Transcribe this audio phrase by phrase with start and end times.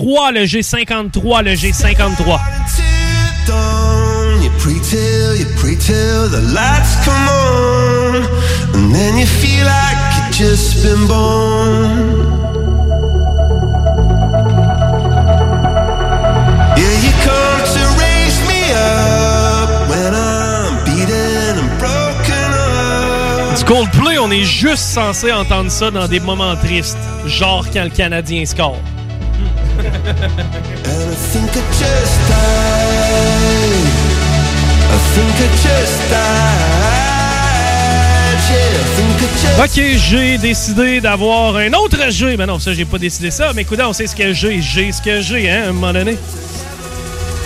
[0.00, 2.40] 3, le G53, le G53.
[3.46, 8.24] dawn, you pray till, you pray till the lights come on,
[8.74, 11.98] and then you feel like you've just been born.
[16.78, 23.58] Yeah, you come to raise me up when I'm beaten and broken up.
[23.58, 26.96] Du Coldplay, on est juste censé entendre ça dans des moments tristes,
[27.26, 28.80] genre quand le Canadien score.
[29.86, 33.86] And I think I just died.
[34.90, 36.90] I think I just died.
[38.50, 39.76] Yeah, I think I just Ok,
[40.08, 42.36] j'ai décidé d'avoir un autre G.
[42.36, 43.52] Mais non, ça, j'ai pas décidé ça.
[43.54, 44.60] Mais écoute, on sait ce que j'ai.
[44.60, 46.16] J'ai ce que j'ai, hein, à un moment donné.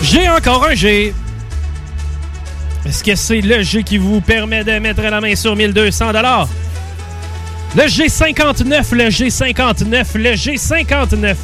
[0.02, 1.14] J'ai encore un G.
[2.86, 6.12] Est-ce que c'est le G qui vous permet de mettre la main sur 1200
[7.76, 11.34] Le G59, le G59, le G59.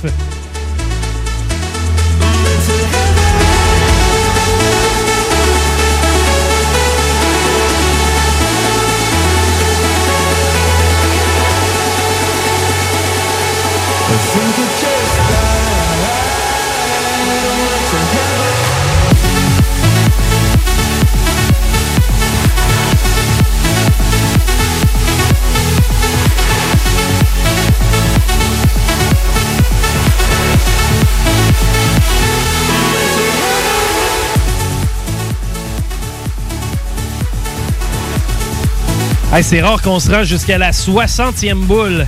[39.32, 42.04] Hey, c'est rare qu'on se rende jusqu'à la 60e boule.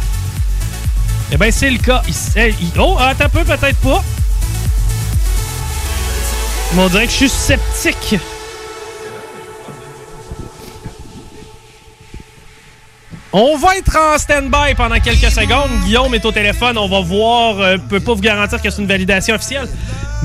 [1.30, 2.02] Eh bien, c'est le cas.
[2.08, 4.02] Il oh, attends un peu, peut-être pas.
[6.74, 8.18] Mais on dirait que je suis sceptique.
[13.32, 15.70] On va être en stand-by pendant quelques secondes.
[15.84, 16.76] Guillaume est au téléphone.
[16.76, 17.60] On va voir.
[17.60, 19.68] Euh, peut pas vous garantir que c'est une validation officielle.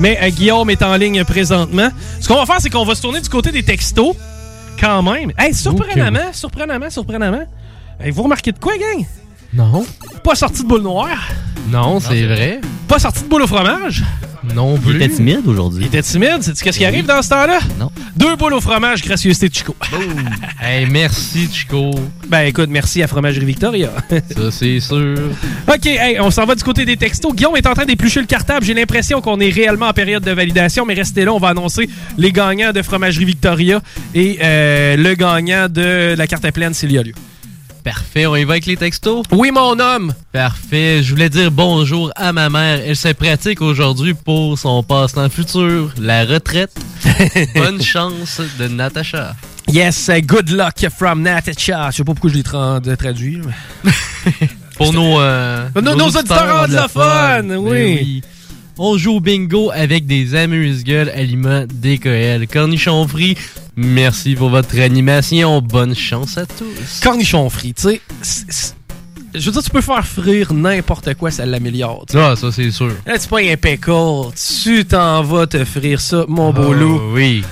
[0.00, 1.90] Mais euh, Guillaume est en ligne présentement.
[2.20, 4.16] Ce qu'on va faire, c'est qu'on va se tourner du côté des textos.
[4.80, 5.32] Quand même.
[5.36, 7.46] Hey, surprenamment, surprenamment, surprenamment.
[8.00, 9.04] Hey, vous remarquez de quoi, gang?
[9.52, 9.84] Non.
[10.22, 11.28] Pas sorti de boule noire.
[11.68, 12.60] Non, c'est vrai.
[12.86, 14.04] Pas sorti de boule au fromage.
[14.54, 14.94] Non plus.
[14.94, 15.84] Il était timide aujourd'hui.
[15.84, 16.42] Il était timide.
[16.42, 17.58] Sais-tu qu'est-ce qui arrive dans ce temps-là?
[17.78, 17.90] Non.
[18.16, 19.74] Deux boules au fromage, gracieuseté de Chico.
[20.60, 21.90] Hey, merci, Chico.
[22.28, 23.90] Ben écoute, merci à Fromagerie Victoria.
[24.10, 25.16] Ça, c'est sûr.
[25.66, 27.34] OK, hey, on s'en va du côté des textos.
[27.34, 28.64] Guillaume est en train d'éplucher le cartable.
[28.64, 31.88] J'ai l'impression qu'on est réellement en période de validation, mais restez là, on va annoncer
[32.16, 33.80] les gagnants de Fromagerie Victoria
[34.14, 37.14] et euh, le gagnant de la carte à pleine s'il y a lieu.
[37.88, 39.24] Parfait, on y va avec les textos?
[39.32, 40.12] Oui, mon homme!
[40.30, 42.82] Parfait, je voulais dire bonjour à ma mère.
[42.84, 46.70] Elle se pratique aujourd'hui pour son passe-temps futur, la retraite.
[47.54, 49.34] Bonne chance de Natacha.
[49.68, 51.88] Yes, uh, good luck from Natacha.
[51.90, 53.40] Je sais pas pourquoi je l'ai tra- traduit.
[53.84, 53.92] mais-
[54.76, 58.22] Pour nos, euh, Nos- nos auditeurs anglophones, Ben oui.
[58.76, 62.46] On joue au bingo avec des amuse-gueules aliments DKL.
[62.46, 63.36] Cornichon frit,
[63.78, 65.62] merci pour votre animation.
[65.62, 67.00] Bonne chance à tous.
[67.02, 68.00] Cornichon frit, tu sais.
[69.34, 72.04] Je veux dire, tu peux faire frire n'importe quoi, ça l'améliore.
[72.08, 72.22] tu sais.
[72.22, 72.92] Ah, ça c'est sûr.
[73.06, 74.32] Là, tu pas un pickle,
[74.62, 77.00] tu t'en vas te frire ça, mon beau loup.
[77.00, 77.44] Oh, oui.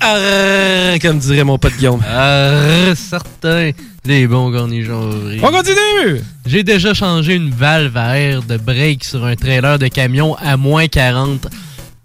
[0.00, 2.00] Arrrr, comme dirait mon pote Guillaume.
[2.08, 3.72] Ah, certain.
[4.04, 5.10] Des bons cornichons.
[5.42, 6.22] On continue!
[6.46, 10.56] J'ai déjà changé une valve à air de break sur un trailer de camion à
[10.56, 11.48] moins 40.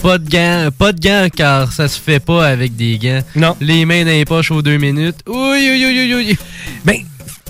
[0.06, 3.22] Pas de gants, pas de gants car ça se fait pas avec des gants.
[3.36, 3.58] Non.
[3.60, 5.16] Les mains dans les poches aux deux minutes.
[5.26, 6.38] Oui, oui, oui, oui, oui.
[6.86, 6.98] Ben,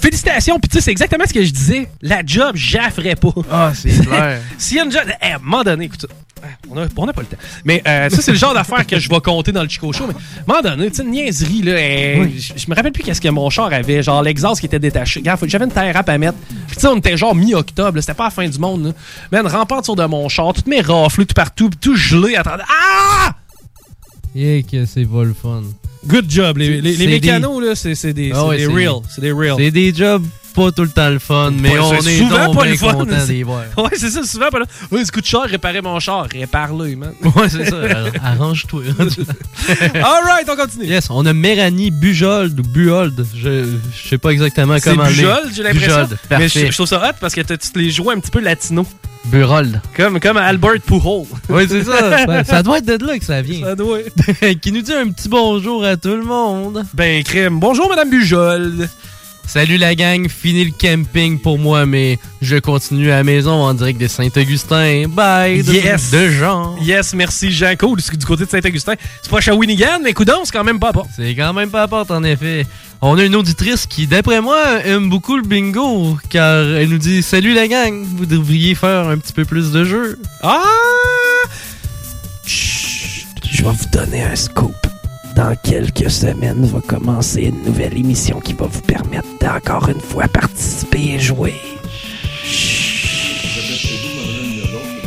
[0.02, 1.90] félicitations, puis tu sais, c'est exactement ce que je disais.
[2.02, 3.34] La job, j'afferais pas.
[3.52, 4.40] Ah, c'est clair.
[4.58, 5.02] S'il y a une job.
[5.22, 6.08] Eh, à un moment donné, écoute ça.
[6.70, 7.38] On n'a on a pas le temps.
[7.64, 10.06] Mais euh, ça, c'est le genre d'affaire que je vais compter dans le Chico Show.
[10.08, 11.72] Mais à un moment donné, tu sais, une niaiserie, là.
[11.72, 14.04] euh, je- Je me rappelle plus qu'est-ce que mon char avait.
[14.04, 15.22] Genre, l'exhaust qui était détaché.
[15.22, 16.38] Regarde, faut- j'avais une terre à mettre.
[16.68, 17.96] Puis, tu sais, on était genre mi-octobre.
[17.96, 18.92] là, C'était pas la fin du monde, là.
[19.32, 22.36] Man, rampant autour de mon char, toutes mes raflées tout partout, puis tout gelé.
[22.36, 22.64] Attendez.
[22.70, 23.34] Ah!
[24.36, 25.64] Et que c'est pas le fun.
[26.06, 26.58] Good job.
[26.58, 28.96] Les, les, les C'est mécanos, là, c'est c'est des, Ah c'est ouais, des c'est- real.
[29.10, 29.56] C'est des real.
[29.58, 30.24] C'est des jobs
[30.56, 32.94] pas tout le temps le fun, mais Ouais, on est souvent donc pas le fun,
[33.44, 33.64] voir.
[33.78, 34.50] Ouais, c'est ça, souvent.
[34.50, 34.66] pas là.
[34.92, 36.28] Ouais, ça coûte cher, réparer mon char.
[36.32, 37.14] Répare-le, man.
[37.36, 37.76] Ouais, c'est ça.
[37.76, 38.84] Ar- Arrange-toi.
[39.96, 40.86] Alright, on continue.
[40.86, 43.26] yes, on a Méranie Bujold ou Buhold.
[43.36, 45.88] Je, je sais pas exactement comment Bujold, j'ai l'impression.
[46.04, 48.32] Bujold, Mais je, trouve ça hot parce que t'as- tu te les joues un petit
[48.32, 48.86] peu latino.
[49.26, 49.82] Burold.
[49.98, 51.24] Comme, comme Albert Pujol.
[51.50, 52.26] Oui, c'est ça.
[52.28, 53.66] Ben, ça doit être de là que ça vient.
[53.66, 53.98] Ça doit.
[54.62, 56.84] qui nous dit un petit bonjour à tout le monde.
[56.94, 57.60] Ben, crème.
[57.60, 58.88] Bonjour, Madame Bujol.
[59.48, 63.74] Salut la gang, fini le camping pour moi, mais je continue à la maison en
[63.74, 65.06] direct de Saint-Augustin.
[65.08, 65.64] Bye!
[65.64, 66.12] De, Yes.
[66.12, 66.76] de Jean.
[66.82, 68.96] Yes, merci, Jean Cool, du, du côté de Saint-Augustin.
[69.22, 71.04] C'est pas Shawinigan, mais coudon, c'est quand même pas bon.
[71.16, 72.66] C'est quand même pas à porte, en effet.
[73.02, 77.22] On a une auditrice qui, d'après moi, aime beaucoup le bingo, car elle nous dit
[77.24, 80.20] Salut la gang, vous devriez faire un petit peu plus de jeux.
[80.42, 80.62] Ah!
[82.46, 84.74] Chut, je vais vous donner un scoop.
[85.36, 90.30] Dans quelques semaines va commencer une nouvelle émission qui va vous permettre d'encore une fois
[90.30, 91.56] participer et jouer.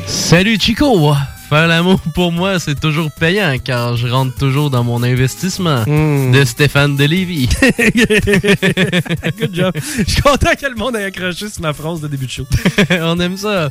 [0.07, 1.15] Salut Chico!
[1.49, 5.85] Faire l'amour pour moi, c'est toujours payant, car je rentre toujours dans mon investissement.
[5.87, 6.31] Hmm.
[6.31, 7.49] De Stéphane de Lévis.
[9.41, 9.73] Good job.
[9.75, 12.45] Je suis content que le monde ait accroché sur ma phrase de début de show.
[13.01, 13.71] On aime ça.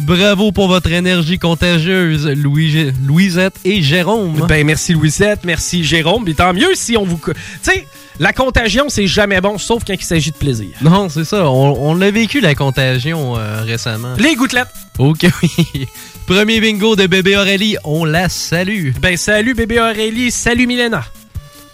[0.00, 4.44] Bravo pour votre énergie contagieuse, Louis, Louisette et Jérôme.
[4.46, 6.24] Ben, merci Louisette, merci Jérôme.
[6.24, 7.18] Puis tant mieux si on vous.
[7.24, 7.32] Tu
[7.62, 7.86] sais,
[8.20, 10.68] la contagion, c'est jamais bon, sauf quand il s'agit de plaisir.
[10.82, 11.48] non, c'est ça.
[11.50, 14.14] On, on l'a vécu, la contagion, euh, récemment.
[14.18, 14.68] Les gouttelettes.
[14.98, 15.86] Ok, oui.
[16.26, 18.90] Premier bingo de bébé Aurélie, on la salue.
[19.00, 21.04] Ben, salut bébé Aurélie, salut Milena.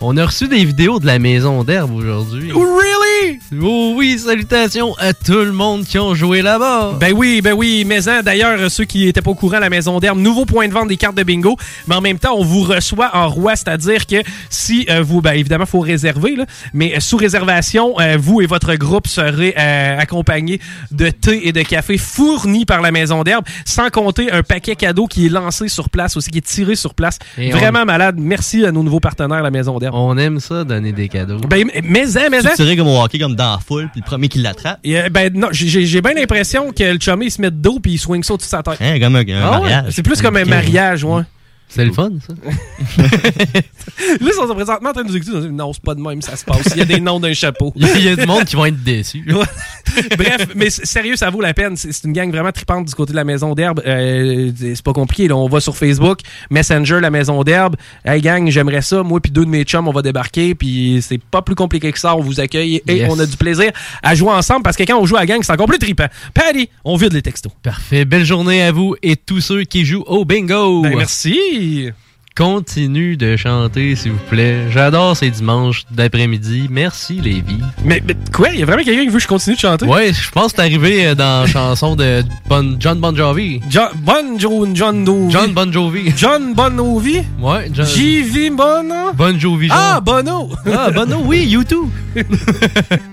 [0.04, 2.50] On a reçu des vidéos de la maison d'herbe aujourd'hui.
[2.52, 3.38] Oh, really?
[3.62, 6.96] Oh oui, salutations à tout le monde qui ont joué là-bas.
[6.98, 10.00] Ben oui, ben oui, mais hein, d'ailleurs, ceux qui étaient pas au courant, la Maison
[10.00, 11.56] d'Herbe, nouveau point de vente des cartes de bingo,
[11.86, 14.16] mais en même temps, on vous reçoit en roi, c'est-à-dire que
[14.50, 18.46] si euh, vous, ben évidemment, faut réserver, là, mais euh, sous réservation, euh, vous et
[18.46, 20.60] votre groupe serez euh, accompagnés
[20.90, 25.06] de thé et de café fournis par la Maison d'Herbe, sans compter un paquet cadeau
[25.06, 27.20] qui est lancé sur place aussi, qui est tiré sur place.
[27.38, 28.16] Et Vraiment malade.
[28.18, 29.91] Merci à nos nouveaux partenaires, la Maison d'Herbe.
[29.94, 31.38] On aime ça, donner des cadeaux.
[31.48, 32.52] Ben, mais hein, mais Tu hein.
[32.56, 34.78] tirais comme au hockey, comme dans la foule, puis le premier qui l'attrape.
[34.84, 37.78] Et, euh, ben non, j'ai bien l'impression que le chummy il se met de dos
[37.78, 38.78] puis il swing ça au-dessus de sa tête.
[38.80, 39.68] Hein, comme un, un Ah ouais?
[39.68, 39.92] mariage.
[39.92, 41.22] C'est plus comme un mariage, ouais.
[41.74, 42.34] C'est le fun, ça.
[43.02, 45.32] Là, ils sont présentement en train de nous écouter.
[45.50, 46.66] Non, c'est pas de même, ça se passe.
[46.72, 47.72] Il y a des noms d'un chapeau.
[47.76, 49.24] Il y, a- du monde qui vont être déçus.
[50.18, 51.76] Bref, mais sérieux, ça vaut la peine.
[51.76, 53.80] C'est une gang vraiment tripante du côté de la Maison d'Herbe.
[53.86, 55.28] Euh, c'est pas compliqué.
[55.28, 55.36] Là.
[55.36, 56.20] On va sur Facebook,
[56.50, 57.76] Messenger, la Maison d'Herbe.
[58.04, 59.02] Hey gang, j'aimerais ça.
[59.02, 60.54] Moi puis deux de mes chums, on va débarquer.
[60.54, 62.14] Puis c'est pas plus compliqué que ça.
[62.16, 63.10] On vous accueille et Yes.
[63.10, 63.70] on a du plaisir
[64.02, 66.06] à jouer ensemble parce que quand on joue à la gang, c'est encore plus trippant.
[66.34, 67.52] Paddy, on vide les textos.
[67.62, 68.04] Parfait.
[68.04, 70.82] Belle journée à vous et tous ceux qui jouent au bingo.
[70.82, 71.38] Ben, merci.
[72.34, 74.70] Continue de chanter, s'il vous plaît.
[74.70, 76.66] J'adore ces dimanches d'après-midi.
[76.70, 77.58] Merci, Lévi.
[77.84, 78.48] Mais, mais quoi?
[78.54, 79.84] Il y a vraiment quelqu'un qui veut que je continue de chanter?
[79.84, 83.60] Ouais, je pense que t'es arrivé euh, dans la chanson de Bon- John Bon Jovi.
[83.68, 85.30] John, bon John, John Dovi.
[85.30, 86.10] John Bon Jovi.
[86.16, 87.20] John Bonovi?
[87.38, 87.84] Ouais, John.
[87.86, 88.48] J.V.
[88.48, 89.12] Bono?
[89.12, 89.68] Bon Jovi.
[89.68, 89.76] genre.
[89.78, 90.48] Ah, Bono!
[90.74, 91.90] Ah, Bono, oui, YouTube.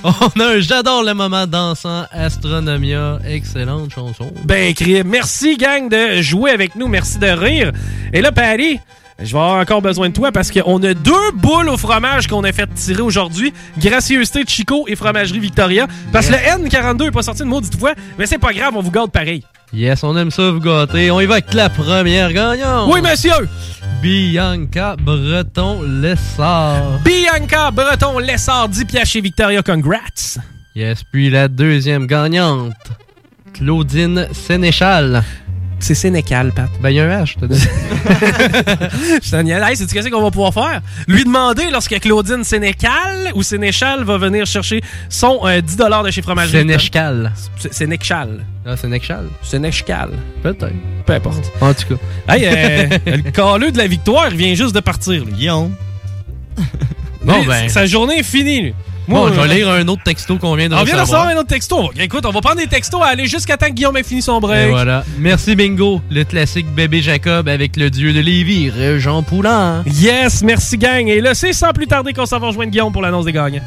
[0.04, 4.32] On a un J'adore le moment dansant, Astronomia, excellente chanson.
[4.44, 5.08] Ben, crime.
[5.08, 6.86] Merci, gang, de jouer avec nous.
[6.86, 7.72] Merci de rire.
[8.12, 8.78] Et là, Paris,
[9.18, 12.44] je vais avoir encore besoin de toi parce qu'on a deux boules au fromage qu'on
[12.44, 13.52] a fait tirer aujourd'hui.
[13.78, 15.88] Gracieuseté de Chico et Fromagerie Victoria.
[16.12, 18.80] Parce que le N42 n'est pas sorti de maudite fois, mais c'est pas grave, on
[18.82, 19.42] vous garde pareil.
[19.72, 21.10] Yes, on aime ça vous gâter.
[21.10, 22.88] On y va avec la première gagnante.
[22.90, 23.48] Oui, monsieur!
[24.00, 27.00] Bianca Breton Lessard.
[27.04, 30.38] Bianca Breton Lessard, 10 piastres chez Victoria, congrats!
[30.76, 32.74] Yes, puis la deuxième gagnante,
[33.52, 35.24] Claudine Sénéchal.
[35.80, 36.68] C'est Sénécal, Pat.
[36.80, 37.60] Ben, il y a un H, je te dis.
[39.22, 39.46] Je t'en.
[39.46, 40.80] Hey, c'est qu'est-ce qu'on va pouvoir faire?
[41.06, 46.22] Lui demander lorsque Claudine Sénécal ou Sénéchal va venir chercher son euh, 10 de chez
[46.22, 46.58] Fromagerie.
[46.58, 47.32] Sénéchal.
[47.58, 48.44] C'est- Sénéchal.
[48.66, 49.26] Ah, Sénéchal?
[49.42, 50.10] Sénéchal.
[50.42, 50.72] Peut-être.
[51.06, 51.50] Peu importe.
[51.60, 52.34] En tout cas.
[52.34, 55.24] Hey, euh, le caleux de la victoire, il vient juste de partir.
[55.24, 55.32] Lui.
[55.32, 55.74] Guillaume.
[57.24, 57.68] Bon, ben.
[57.68, 58.60] Sa journée est finie.
[58.62, 58.74] lui.
[59.08, 61.00] Bon, Moi, je vais euh, lire un autre texto qu'on vient de On vient de
[61.00, 61.22] recevoir.
[61.22, 61.90] recevoir un autre texto.
[61.98, 64.38] Écoute, on va prendre des textos à aller jusqu'à temps que Guillaume ait fini son
[64.38, 64.68] break.
[64.68, 65.02] Et voilà.
[65.18, 69.82] Merci Bingo, le classique bébé Jacob avec le dieu de Lévis, Jean Poulain.
[69.86, 71.08] Yes, merci gang.
[71.08, 73.62] Et là, c'est sans plus tarder qu'on s'en va rejoindre Guillaume pour l'annonce des gagnants.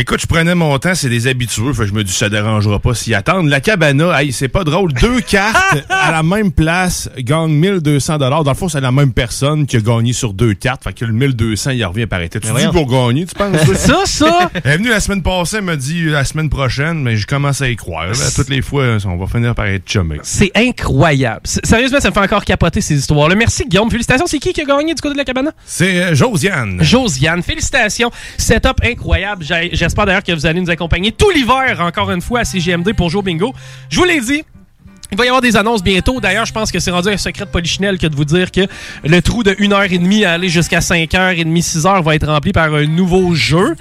[0.00, 2.78] Écoute, je prenais mon temps, c'est des habitués, fait que je me dis ça dérangera
[2.78, 3.50] pas s'y attendre.
[3.50, 5.56] La cabana, hey, c'est pas drôle, deux cartes
[5.88, 8.44] à la même place gagnent 1200 dollars.
[8.44, 11.04] Dans le fond, c'est la même personne qui a gagné sur deux cartes, fait que
[11.04, 12.38] le 1200, il revient par été.
[12.38, 13.56] Tu dis pour gagner, tu penses?
[13.74, 17.16] Ça, ça, Elle est venue la semaine passée, elle m'a dit la semaine prochaine, mais
[17.16, 18.06] je commence à y croire.
[18.06, 18.14] là.
[18.36, 20.18] toutes les fois, on va finir par être chumé.
[20.22, 21.40] c'est incroyable.
[21.44, 23.34] Sérieusement, ça me fait encore capoter ces histoires-là.
[23.34, 23.90] Merci, Guillaume.
[23.90, 24.26] Félicitations.
[24.28, 25.50] C'est qui qui a gagné du côté de la cabane?
[25.66, 26.78] C'est euh, Josiane.
[26.82, 28.10] Josiane, félicitations.
[28.36, 29.44] Setup incroyable.
[29.44, 32.92] J'ai- J'espère d'ailleurs que vous allez nous accompagner tout l'hiver, encore une fois, à CGMD
[32.92, 33.54] pour jouer bingo.
[33.88, 34.44] Je vous l'ai dit.
[35.10, 36.20] Il va y avoir des annonces bientôt.
[36.20, 38.66] D'ailleurs, je pense que c'est rendu un secret de polichinelle que de vous dire que
[39.02, 43.34] le trou de 1h30 à aller jusqu'à 5h30, 6h va être rempli par un nouveau
[43.34, 43.76] jeu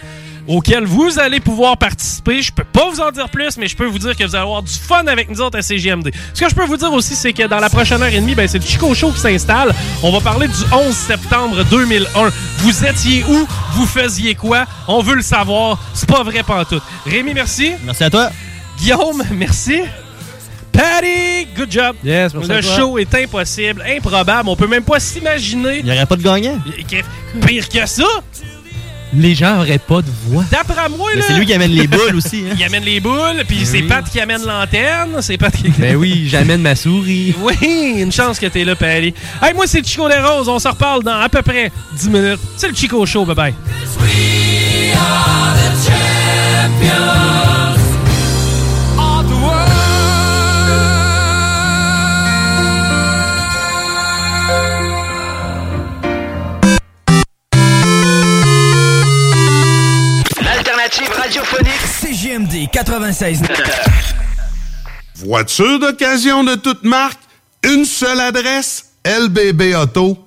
[0.47, 2.41] auquel vous allez pouvoir participer.
[2.41, 4.43] Je peux pas vous en dire plus, mais je peux vous dire que vous allez
[4.43, 6.11] avoir du fun avec nous autres à CGMD.
[6.33, 8.35] Ce que je peux vous dire aussi, c'est que dans la prochaine heure et demie,
[8.35, 9.73] ben, c'est le Chico Show qui s'installe.
[10.03, 12.29] On va parler du 11 septembre 2001.
[12.59, 13.47] Vous étiez où?
[13.73, 14.65] Vous faisiez quoi?
[14.87, 15.77] On veut le savoir.
[15.93, 16.83] C'est pas vrai pantoute.
[17.05, 17.73] Rémi, merci.
[17.83, 18.29] Merci à toi.
[18.79, 19.81] Guillaume, merci.
[20.71, 21.95] Patty, good job.
[22.03, 24.47] Yes, merci Le show est impossible, improbable.
[24.47, 26.59] On peut même pas s'imaginer Il n'y aurait pas de gagnant.
[27.45, 28.03] pire que ça.
[29.13, 30.43] Les gens auraient pas de voix.
[30.51, 32.43] D'après moi, Mais là, c'est lui qui amène les boules aussi.
[32.49, 32.55] Hein.
[32.57, 33.87] il amène les boules, puis c'est oui.
[33.87, 35.21] Pat qui amène l'antenne.
[35.21, 35.69] C'est Pat qui...
[35.69, 37.35] Ben oui, j'amène ma souris.
[37.47, 37.55] Oui,
[37.97, 39.13] une chance que t'es là, Patty.
[39.41, 40.49] Hey, moi, c'est le Chico des Roses.
[40.49, 42.39] On se reparle dans à peu près 10 minutes.
[42.57, 43.25] C'est le Chico Show.
[43.25, 43.53] Bye-bye.
[60.97, 63.41] L'alternative radiophonique CGMD 96.
[65.15, 67.19] Voiture d'occasion de toute marque,
[67.63, 70.26] une seule adresse, lbbauto.com.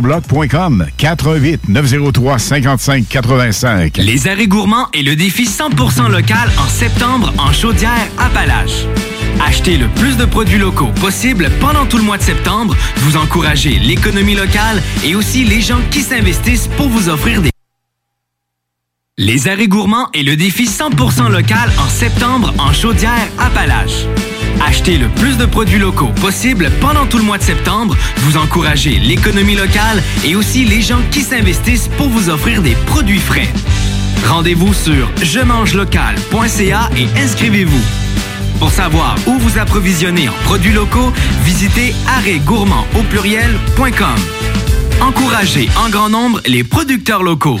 [0.00, 3.96] GestionBloc.com 418 903 55 85.
[3.98, 8.86] Les arrêts gourmands et le défi 100% local en septembre en Chaudière-Appalaches.
[9.46, 12.76] Achetez le plus de produits locaux possible pendant tout le mois de septembre.
[12.96, 17.50] Vous encouragez l'économie locale et aussi les gens qui s'investissent pour vous offrir des
[19.18, 24.06] Les arrêts gourmands et le défi 100% local en septembre en Chaudière-Appalaches.
[24.60, 27.96] Achetez le plus de produits locaux possible pendant tout le mois de septembre.
[28.18, 33.18] Vous encouragez l'économie locale et aussi les gens qui s'investissent pour vous offrir des produits
[33.18, 33.48] frais.
[34.26, 37.82] Rendez-vous sur je mange local.ca et inscrivez-vous.
[38.58, 44.16] Pour savoir où vous approvisionner en produits locaux, visitez arrêtgourmand au pluriel.com.
[45.00, 47.60] Encouragez en grand nombre les producteurs locaux.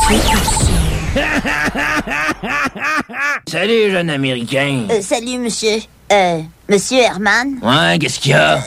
[3.50, 4.86] Salut, jeune Américain.
[4.90, 5.78] Euh, salut, monsieur.
[6.12, 7.58] Euh, monsieur Herman.
[7.62, 8.54] Ouais, qu'est-ce qu'il y a?
[8.54, 8.58] Euh,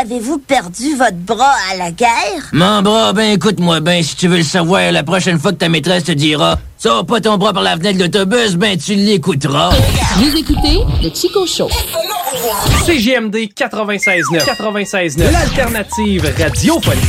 [0.00, 2.08] Avez-vous perdu votre bras à la guerre?
[2.52, 5.68] Mon bras, ben écoute-moi ben, si tu veux le savoir, la prochaine fois que ta
[5.68, 9.70] maîtresse te dira «Sors pas ton bras par la fenêtre de l'autobus», ben tu l'écouteras.
[10.16, 11.68] Vous écoutez le Chico Show.
[12.84, 14.44] CGMD 96.9.
[14.44, 15.30] 96.9.
[15.32, 17.02] L'alternative radiophonique.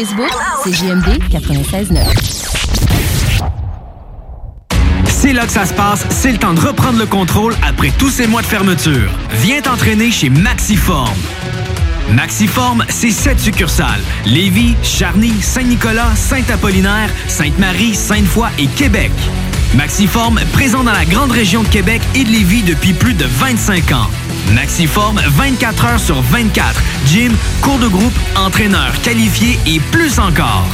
[0.00, 0.30] Facebook,
[0.64, 1.98] CJMD 96.9.
[5.04, 8.08] C'est là que ça se passe, c'est le temps de reprendre le contrôle après tous
[8.08, 9.10] ces mois de fermeture.
[9.42, 11.14] Viens t'entraîner chez Maxiform.
[12.14, 14.00] Maxiform, c'est sept succursales.
[14.24, 19.12] Lévis, Charny, Saint-Nicolas, Saint-Apollinaire, Sainte-Marie, Sainte-Foy et Québec.
[19.74, 23.92] Maxiform, présent dans la grande région de Québec et de Lévis depuis plus de 25
[23.92, 24.08] ans.
[24.54, 26.80] Maxiform, 24 heures sur 24.
[27.06, 27.32] Gym,
[27.62, 30.66] cours de groupe, entraîneur qualifié et plus encore.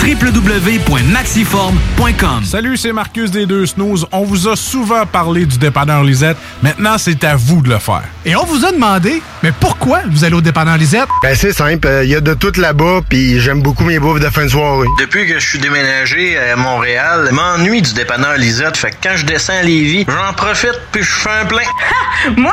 [0.00, 4.06] www.maxiform.com Salut, c'est Marcus des Deux Snooze.
[4.12, 6.36] On vous a souvent parlé du dépanneur Lisette.
[6.62, 8.02] Maintenant, c'est à vous de le faire.
[8.26, 11.08] Et on vous a demandé, mais pourquoi vous allez au dépanneur Lisette?
[11.22, 14.28] Ben c'est simple, il y a de tout là-bas, puis j'aime beaucoup mes bouffes de
[14.28, 14.86] fin de soirée.
[15.00, 19.16] Depuis que je suis déménagé à Montréal, je m'ennuie du dépanneur Lisette, fait que quand
[19.16, 21.62] je descends à Lévis, j'en profite puis je fais un plein.
[22.36, 22.52] Moi?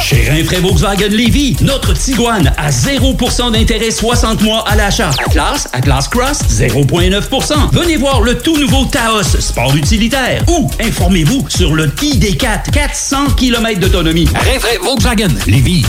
[0.00, 5.10] Chez Rinfraie Volkswagen Lévy, notre Tiguan à 0% d'intérêt 60 mois à l'achat.
[5.26, 7.70] Atlas, Atlas Cross, 0,9%.
[7.72, 10.42] Venez voir le tout nouveau Taos, sport utilitaire.
[10.48, 14.28] Ou informez-vous sur le ID4, 400 km d'autonomie.
[14.34, 15.84] Rinfraie Volkswagen Lévy.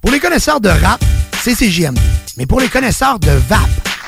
[0.00, 1.04] Pour les connaisseurs de rap,
[1.42, 1.98] c'est CGMD.
[2.36, 3.60] Mais pour les connaisseurs de VAP,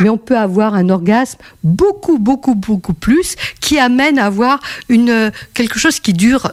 [0.00, 5.30] Mais on peut avoir un orgasme beaucoup, beaucoup, beaucoup plus qui amène à avoir une,
[5.54, 6.52] quelque chose qui dure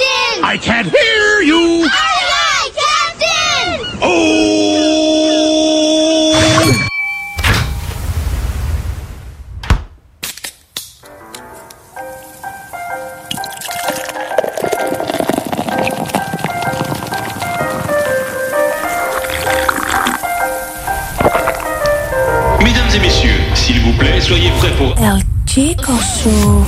[0.00, 0.44] Captain!
[0.44, 1.84] I can't hear you!
[1.84, 3.98] Aye, aye, Captain!
[4.02, 4.40] Oh!
[22.62, 24.94] Mesdames et messieurs, s'il vous plaît, soyez prêts pour...
[24.98, 26.64] El Chico Show.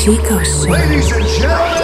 [0.00, 0.70] Chico Show.
[0.70, 1.79] Ladies and gentlemen,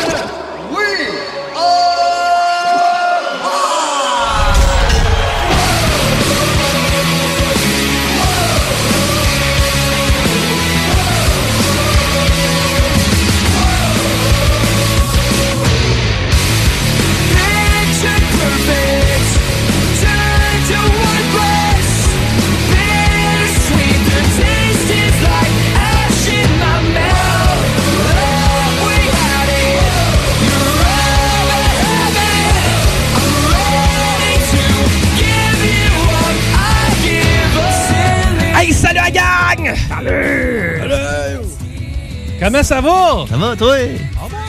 [42.46, 43.24] Comment ça va?
[43.28, 43.74] Ça va, toi?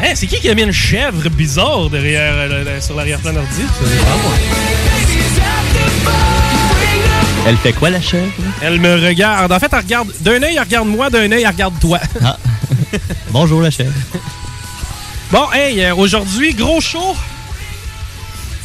[0.04, 3.64] Hein, c'est qui qui a mis une chèvre bizarre derrière, euh, le- sur l'arrière-plan ordi?
[7.48, 8.32] Elle fait quoi, la chèvre?
[8.62, 9.52] Elle me regarde.
[9.52, 12.00] En fait, elle regarde d'un œil, elle regarde moi, d'un œil, elle regarde toi.
[12.24, 12.38] Ah.
[13.32, 13.94] Bonjour, la chèvre.
[15.32, 17.16] Bon, hey, euh, aujourd'hui, gros show.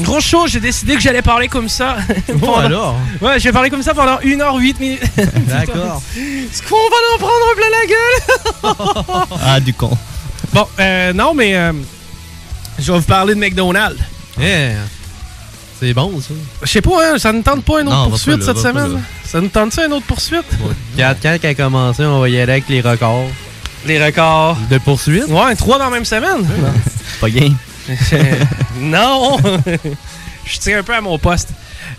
[0.03, 1.97] Gros show, j'ai décidé que j'allais parler comme ça.
[2.41, 2.97] Pendant- alors?
[3.21, 5.03] Ouais, je vais parler comme ça pendant 1h08 minutes.
[5.17, 6.03] D'accord.
[6.17, 9.27] Est-ce qu'on va en prendre un plein la gueule?
[9.45, 9.97] Ah, du con.
[10.53, 11.73] bon, euh, non, mais euh,
[12.79, 13.99] je vais vous parler de McDonald's.
[15.81, 16.35] C'est bon, ça.
[16.63, 19.03] Je sais pas, hein, ça ne tente pas une autre Non, poursuite là, cette semaine?
[19.25, 20.45] Ça nous tente ça une autre poursuite?
[20.97, 23.27] Quand, quand elle a commencé, on va y aller avec les records.
[23.85, 24.57] Les records.
[24.71, 25.27] De poursuite?
[25.27, 26.47] Ouais, trois dans la même semaine.
[27.21, 27.57] Pas game.
[28.81, 29.39] non!
[30.47, 31.51] je tiens un peu à mon poste.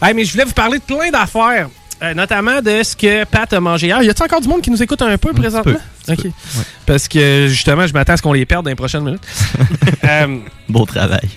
[0.02, 1.70] Hey, mais je voulais vous parler de plein d'affaires.
[2.02, 4.02] euh, notamment de ce que Pat a mangé hier.
[4.02, 5.74] Y a-t-il encore du monde qui nous écoute un peu présentement?
[6.08, 6.28] peu, Ok.
[6.86, 9.24] Parce que justement, je m'attends à ce qu'on les perde dans les prochaines minutes.
[10.06, 11.30] Euh, Beau travail.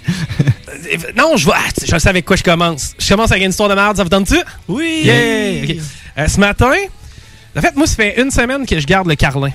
[1.17, 1.53] non, je vais.
[1.55, 2.95] ah, je sais avec quoi je commence.
[2.99, 4.39] Je commence avec une histoire de merde, ça vous tente-tu?
[4.67, 5.03] Oui!
[5.05, 5.77] Yeah!
[6.19, 6.73] Euh, ce matin,
[7.57, 9.51] en fait, moi, ça fait une semaine que je garde le carlin.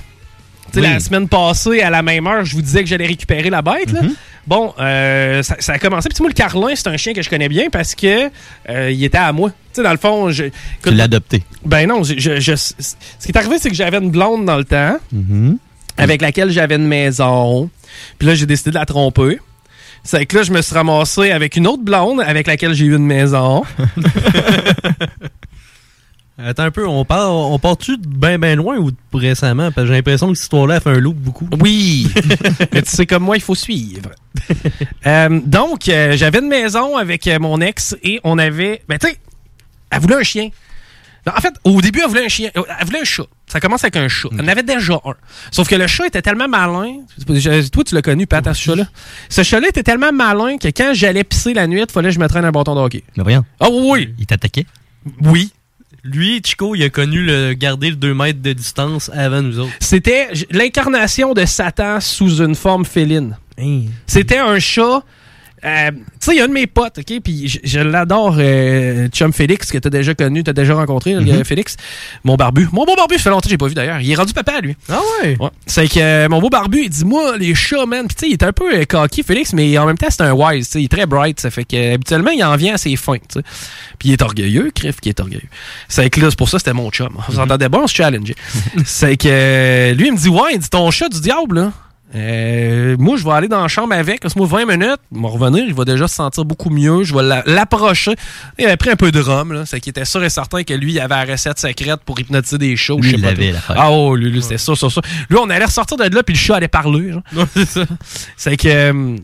[0.74, 0.80] Oui.
[0.80, 3.92] la semaine passée, à la même heure, je vous disais que j'allais récupérer la bête.
[3.92, 4.00] là.
[4.46, 6.08] Bon, euh, ça, ça a commencé.
[6.08, 8.28] Puis moi, le Carlin, c'est un chien que je connais bien parce que
[8.68, 9.50] euh, il était à moi.
[9.50, 10.44] Tu sais, dans le fond, je,
[10.82, 11.42] Tu l'as adopté.
[11.64, 12.72] ben non, je, je- je- ce
[13.24, 15.58] qui est arrivé, c'est que j'avais une blonde dans le temps Mhm.
[15.96, 17.70] avec laquelle j'avais une maison.
[18.18, 19.38] Puis là, j'ai décidé de la tromper.
[20.04, 22.96] C'est que là, je me suis ramassé avec une autre blonde avec laquelle j'ai eu
[22.96, 23.62] une maison.
[26.44, 29.70] Attends un peu, on part, on part-tu de bien ben loin ou de récemment?
[29.72, 31.48] Parce que j'ai l'impression que cette histoire-là fait un loop beaucoup.
[31.60, 32.08] Oui!
[32.72, 34.10] Mais tu sais, comme moi, il faut suivre.
[35.06, 38.82] Euh, donc, euh, j'avais une maison avec euh, mon ex et on avait.
[38.88, 39.16] Ben, tu sais,
[39.90, 40.48] elle voulait un chien.
[41.26, 42.50] Non, en fait, au début, elle voulait un chien.
[42.54, 43.24] Elle voulait un chat.
[43.46, 44.28] Ça commence avec un chat.
[44.32, 45.14] Elle en avait déjà un.
[45.50, 46.98] Sauf que le chat était tellement malin.
[47.18, 48.84] Je- Toi, tu l'as connu, Pat, à ce chat-là.
[49.28, 52.20] Ce chat-là était tellement malin que quand j'allais pisser la nuit, il fallait que je
[52.20, 53.02] me traîne un bâton de hockey.
[53.16, 53.44] Mais voyons.
[53.60, 54.14] Ah oui, oui.
[54.18, 54.66] Il t'attaquait?
[55.22, 55.52] Oui.
[56.04, 59.72] Lui, Chico, il a connu le garder le 2 mètres de distance avant nous autres.
[59.78, 63.36] C'était l'incarnation de Satan sous une forme féline.
[64.08, 65.04] C'était un chat.
[65.64, 67.20] Euh, tu sais, il y a un de mes potes, OK?
[67.22, 71.44] Puis je, je l'adore, euh, Chum Félix, que t'as déjà connu, t'as déjà rencontré, Mhm.
[71.44, 71.76] Félix.
[72.24, 72.68] Mon barbu.
[72.72, 74.00] Mon beau barbu, ça fait longtemps que j'ai pas vu d'ailleurs.
[74.00, 74.76] Il est rendu papa, lui.
[74.88, 75.36] Ah ouais?
[75.66, 78.06] C'est que euh, mon beau barbu, il dit, moi, les chats, man.
[78.06, 80.22] Puis tu sais, il est un peu euh, cocky, Félix, mais en même temps, c'est
[80.22, 80.66] un wise.
[80.66, 81.38] tu sais, Il est très bright.
[81.40, 83.16] Ça fait que habituellement, il en vient à ses fins.
[83.18, 83.42] tu sais.
[83.98, 85.48] Puis il est orgueilleux, Criff, qui est orgueilleux.
[85.88, 87.10] C'est que là, c'est pour ça, c'était mon chum.
[87.28, 88.34] On s'entendait bien, on se challengeait.
[88.84, 91.72] c'est que euh, lui, il me dit, ouais, il dit, ton chat du diable, là.
[92.14, 94.20] Euh, moi, je vais aller dans la chambre avec.
[94.20, 97.04] Parce que moi, 20 minutes, il va revenir, il va déjà se sentir beaucoup mieux.
[97.04, 98.14] Je vais la- l'approcher.
[98.58, 99.64] Il avait pris un peu de rhum, là.
[99.66, 102.58] C'est qu'il était sûr et certain que lui, il avait la recette secrète pour hypnotiser
[102.58, 102.94] des chats.
[102.94, 103.76] ou Lui, je sais il pas l'affaire.
[103.78, 105.00] Ah, oh, lui, lui, c'était ça, ça, ça.
[105.30, 107.12] Lui, on allait ressortir de là, puis le chat allait parler.
[107.12, 107.22] genre.
[107.54, 107.84] c'est ça.
[108.36, 108.68] C'est que.
[108.68, 109.16] euh,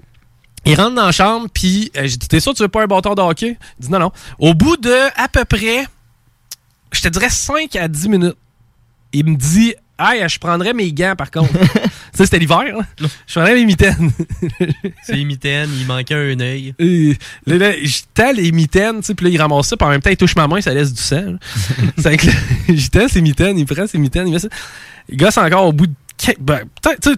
[0.64, 2.82] il rentre dans la chambre, puis euh, j'ai dit T'es sûr que tu veux pas
[2.82, 3.56] un bâton de hockey?
[3.80, 4.12] Il dit Non, non.
[4.38, 5.86] Au bout de à peu près,
[6.92, 8.36] je te dirais 5 à 10 minutes,
[9.12, 11.52] il me dit Hey, je prendrais mes gants par contre.
[11.58, 11.58] tu
[12.14, 13.08] sais, c'était l'hiver, là.
[13.26, 14.10] Je prendrais mes mitaines.
[15.02, 16.74] C'est les mitaines, il manquait un œil.
[17.46, 17.72] Là,
[18.14, 20.16] tends les mitaines, tu sais, puis là, il ramasse ça, puis en même temps, il
[20.16, 21.36] touche ma main, ça laisse du sang.
[22.92, 24.48] tends ses mitaines, il prend ses mitaines, il met ça.
[25.08, 25.94] Il gosse encore au bout de.
[26.40, 26.60] Ben,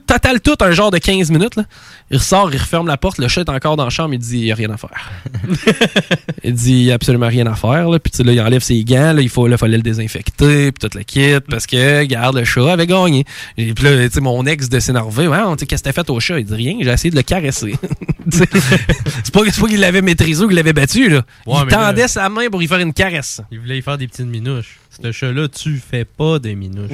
[0.06, 1.64] total tout un genre de 15 minutes, là.
[2.10, 4.38] Il ressort, il referme la porte, le chat est encore dans la chambre, il dit,
[4.38, 5.10] il n'y a rien à faire.
[6.44, 7.98] il dit, il n'y a absolument rien à faire, là.
[7.98, 10.72] Puis tu sais, là, il enlève ses gants, là, il faut, là, fallait le désinfecter,
[10.72, 13.24] puis tout le kit, parce que, regarde, le chat avait gagné.
[13.56, 15.92] Et puis là, tu sais, mon ex de s'énerver, ouais, tu sais, qu'est-ce que t'as
[15.92, 16.38] fait au chat?
[16.38, 17.74] Il dit rien, j'ai essayé de le caresser.
[18.30, 21.22] C'est pas, c'est pas qu'il l'avait maîtrisé ou qu'il l'avait battu, là.
[21.46, 23.40] Ouais, il là- tendait sa main pour y faire une caresse.
[23.50, 24.78] Il voulait y faire des petites minouches.
[25.02, 26.90] Ce chat-là, tu fais pas des minouches.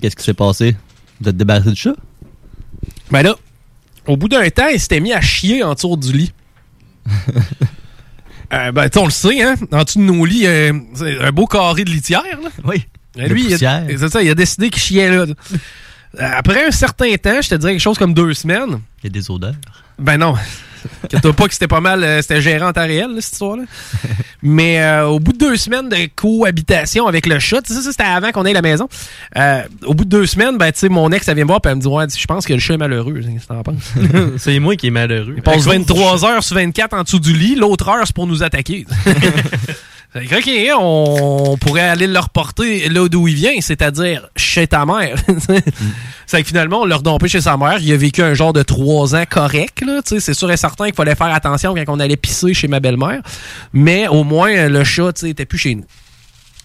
[0.00, 0.76] Qu'est-ce qui s'est passé?
[1.20, 1.94] Vous êtes débarrassé du chat?
[3.10, 3.34] Ben là,
[4.06, 6.32] au bout d'un temps, il s'était mis à chier en dessous du lit.
[8.50, 9.56] Euh, ben, on le sait, hein?
[9.72, 12.48] En dessous de nos lits, euh, c'est un beau carré de litière, là.
[12.64, 12.82] Oui.
[13.14, 13.58] Ben, De lui, c'est
[14.08, 15.26] ça, il a décidé qu'il chiait là.
[15.26, 15.34] Euh,
[16.18, 18.80] Après un certain temps, je te dirais quelque chose comme deux semaines.
[19.02, 19.52] Il y a des odeurs.
[19.98, 20.34] Ben non.
[21.04, 23.64] Inquiète-toi pas que c'était pas mal, euh, c'était gérant en temps réel, là, cette histoire-là.
[24.42, 27.90] Mais euh, au bout de deux semaines de cohabitation avec le chat, tu sais, ça
[27.90, 28.88] c'était avant qu'on ait la maison.
[29.36, 31.60] Euh, au bout de deux semaines, ben, tu sais, mon ex, elle vient me voir
[31.64, 33.20] et elle me dit Ouais, je pense que le chat est malheureux.
[33.20, 33.92] Qu'est-ce que t'en penses?
[34.38, 35.34] c'est moi qui est malheureux.
[35.36, 38.14] Il passe À cause 23 heures sur 24 en dessous du lit, l'autre heure, c'est
[38.14, 38.86] pour nous attaquer.
[40.16, 45.16] OK, on pourrait aller le reporter là d'où il vient, c'est-à-dire chez ta mère.
[46.26, 47.78] c'est que finalement, on l'a redompé chez sa mère.
[47.80, 49.82] Il a vécu un genre de trois ans correct.
[49.82, 50.00] là.
[50.02, 52.68] Tu sais, C'est sûr et certain qu'il fallait faire attention quand on allait pisser chez
[52.68, 53.20] ma belle-mère.
[53.74, 55.84] Mais au moins, le chat tu sais, était plus chez nous.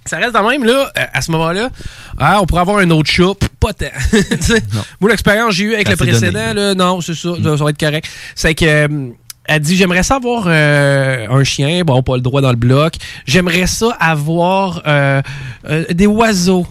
[0.06, 1.69] Ça reste quand même, là, à ce moment-là,
[2.17, 3.86] ah, on pourrait avoir un autre chat, pas tant.
[4.99, 6.53] Moi, l'expérience que j'ai eue avec Ça le précédent, donné.
[6.53, 8.10] là, non, c'est ça, ça, ça va être correct.
[8.36, 9.10] C'est que, euh,
[9.45, 12.95] elle dit, j'aimerais ça avoir euh, un chien, bon, pas le droit dans le bloc.
[13.25, 15.21] J'aimerais ça avoir euh,
[15.69, 16.65] euh, des oiseaux.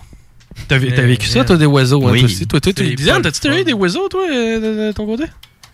[0.68, 2.20] T'as vé- t'as vécu ça, toi, des oiseaux, hein, Oui.
[2.20, 2.46] toi aussi?
[2.46, 4.92] Toi, toi, toi, C'est Diane, pas t'as-tu déjà eu des oiseaux, toi, euh, de, de
[4.92, 5.24] ton côté?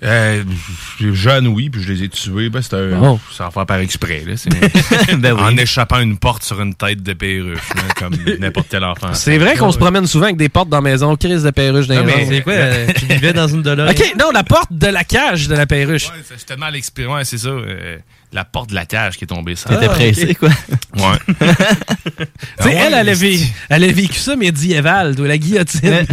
[0.03, 0.45] Euh,
[1.13, 2.51] jeune, oui, puis je les ai tués.
[2.51, 3.19] Ben, c'était un- Bon.
[3.33, 4.23] sans faire par exprès.
[4.27, 4.49] Là, c'est-
[5.19, 5.41] Ben oui.
[5.43, 9.13] En échappant une porte sur une tête de perruche, là, comme n'importe quel enfant.
[9.15, 11.89] C'est vrai qu'on se promène souvent avec des portes dans la maison, crise de perruche
[11.89, 12.27] dans mais rangs.
[12.29, 13.59] c'est quoi, euh, tu vivais dans une?
[13.69, 16.07] OK, non, la porte de la cage de la perruche.
[16.11, 17.49] Ouais, c'est tellement à l'expérience, ouais, c'est ça.
[17.49, 17.97] euh,
[18.33, 19.71] la porte de la cage qui est tombée ça.
[19.71, 20.51] T'étais pressé, quoi.
[20.97, 21.35] Ouais.
[22.19, 25.25] Tu sais, Ah ouais, elle, elle a, mais vé- elle a vécu ça médiéval, de
[25.25, 26.05] la guillotine.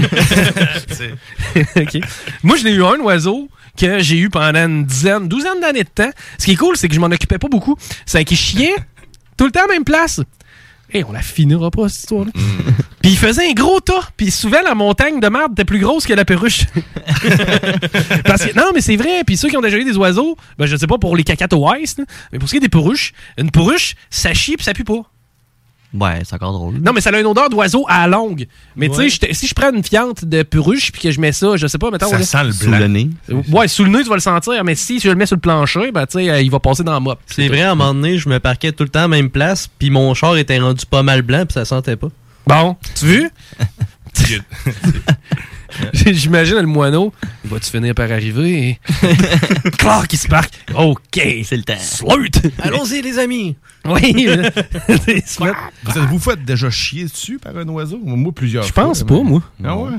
[1.76, 1.98] OK.
[2.43, 5.90] Moi, je l'ai eu un oiseau que j'ai eu pendant une dizaine, douzaine d'années de
[5.90, 6.12] temps.
[6.38, 7.76] Ce qui est cool, c'est que je m'en occupais pas beaucoup.
[8.06, 8.76] C'est qu'il chiait
[9.38, 10.22] tout le temps à la même place.
[10.94, 12.32] Et on la finira pas, cette histoire-là.
[13.02, 14.10] Puis il faisait un gros tas.
[14.16, 16.66] Puis souvent, la montagne de merde était plus grosse que la perruche.
[18.26, 19.24] Parce que, non, mais c'est vrai.
[19.26, 21.66] Puis ceux qui ont déjà eu des oiseaux, ben, je sais pas pour les cacato
[21.76, 24.74] ice, là, mais pour ce qui est des perruches, une perruche, ça chie puis ça
[24.74, 25.02] pue pas.
[25.99, 26.75] Ouais, c'est encore drôle.
[26.81, 28.47] Non, mais ça a une odeur d'oiseau à la longue.
[28.75, 29.05] Mais Ouais.
[29.05, 31.67] tu sais, si je prends une fiente de puruche puis que je mets ça, je
[31.67, 32.10] sais pas, mettons.
[32.10, 32.79] Ça là- sent le Sous blanc.
[32.79, 33.10] le nez.
[33.51, 35.41] Ouais, sous le nez, tu vas le sentir, mais si je le mets sur le
[35.41, 37.19] plancher, ben, tu sais, euh, il va passer dans la mop.
[37.27, 39.29] C'est vrai, à un moment donné, je me parquais tout le temps à la même
[39.29, 42.10] place, puis mon char était rendu pas mal blanc, puis ça sentait pas.
[42.47, 43.29] Bon, tu vu?
[45.94, 47.14] J'imagine le moineau.
[47.46, 48.80] Va-tu finir par arriver?
[49.04, 50.54] et- Clark qui se parque.
[50.76, 51.00] OK.
[51.44, 51.74] C'est le temps.
[51.80, 52.32] Slut!
[52.60, 53.56] Allons-y, les amis!
[53.86, 54.28] Oui.
[54.98, 58.00] Vous êtes-vous fait déjà chier dessus par un oiseau?
[58.04, 58.84] Moi, plusieurs Je fois.
[58.86, 59.42] pense pas, moi.
[59.64, 59.92] Ah ouais?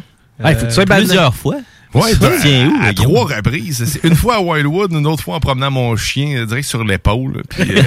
[0.42, 1.34] Ah, il faut que tu sois Plusieurs balnéaire.
[1.34, 1.56] fois.
[1.96, 3.98] Ouais, Ça ben, où, à, trois reprises.
[4.04, 7.42] Une fois à Wildwood, une autre fois en promenant mon chien euh, direct sur l'épaule.
[7.48, 7.82] Puis euh,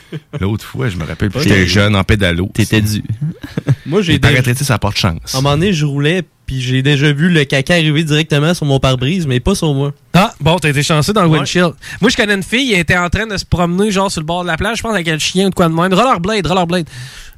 [0.40, 2.50] l'autre fois, je me rappelle, j'étais jeune en pédalo.
[2.54, 3.02] T'étais dû.
[3.86, 5.34] Moi, j'ai J'ai déjà- ça n'a pas de chance.
[5.34, 8.66] À un moment donné, je roulais, puis j'ai déjà vu le caca arriver directement sur
[8.66, 9.92] mon pare-brise, mais pas sur moi.
[10.14, 11.38] Ah, bon, t'as été chanceux dans le Ouais.
[11.38, 11.72] windshield.
[12.00, 14.26] Moi, je connais une fille, elle était en train de se promener, genre, sur le
[14.26, 15.92] bord de la plage, je pense, avec un chien ou de quoi de même.
[15.92, 16.86] Rollerblade, rollerblade.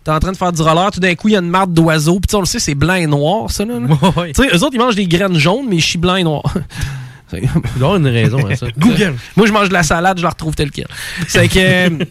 [0.05, 1.73] T'es en train de faire du roller, tout d'un coup, il y a une marde
[1.73, 3.75] d'oiseau, puis tu sais, on le sait, c'est blanc et noir, ça, là.
[3.81, 3.89] là.
[4.35, 6.43] Tu sais, eux autres, ils mangent des graines jaunes, mais ils chient blanc et noir.
[7.33, 8.67] Il doit y avoir une raison à ça.
[8.79, 9.15] Google.
[9.35, 10.87] Moi, je mange de la salade, je la retrouve telle quelle.
[11.27, 11.59] C'est que.
[11.59, 12.05] euh,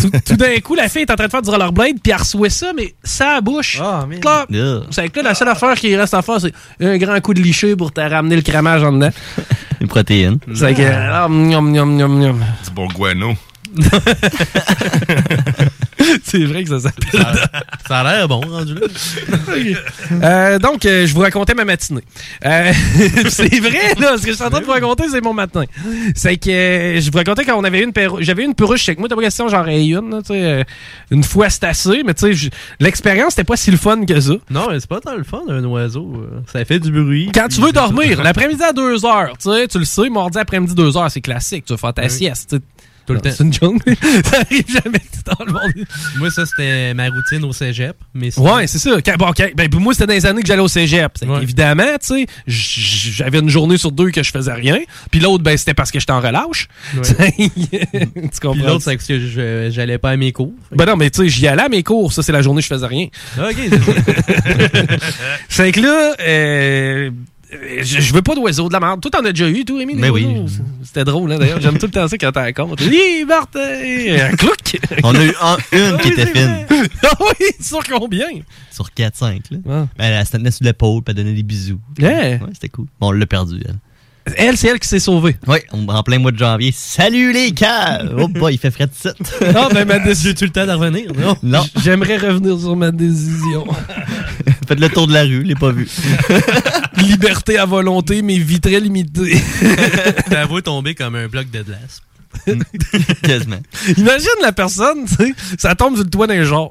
[0.00, 2.18] tout, tout d'un coup, la fille est en train de faire du rollerblade, puis elle
[2.18, 3.78] reçoit ça, mais ça bouche.
[3.82, 4.20] Ah, mais.
[4.20, 4.46] Clac.
[4.48, 4.82] Yeah.
[4.90, 7.40] C'est que là, la seule affaire qui reste à faire, c'est un grand coup de
[7.42, 9.10] liché pour te ramener le crémage en dedans.
[9.80, 10.38] Une protéine.
[10.54, 10.82] C'est que.
[10.82, 12.44] ah, miam, miam, miam, miam.
[12.64, 13.34] Du bon guano.
[16.24, 17.26] C'est vrai que ça s'appelle.
[17.86, 18.86] Ça a l'air bon, rendu là.
[20.22, 22.02] Euh, donc, euh, je vous racontais ma matinée.
[22.44, 22.72] Euh,
[23.28, 25.64] c'est vrai, là, ce que je suis en train de vous raconter, c'est mon matin.
[26.14, 29.08] C'est que je vous racontais quand on avait une perru- j'avais une perruche chez moi,
[29.08, 30.64] t'as pas question, j'en ai une, là,
[31.10, 34.32] une fois c'est assez, mais tu sais, l'expérience c'était pas si le fun que ça.
[34.50, 36.26] Non, mais c'est pas tant le fun, un oiseau.
[36.52, 37.30] Ça fait du bruit.
[37.34, 40.74] Quand tu veux dormir, l'après-midi à 2 heures, tu sais, tu le sais, mardi après-midi
[40.74, 42.10] 2 heures, c'est classique, tu vas faire ta Oui.
[42.10, 42.62] sieste, tu sais.
[43.06, 43.30] Tout le temps.
[43.36, 43.82] C'est une jungle.
[44.24, 45.72] ça arrive jamais que tu t'en demandes.
[46.18, 47.96] Moi, ça, c'était ma routine au cégep.
[48.14, 48.90] Mais Ouais, c'est ça.
[49.04, 49.52] Quand- bon, ok.
[49.56, 51.12] Ben, pour moi, c'était dans les années que j'allais au cégep.
[51.26, 51.42] Ouais.
[51.42, 54.78] Évidemment, tu sais, j'avais une journée sur deux que je faisais rien.
[55.10, 56.68] Puis l'autre, ben, c'était parce que j'étais en relâche.
[56.96, 57.32] Ouais.
[57.48, 58.52] tu comprends?
[58.52, 60.52] Puis l'autre, c'est parce que j'allais pas à mes cours.
[60.70, 62.12] Ben non, mais tu sais, j'y allais à mes cours.
[62.12, 63.08] Ça, c'est la journée où je faisais rien.
[63.38, 63.92] Ok, c'est ça.
[65.48, 67.10] C'est que là, euh,
[67.52, 69.00] je, je veux pas d'oiseaux de la merde.
[69.00, 69.94] Toi, t'en as déjà eu, tout, Rémi?
[69.94, 70.24] Mais oui.
[70.24, 70.62] oiseaux?
[70.82, 71.60] C'était drôle, hein, d'ailleurs.
[71.60, 72.80] J'aime tout le temps ça quand t'en compte.
[72.80, 74.20] Liberté!
[74.20, 74.78] Un clouc!
[75.02, 76.66] On a eu un- une qui était fine.
[77.04, 78.26] ah oui, sur combien?
[78.70, 79.58] Sur 4-5, là.
[79.68, 79.86] Ah.
[79.96, 81.78] Ben, elle se tenait sur l'épaule, puis elle donnait des bisous.
[81.98, 82.12] Yeah.
[82.36, 82.86] Ouais, c'était cool.
[83.00, 83.76] Bon, on l'a perdu, elle.
[84.36, 85.36] Elle, c'est elle qui s'est sauvée.
[85.48, 86.72] Oui, en plein mois de janvier.
[86.72, 88.14] Salut les caves!
[88.18, 89.16] Oh boy, il fait frais de site.
[89.52, 90.30] Non, ben, ma décision.
[90.30, 91.10] J'ai-tu le temps de revenir?
[91.18, 91.36] Non.
[91.42, 93.66] Non, J'aimerais revenir sur ma décision.
[94.68, 95.88] faites le tour de la rue, je l'ai pas vu.
[97.06, 99.40] Liberté à volonté, mais vie très limitée.
[100.30, 102.02] Ta voix est tombée comme un bloc de glace.
[103.22, 103.60] Quasiment.
[103.98, 106.70] Imagine la personne, tu sais, ça tombe sur le toit d'un genre.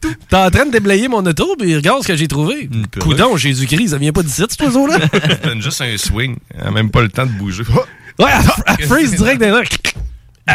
[0.00, 2.68] T'es en train de déblayer mon auto, puis regarde ce que j'ai trouvé.
[3.00, 4.98] Coudon, Jésus-Christ, ça vient pas d'ici, cet oiseau-là.
[5.12, 6.36] Ça donne juste un swing.
[6.54, 7.64] Elle a même pas le temps de bouger.
[7.68, 7.84] Oh!
[8.22, 9.62] Ouais, elle, elle freeze direct dans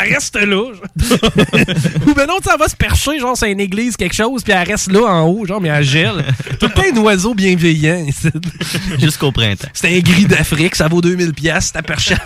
[0.03, 0.45] Elle reste là.
[0.45, 0.73] genre.
[2.07, 4.43] Ou ben non, tu sais, elle va se percher, genre, c'est une église, quelque chose,
[4.43, 6.25] puis elle reste là en haut, genre, mais elle gèle.
[6.59, 8.05] Tout le temps un oiseau bienveillant.
[8.07, 8.29] ici.
[8.99, 9.67] Jusqu'au printemps.
[9.73, 12.13] C'est un gris d'Afrique, ça vaut 2000 pièces, ta perche.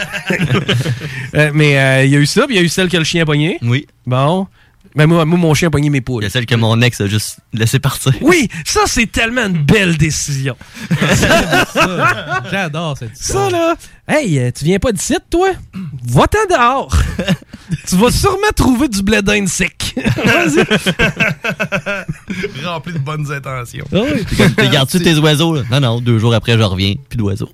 [1.35, 2.97] Euh, mais euh, il y a eu ça, puis il y a eu celle que
[2.97, 3.59] le chien a pogné.
[3.61, 3.85] Oui.
[4.07, 4.47] Bon.
[4.95, 6.23] Ben moi, moi, mon chien a pogné mes Il poules.
[6.23, 8.13] y a celle que mon ex a juste laissé partir.
[8.21, 10.55] Oui, ça, c'est tellement une belle décision.
[12.51, 13.75] J'adore cette Ça, là,
[14.07, 15.49] hey, euh, tu viens pas d'ici, toi?
[16.07, 16.95] Va-t'en dehors.
[17.87, 19.93] tu vas sûrement trouver du blé d'Inde sec.
[20.25, 20.63] Vas-y.
[22.65, 23.85] Rempli de bonnes intentions.
[23.93, 24.25] Ah oui.
[24.57, 25.55] Tu gardes-tu tes oiseaux?
[25.55, 25.61] Là?
[25.71, 26.95] Non, non, deux jours après, je reviens.
[27.09, 27.49] Plus d'oiseaux.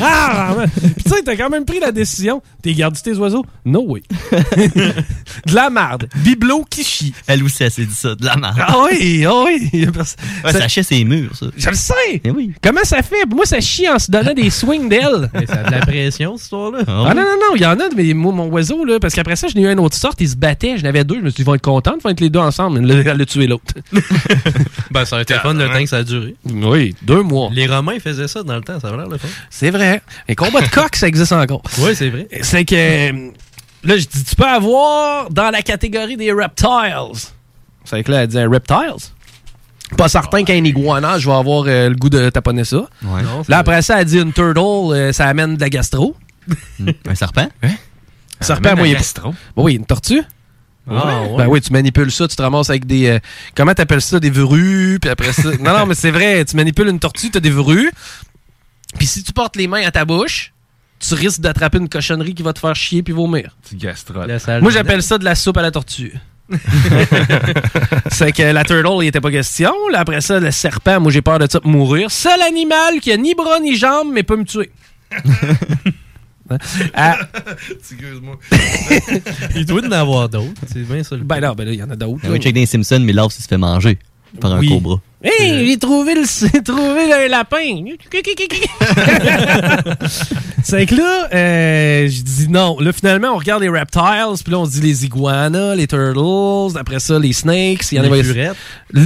[0.00, 0.56] Ah.
[0.80, 2.42] Puis tu sais, t'as quand même pris la décision.
[2.62, 3.44] T'es gardé tes oiseaux?
[3.64, 4.02] No way.
[4.32, 6.08] de la marde.
[6.16, 7.12] Bibelot qui chie.
[7.26, 8.14] Elle aussi, elle s'est dit ça.
[8.14, 8.56] De la merde.
[8.58, 9.86] Ah oui, ah oui.
[9.86, 11.46] A Ouais, ça achète ses murs, ça.
[11.56, 12.20] Je le sais.
[12.24, 12.52] Eh oui.
[12.62, 13.24] Comment ça fait?
[13.28, 14.86] Moi, ça chie en se donnant des swings.
[15.34, 16.80] Mais ça a de la pression, cette histoire-là.
[16.86, 19.36] Ah non, non, non, il y en a, mais moi, mon oiseau, là, parce qu'après
[19.36, 21.30] ça, j'en ai eu une autre sorte, ils se battaient, j'en avais deux, je me
[21.30, 23.26] suis dit, ils vont être contents de faire être les deux ensemble, mais elle a
[23.26, 23.74] tué l'autre.
[24.90, 26.36] Ben, ça a été fun le temps que ça a duré.
[26.46, 27.50] Oui, deux mois.
[27.52, 29.28] Les Romains faisaient ça dans le temps, ça avait l'air le fun.
[29.50, 30.00] C'est vrai.
[30.28, 31.62] Les combats de coq, ça existe encore.
[31.80, 32.28] Oui, c'est vrai.
[32.40, 33.30] C'est que, euh,
[33.86, 37.20] là, je dis, tu peux avoir dans la catégorie des reptiles.
[37.84, 39.10] C'est que là, elle dit reptiles?
[39.96, 42.88] Pas certain qu'un iguana, je vais avoir euh, le goût de taponner ça.
[43.04, 43.22] Ouais.
[43.22, 44.58] Non, c'est Là, après ça, elle dit une turtle,
[44.92, 46.16] euh, ça amène de la gastro.
[47.08, 47.48] Un serpent?
[48.40, 49.34] Serpent, amène moi, la il est- gastro.
[49.56, 50.22] Oui, une tortue.
[50.90, 51.36] Ah, ouais.
[51.38, 53.06] Ben oui, tu manipules ça, tu te ramasses avec des.
[53.08, 53.18] euh,
[53.56, 55.50] comment t'appelles ça Des verrues, puis après ça.
[55.60, 57.90] non, non, mais c'est vrai, tu manipules une tortue, t'as des verrues.
[58.96, 60.52] Puis si tu portes les mains à ta bouche,
[60.98, 63.56] tu risques d'attraper une cochonnerie qui va te faire chier puis vomir.
[63.62, 64.26] Petit gastrol.
[64.26, 66.12] La salle Moi, j'appelle ça de la soupe à la tortue.
[68.10, 69.72] C'est que la turtle, il était pas question.
[69.90, 72.10] Là, après ça, le serpent, moi j'ai peur de ça mourir.
[72.10, 74.70] Seul animal qui a ni bras ni jambes, mais peut me tuer.
[76.94, 77.18] Ah.
[77.72, 78.36] Excuse-moi.
[79.56, 80.52] Il doit en avoir d'autres.
[80.72, 81.16] C'est bien ça.
[81.16, 82.20] Ben non, ben là, il y en a d'autres.
[82.22, 83.98] Ah oui, check dans les Simpsons, mais l'ours, il se fait manger
[84.40, 84.68] par un Oui.
[84.68, 85.00] cobra.
[85.26, 87.56] Hey, j'ai trouvé le, j'ai trouvé le lapin.
[90.62, 92.78] c'est que là, euh, je dis non.
[92.80, 94.02] Là, finalement, on regarde les reptiles,
[94.44, 97.92] puis là, on se dit les iguanas, les turtles, après ça, les snakes.
[97.92, 98.22] Il y en Les avait-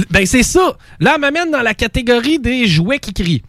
[0.09, 0.77] Ben, c'est ça.
[0.99, 3.43] Là, elle m'amène dans la catégorie des jouets qui crient.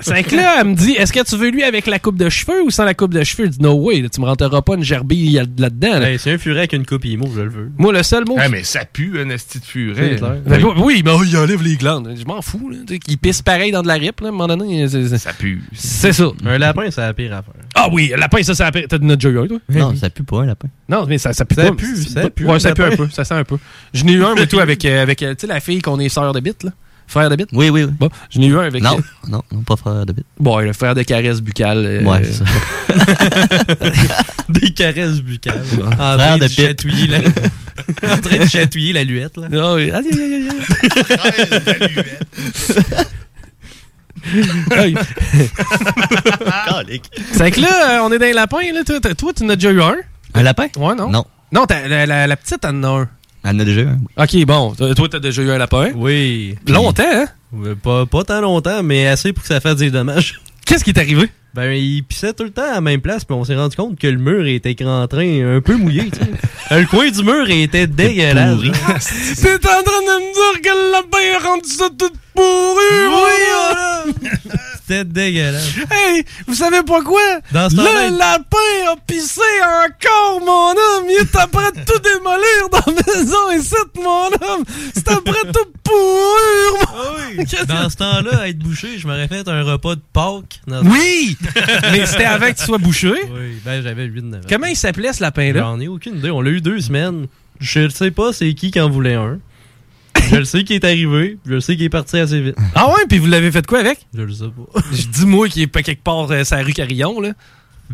[0.00, 2.28] c'est que là, elle me dit est-ce que tu veux lui avec la coupe de
[2.28, 3.46] cheveux ou sans la coupe de cheveux?
[3.46, 5.94] Je dis no way, là, tu me rentreras pas une gerbille là-dedans.
[5.94, 6.00] là.
[6.00, 7.70] Ben, c'est un furet avec une coupe IMO, je le veux.
[7.78, 8.36] Moi, le seul mot.
[8.38, 10.16] Ah, mais ça pue, un esti de furet.
[10.46, 12.14] Ben, oui, mais il enlève les glandes.
[12.18, 12.70] Je m'en fous.
[12.70, 12.78] Là.
[12.86, 14.86] Tu sais, qu'il pisse pareil dans de la rip, là, à un moment donné.
[14.88, 15.62] Ça pue.
[15.72, 16.26] C'est ça.
[16.44, 17.54] Un lapin, c'est la pire affaire.
[17.74, 19.58] Ah oui, un lapin, ça, ça a T'as déjà eu un, toi?
[19.68, 20.68] Non, ça pue pas, un lapin.
[20.88, 21.72] Non, mais ça, ça pue Ça pas.
[21.72, 23.08] pue, C'est ça pue, Ouais, ça pue un peu.
[23.10, 23.56] Ça sent un peu.
[23.94, 25.98] J'en ai eu un, moi, tout, avec, euh, avec euh, tu sais, la fille qu'on
[26.00, 26.70] est sœur de bite, là.
[27.12, 27.50] Frère de bite.
[27.52, 27.92] Oui, oui, oui.
[28.00, 28.82] Bon, j'en ai eu un avec.
[28.82, 28.96] Non,
[29.28, 30.24] non, non, pas frère de bite.
[30.40, 31.84] Bon, le frère de caresse buccale.
[31.84, 32.44] euh, Ouais, c'est ça.
[34.48, 35.60] Des caresses buccales.
[35.84, 37.18] En Frère train de chatouiller la...
[38.14, 39.48] en train de chatouiller la luette, là.
[39.52, 39.90] Ah oui.
[39.90, 40.56] Aïe, aïe, aïe, aïe.
[44.70, 44.94] Aïe.
[47.32, 48.82] C'est que là, euh, on est dans les lapins, là.
[48.84, 49.96] Toi, toi, tu en as déjà eu un?
[50.34, 50.66] Un lapin?
[50.76, 51.10] Ouais, non?
[51.10, 51.24] Non.
[51.52, 53.08] Non, t'as- la, la- la petite en a un.
[53.44, 54.42] Elle en a déjà un, oui.
[54.42, 54.74] Ok, bon.
[54.74, 55.90] Toi, t'as déjà eu un lapin.
[55.94, 56.56] Oui.
[56.68, 57.26] Longtemps, hein?
[57.82, 60.40] Pas, pas tant longtemps, mais assez pour que ça fasse des dommages.
[60.66, 61.28] Qu'est-ce qui est arrivé?
[61.54, 63.98] Ben, il pissait tout le temps à la même place, puis on s'est rendu compte
[63.98, 66.30] que le mur était en train un peu mouillé, tu sais.
[66.80, 68.62] le coin du mur était dégueulasse.
[68.62, 68.72] Là.
[69.42, 72.92] T'es en train de me dire que le lapin a rendu ça tout pourri,
[74.06, 74.14] Oui,
[74.92, 75.70] C'était dégueulasse.
[75.90, 77.20] Hey, vous savez pas quoi?
[77.52, 79.40] Dans ce temps-là, le lapin a pissé
[79.86, 81.06] encore, mon homme!
[81.08, 84.64] Il est après de tout démolir dans la maison et c'est mon homme!
[84.94, 86.88] C'est après tout pourrir,
[87.36, 87.44] mon...
[87.44, 90.60] Qu'est-ce Dans ce temps-là, à être bouché, je m'aurais fait un repas de Pâques.
[90.66, 91.36] dans- Oui!
[91.92, 93.12] Mais c'était avant que tu sois bouché?
[93.12, 94.40] Oui, ben j'avais 8-9 ans.
[94.48, 95.60] Comment il s'appelait, ce lapin-là?
[95.60, 96.30] J'en ai aucune idée.
[96.30, 97.26] On l'a eu deux semaines.
[97.60, 99.38] Je sais pas c'est qui qui en voulait un.
[100.30, 102.56] Je le sais qui est arrivé, je le sais qu'il est parti assez vite.
[102.74, 103.04] Ah ouais?
[103.08, 104.06] Puis vous l'avez fait quoi avec?
[104.14, 104.80] Je le sais pas.
[104.92, 107.32] Je dis moi qui est pas quelque part euh, la rue Carillon, là.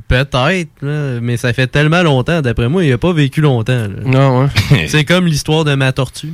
[0.07, 2.41] Peut-être, là, mais ça fait tellement longtemps.
[2.41, 3.73] D'après moi, il a pas vécu longtemps.
[3.89, 3.89] là.
[4.05, 4.87] Non, ouais.
[4.89, 6.33] C'est comme l'histoire de ma tortue.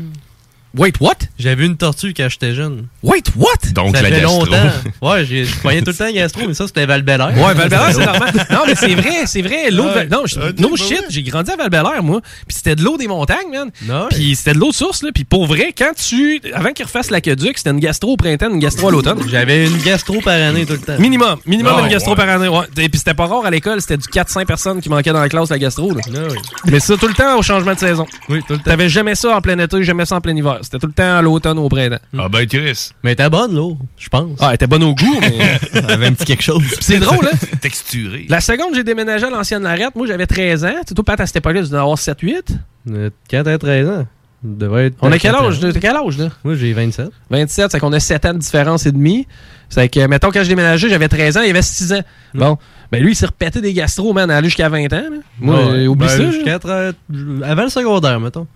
[0.76, 1.14] Wait, what?
[1.38, 2.86] J'avais une tortue quand j'étais jeune.
[3.02, 3.46] Wait, what?
[3.74, 4.44] Donc, ça la fait gastro.
[4.44, 4.70] longtemps.
[5.02, 8.04] Ouais, j'ai- je croyais tout le temps gastro, mais ça, c'était val Ouais, val c'est
[8.04, 8.32] normal.
[8.50, 9.70] Non, mais c'est vrai, c'est vrai.
[9.70, 11.70] L'eau de Val- Non, je- Ah, no shit, j'ai grandi à val
[12.02, 12.20] moi.
[12.46, 13.70] Puis c'était de l'eau des montagnes, man.
[13.86, 15.10] Non, Puis c'était de l'eau de source, là.
[15.14, 16.40] Puis pour vrai, quand tu.
[16.54, 19.18] Avant qu'ils refassent l'aqueduc, c'était une gastro au printemps, une gastro à l'automne.
[19.30, 20.98] J'avais une gastro par année tout le temps.
[20.98, 21.36] Minimum.
[21.46, 22.16] Minimum Ah, une gastro ouais.
[22.16, 22.64] par année, ouais.
[22.78, 25.28] Et puis c'était pas rare à l'école, c'était du 400 personnes qui manquaient dans la
[25.28, 26.00] classe la gastro, là.
[26.14, 26.38] Ah oui.
[26.66, 28.06] Mais ça tout le temps au changement de saison.
[28.28, 28.64] Oui, tout le temps.
[28.64, 30.58] T'avais jamais ça en plein été, jamais ça en plein hiver.
[30.64, 31.98] C'était tout le temps à l'automne, au printemps.
[32.18, 32.90] Ah ben, Chris.
[33.02, 34.38] Mais t'es bonne, l'eau, je pense.
[34.40, 35.58] Ah, elle était bonne au goût, mais.
[35.74, 36.62] Elle avait un petit quelque chose.
[36.66, 37.36] Puis c'est drôle, hein?
[37.60, 38.26] Texturé.
[38.28, 39.94] La seconde, j'ai déménagé à l'ancienne Larette.
[39.94, 40.68] Moi, j'avais 13 ans.
[40.80, 42.42] Tu sais, toi, Pat, à cette époque-là, tu devais avoir 7-8.
[42.90, 44.06] Euh, Quand t'as 13 ans,
[44.78, 44.96] être.
[45.00, 45.60] On a quel âge?
[45.60, 46.28] T'as quel âge, là?
[46.44, 47.08] Moi, j'ai 27.
[47.30, 49.26] 27, c'est qu'on a 7 ans de différence et demi.
[49.70, 52.02] C'est que, mettons, quand j'ai déménagé, j'avais 13 ans, il avait 6 ans.
[52.34, 52.58] Bon.
[52.92, 54.96] Ben, lui, il s'est repété des gastro, man, aller jusqu'à 20 ans.
[55.10, 55.16] là.
[55.40, 56.68] Moi, Ouais, euh, oublie ben, ça.
[56.68, 56.92] là.
[57.44, 58.46] Avant le secondaire, mettons.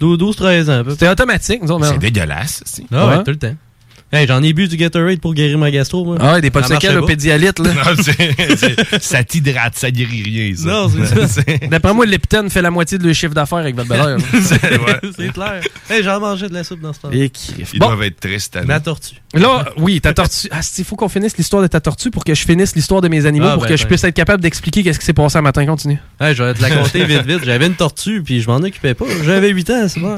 [0.00, 2.62] 12-13 ans, à peu C'était automatique, nous autres, C'est dégueulasse.
[2.92, 3.24] Ah ouais, Ouais.
[3.24, 3.54] tout le temps.
[4.14, 6.16] Hey, j'en ai bu du Gatorade pour guérir ma gastro, moi.
[6.20, 7.06] Ah ouais, des marchait popsicles au pas.
[7.08, 7.70] pédialyte, là.
[7.84, 10.68] Non, ça t'hydrate, ça guérit rien, ça.
[10.68, 11.42] Non, c'est ça.
[11.70, 14.16] D'après moi, Lipton fait la moitié de le chiffre d'affaires avec votre belle
[15.16, 15.60] C'est clair.
[15.90, 17.10] Hey, j'en mangeais de la soupe dans ce temps.
[17.10, 19.16] Et qui- Ils Bon, doivent être tristes Ma tortue.
[19.34, 20.46] là, oui, ta tortue.
[20.52, 23.08] Ah, il faut qu'on finisse l'histoire de ta tortue pour que je finisse l'histoire de
[23.08, 23.88] mes animaux Ah, pour ben, que je ben.
[23.88, 25.66] puisse être capable d'expliquer qu'est-ce qui s'est passé un matin.
[25.66, 25.98] Continue.
[26.20, 27.40] Hey, je vais te la compter vite, vite.
[27.44, 29.06] J'avais une tortue, puis je m'en occupais pas.
[29.24, 30.16] J'avais 8 ans, c'est bon.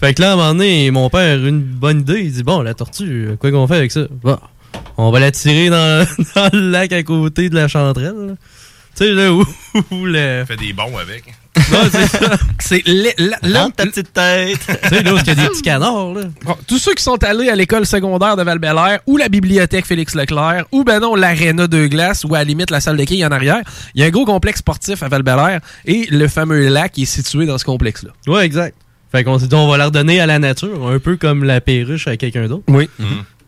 [0.00, 2.20] Fait que là, à un moment donné, mon père a une bonne idée.
[2.20, 4.02] Il dit Bon, la tortue, quoi qu'on fait avec ça?
[4.22, 4.38] Bon,
[4.96, 8.14] on va la tirer dans, dans le lac à côté de la chanterelle.
[8.28, 8.34] là.
[8.96, 9.44] Tu sais, là où,
[9.90, 10.44] où le.
[10.46, 11.24] Fait des bons avec.
[11.72, 12.36] Non, c'est ça.
[12.60, 12.82] C'est
[13.42, 14.58] Rentre ta petite tête.
[14.82, 16.22] Tu sais, là où il y a des petits canards, là?
[16.44, 20.14] Bon, tous ceux qui sont allés à l'école secondaire de val ou la bibliothèque Félix
[20.14, 23.24] Leclerc ou ben non l'aréna de glace ou à la limite la salle de quilles
[23.24, 23.62] en arrière,
[23.94, 25.22] il y a un gros complexe sportif à val
[25.86, 28.10] et le fameux lac est situé dans ce complexe-là.
[28.26, 28.76] Ouais, exact.
[29.14, 31.60] Fait qu'on s'est dit, on va la redonner à la nature, un peu comme la
[31.60, 32.64] perruche à quelqu'un d'autre.
[32.66, 32.88] Oui.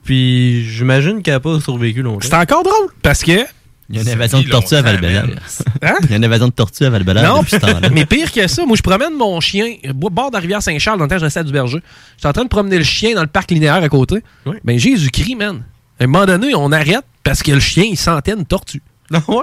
[0.05, 2.21] Puis j'imagine qu'elle n'a pas survécu longtemps.
[2.23, 3.45] C'est encore drôle parce que
[3.91, 5.01] Il y a une évasion de tortue à val
[5.83, 5.95] Hein?
[6.05, 7.89] Il y a une évasion de tortue à val Non, depuis ce temps-là.
[7.91, 10.99] mais pire que ça, moi je promène mon chien au bord de la rivière Saint-Charles
[10.99, 11.81] dans le temps que je restais à Duverger.
[12.17, 14.23] J'étais en train de promener le chien dans le parc linéaire à côté.
[14.63, 15.65] Ben Jésus-Christ, man.
[15.99, 18.83] À un moment donné, on arrête parce que le chien, il sentait une tortue.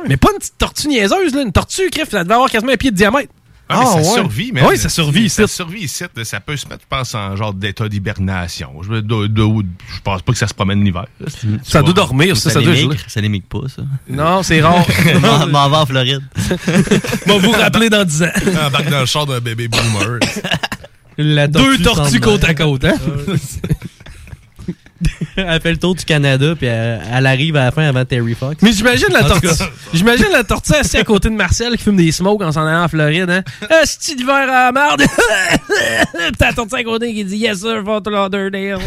[0.07, 1.41] Mais pas une petite tortue niaiseuse, là.
[1.41, 3.29] Une tortue, crif, ça devait avoir quasiment un pied de diamètre.
[3.69, 4.03] Ah, mais Ah, ça ouais.
[4.03, 5.55] survit, mais Oui, ça survit Ça ici.
[5.55, 6.03] survit ici.
[6.23, 8.71] Ça peut se mettre, je pense, en genre d'état d'hibernation.
[8.83, 11.05] Je, me- de- de- je pense pas que ça se promène l'hiver.
[11.63, 12.97] Ça doit dormir, ça, ça doit geler.
[13.07, 13.83] Ça l'émigre pas, ça.
[14.09, 14.85] Non, c'est rare.
[15.21, 16.21] M'en m'en va en Floride.
[17.25, 18.27] Va vous rappeler dans 10 ans.
[18.67, 20.19] Embarque dans le char d'un bébé boomer.
[21.17, 22.95] La Deux tortue tortues côte à côte, hein?
[25.35, 28.35] elle fait le tour du Canada, puis elle, elle arrive à la fin avant Terry
[28.35, 28.57] Fox.
[28.61, 29.47] Mais j'imagine la tortue.
[29.93, 32.83] J'imagine la tortue assise à côté de Marcel qui fume des smokes en s'en allant
[32.83, 33.43] en Floride, hein?
[33.83, 35.01] Esti d'hiver à la merde!
[35.01, 38.79] Pis t'as la tortue à côté qui dit Yes sir, Fort Lauderdale.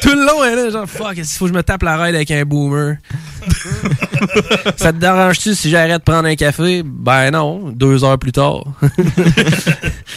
[0.00, 1.96] Tout le long, elle est là, genre fuck, il faut que je me tape la
[1.96, 2.96] ride avec un boomer?
[4.76, 6.82] Ça te dérange-tu si j'arrête de prendre un café?
[6.84, 8.64] Ben non, deux heures plus tard.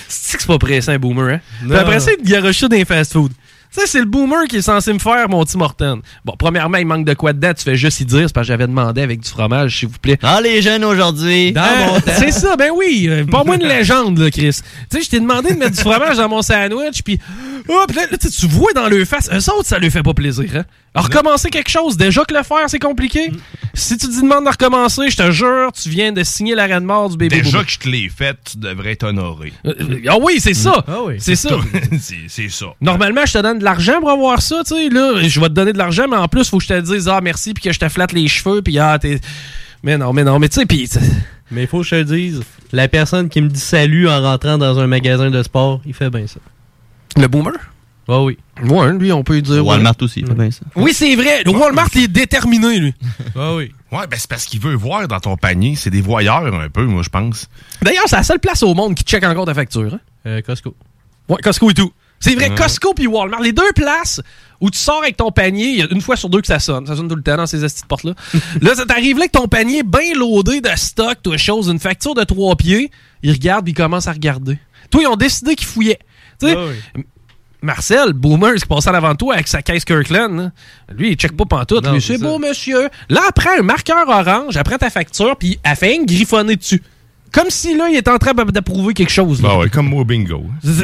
[0.07, 1.39] c'est que c'est pas pressé un boomer, hein?
[1.67, 3.31] Puis après ça, il garoche dans les fast-food.
[3.73, 6.01] Ça, c'est le boomer qui est censé me faire mon Tim Horton.
[6.25, 7.53] Bon, premièrement, il manque de quoi dedans?
[7.57, 9.97] Tu fais juste y dire, c'est parce que j'avais demandé avec du fromage, s'il vous
[9.97, 10.19] plaît.
[10.21, 11.53] Ah, les jeunes aujourd'hui.
[11.55, 13.05] Euh, c'est ça, ben oui.
[13.09, 14.59] euh, Pas moins de légende, là, Chris.
[14.89, 17.17] Tu sais, je t'ai demandé de mettre du fromage dans mon sandwich, puis
[17.67, 20.13] oh, pis là, là, tu vois dans le face, eux autres, ça leur fait pas
[20.13, 20.45] plaisir.
[20.55, 20.65] Hein?
[20.93, 23.31] Alors, recommencer quelque chose, déjà que le faire, c'est compliqué.
[23.73, 26.85] Si tu te demandes de recommencer, je te jure, tu viens de signer l'arrêt de
[26.85, 29.53] mort du bébé Déjà que je te l'ai fait, tu devrais être honoré.
[29.65, 29.73] Euh,
[30.09, 30.83] Ah oui, c'est ça.
[30.87, 31.15] Ah oui.
[31.19, 31.49] C'est ça.
[31.99, 32.67] c'est c'est ça.
[32.81, 34.89] Normalement, je te donne de l'argent pour avoir ça, tu sais.
[34.89, 37.07] Là, je vais te donner de l'argent, mais en plus, faut que je te dise,
[37.07, 39.19] ah, merci, puis que je te flatte les cheveux, puis ah, t'es.
[39.83, 40.89] Mais non, mais non, mais tu sais, puis.
[41.51, 42.41] Mais il faut que je te dise,
[42.71, 46.09] la personne qui me dit salut en rentrant dans un magasin de sport, il fait
[46.09, 46.39] bien ça.
[47.17, 47.53] Le boomer?
[48.07, 48.37] Ah oui.
[48.63, 49.65] Ouais, lui, on peut lui dire.
[49.65, 50.03] Walmart ouais.
[50.03, 50.61] aussi, il fait bien ça.
[50.75, 51.43] Oui, c'est vrai.
[51.45, 52.93] Le Walmart, il est déterminé, lui.
[53.35, 53.71] Ah oui.
[53.91, 55.75] Ouais, ben c'est parce qu'il veut voir dans ton panier.
[55.75, 57.47] C'est des voyeurs un peu, moi, je pense.
[57.81, 59.93] D'ailleurs, c'est la seule place au monde qui check encore ta facture.
[59.93, 59.99] Hein?
[60.25, 60.75] Euh, Costco.
[61.29, 61.91] Ouais, Costco et tout.
[62.19, 62.53] C'est vrai.
[62.53, 64.21] Costco puis Walmart, les deux places
[64.59, 66.59] où tu sors avec ton panier, il y a une fois sur deux que ça
[66.59, 66.85] sonne.
[66.85, 68.13] Ça sonne tout le temps dans ces petites portes-là.
[68.61, 72.13] là, ça t'arrive là avec ton panier bien loadé de stock, toi, chose, une facture
[72.13, 72.91] de trois pieds.
[73.23, 74.59] Ils regardent, puis ils commencent à regarder.
[74.91, 75.99] Toi, ils ont décidé qu'ils fouillaient.
[76.47, 76.55] Sais,
[77.63, 80.51] Marcel, Boomer, qui passait en avant toi avec sa caisse Kirkland, là,
[80.97, 81.85] lui, il check pas pantoute.
[81.85, 82.89] Non, Lui, c'est beau, monsieur.
[83.07, 86.55] Là, elle prend un marqueur orange, elle prend ta facture, puis elle fait une griffonner
[86.55, 86.81] dessus.
[87.31, 89.39] Comme si, là, il est en train d'approuver quelque chose.
[89.41, 90.43] Bah ouais, comme moi au bingo.
[90.63, 90.73] Non,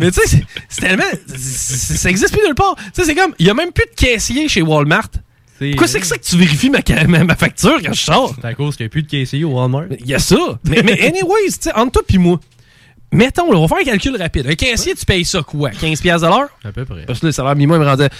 [0.00, 1.04] mais tu sais, c'est- tellement.
[1.36, 2.74] Ça existe plus nulle part.
[2.76, 3.34] Tu sais, c'est comme.
[3.38, 5.08] Il y a même plus de caissier chez Walmart.
[5.72, 8.34] Quoi, c'est que ça que tu vérifies ma, ca- ma, ma facture quand je sors?
[8.40, 9.86] C'est à cause qu'il n'y a plus de caissier au Walmart.
[10.00, 10.58] Il y a ça.
[10.64, 12.38] mais, mais anyways, tu sais, entre toi puis moi,
[13.12, 14.46] mettons, là, on va faire un calcul rapide.
[14.46, 15.70] Un caissier, tu payes ça quoi?
[15.70, 16.48] 15$ piastres de l'heure?
[16.64, 17.04] À peu près.
[17.06, 18.10] Parce que le salaire minimum me rendait.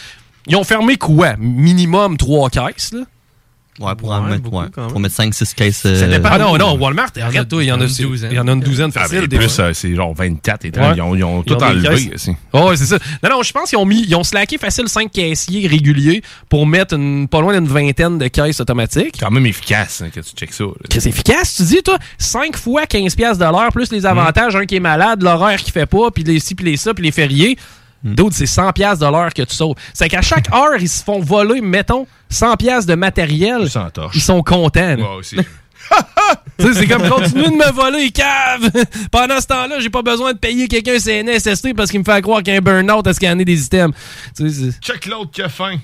[0.46, 1.36] Ils ont fermé quoi?
[1.38, 3.00] Minimum 3 caisses, là?
[3.80, 5.78] Ouais, pour, en mettre, ouais, pour mettre 5-6 caisses.
[5.78, 6.28] Ça euh, dépend.
[6.30, 8.30] Ah non, non, Walmart, toi, il y en a, une douzaine.
[8.30, 9.26] Il y en a une douzaine Ah, facile.
[9.26, 10.84] des plus, euh, c'est genre 24 et 30.
[10.84, 10.92] Ouais.
[10.96, 11.88] Ils ont, ils ont Ils tout enlevé.
[11.88, 12.14] caisses.
[12.14, 12.36] aussi.
[12.52, 12.98] Oh, ouais, c'est ça.
[13.24, 16.68] Non, non, je pense qu'ils ont mis, ils ont slacké facile 5 caissiers réguliers pour
[16.68, 19.16] mettre une, pas loin d'une vingtaine de caisses automatiques.
[19.18, 20.64] Quand même efficace hein, que tu checkes ça.
[20.90, 24.66] c'est efficace, tu dis, toi, 5 fois 15 pièces de l'heure, plus les avantages, un
[24.66, 27.12] qui est malade, l'horaire qui fait pas, puis les ci, puis les ça, puis les
[27.12, 27.58] fériés.
[28.04, 29.76] D'autres, c'est 100 pièces de l'heure que tu sauves.
[29.92, 33.68] C'est qu'à chaque heure, ils se font voler, mettons, 100 pièces de matériel.
[33.92, 34.14] Torche.
[34.14, 34.96] Ils sont contents.
[34.96, 35.36] Ouais, aussi.
[36.58, 38.70] C'est comme continue de me voler, cave!
[39.10, 42.42] Pendant ce temps-là, j'ai pas besoin de payer quelqu'un CNSST parce qu'il me fait croire
[42.42, 43.94] qu'il y a un burn-out à scanner des items.
[44.80, 45.78] Check l'autre qui a faim.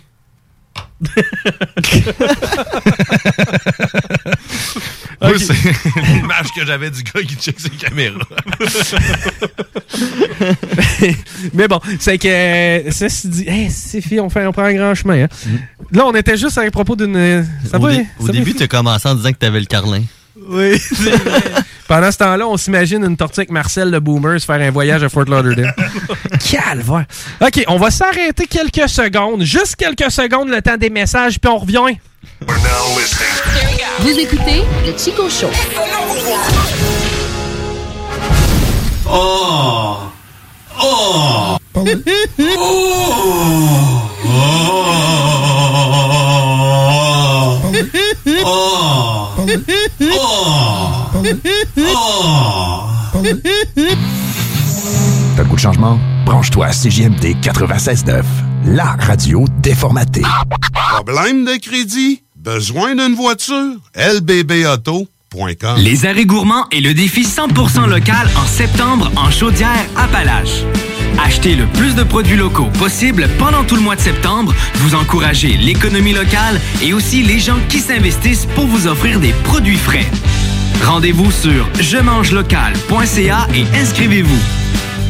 [5.23, 5.53] Moi, c'est
[6.15, 8.19] l'image que j'avais du gars qui check ses caméras.
[11.55, 12.29] Mais bon, c'est que.
[12.29, 15.25] euh, Ceci dit, hey, c'est filles, on, fait, on prend un grand chemin.
[15.25, 15.29] hein.
[15.93, 17.47] Là, on était juste à propos d'une.
[17.71, 19.67] Ça au dé- au Ça début, tu as commencé en disant que tu avais le
[19.67, 20.03] carlin.
[20.37, 20.81] Oui.
[21.89, 25.03] Pendant ce temps-là, on s'imagine une tortue avec Marcel le Boomer se faire un voyage
[25.03, 25.75] à Fort Lauderdale.
[26.51, 27.07] Calvaire.
[27.41, 31.59] OK, on va s'arrêter quelques secondes, juste quelques secondes, le temps des messages, puis on
[31.59, 31.97] revient.
[34.01, 35.51] Vous écoutez le Chico Show.
[39.09, 39.97] Oh!
[40.83, 41.57] Oh!
[55.37, 55.99] T'as le goût de changement?
[56.27, 58.23] Branche-toi à CJMD 96.9,
[58.67, 60.23] la radio déformatée.
[60.73, 62.23] Problème de crédit?
[62.37, 63.75] Besoin d'une voiture?
[63.95, 70.65] lbbauto.com Les arrêts gourmands et le défi 100% local en septembre en Chaudière-Appalaches.
[71.19, 74.55] Achetez le plus de produits locaux possible pendant tout le mois de septembre.
[74.75, 79.77] Vous encouragez l'économie locale et aussi les gens qui s'investissent pour vous offrir des produits
[79.77, 80.07] frais.
[80.85, 84.41] Rendez-vous sur je mange local.ca et inscrivez-vous.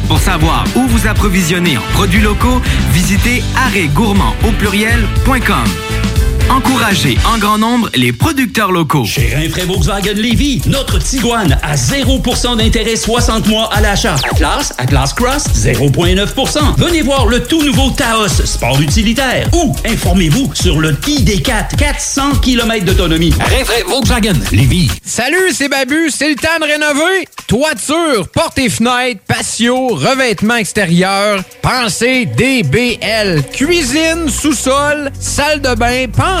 [0.07, 6.10] Pour savoir où vous approvisionner en produits locaux, visitez arrêtgourmand au pluriel.com.
[6.51, 9.05] Encouragez en grand nombre les producteurs locaux.
[9.05, 14.17] Chez Rinfraie Volkswagen Lévy, notre Tiguan à 0% d'intérêt 60 mois à l'achat.
[14.29, 16.59] Atlas, Atlas Cross, 0,9%.
[16.77, 19.47] Venez voir le tout nouveau Taos, sport utilitaire.
[19.53, 23.33] Ou informez-vous sur le ID4, 400 km d'autonomie.
[23.39, 24.91] Rinfraie Volkswagen Lévy.
[25.05, 27.27] Salut, c'est Babu, c'est le temps de rénover.
[27.47, 31.43] Toiture, portes et fenêtres, patio, revêtement extérieur.
[31.61, 33.41] Pensez DBL.
[33.53, 36.40] Cuisine, sous-sol, salle de bain, pensez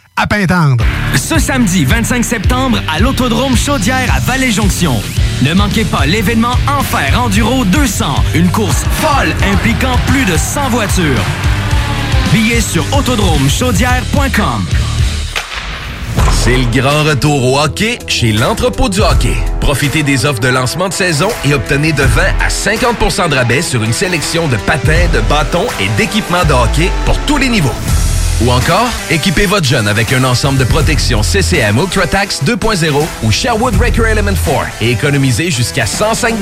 [0.15, 0.83] à Pintendre.
[1.15, 5.01] Ce samedi 25 septembre à l'Autodrome Chaudière à Vallée-Jonction.
[5.41, 8.05] Ne manquez pas l'événement Enfer Enduro 200,
[8.35, 11.23] une course folle impliquant plus de 100 voitures.
[12.31, 14.65] Billets sur autodromechaudière.com.
[16.31, 19.35] C'est le grand retour au hockey chez l'entrepôt du hockey.
[19.59, 23.61] Profitez des offres de lancement de saison et obtenez de 20 à 50% de rabais
[23.61, 27.73] sur une sélection de patins, de bâtons et d'équipements de hockey pour tous les niveaux.
[28.43, 33.75] Ou encore, équipez votre jeune avec un ensemble de protection CCM UltraTax 2.0 ou Sherwood
[33.75, 36.35] Record Element 4 et économisez jusqu'à 105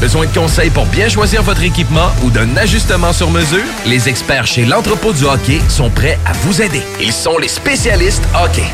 [0.00, 3.64] Besoin de conseils pour bien choisir votre équipement ou d'un ajustement sur mesure?
[3.84, 6.82] Les experts chez l'entrepôt du hockey sont prêts à vous aider.
[7.00, 8.70] Ils sont les spécialistes hockey.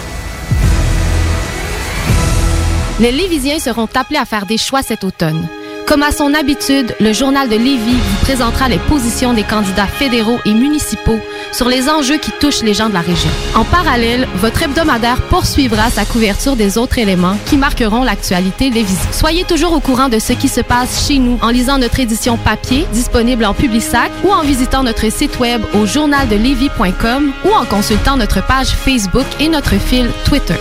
[3.01, 5.49] Les Lévisiens seront appelés à faire des choix cet automne.
[5.87, 10.41] Comme à son habitude, le journal de Lévis vous présentera les positions des candidats fédéraux
[10.45, 11.21] et municipaux
[11.53, 13.31] sur les enjeux qui touchent les gens de la région.
[13.55, 19.13] En parallèle, votre hebdomadaire poursuivra sa couverture des autres éléments qui marqueront l'actualité lévisienne.
[19.13, 22.37] Soyez toujours au courant de ce qui se passe chez nous en lisant notre édition
[22.37, 28.17] papier disponible en Publisac ou en visitant notre site web au journaldelevis.com ou en consultant
[28.17, 30.55] notre page Facebook et notre fil Twitter.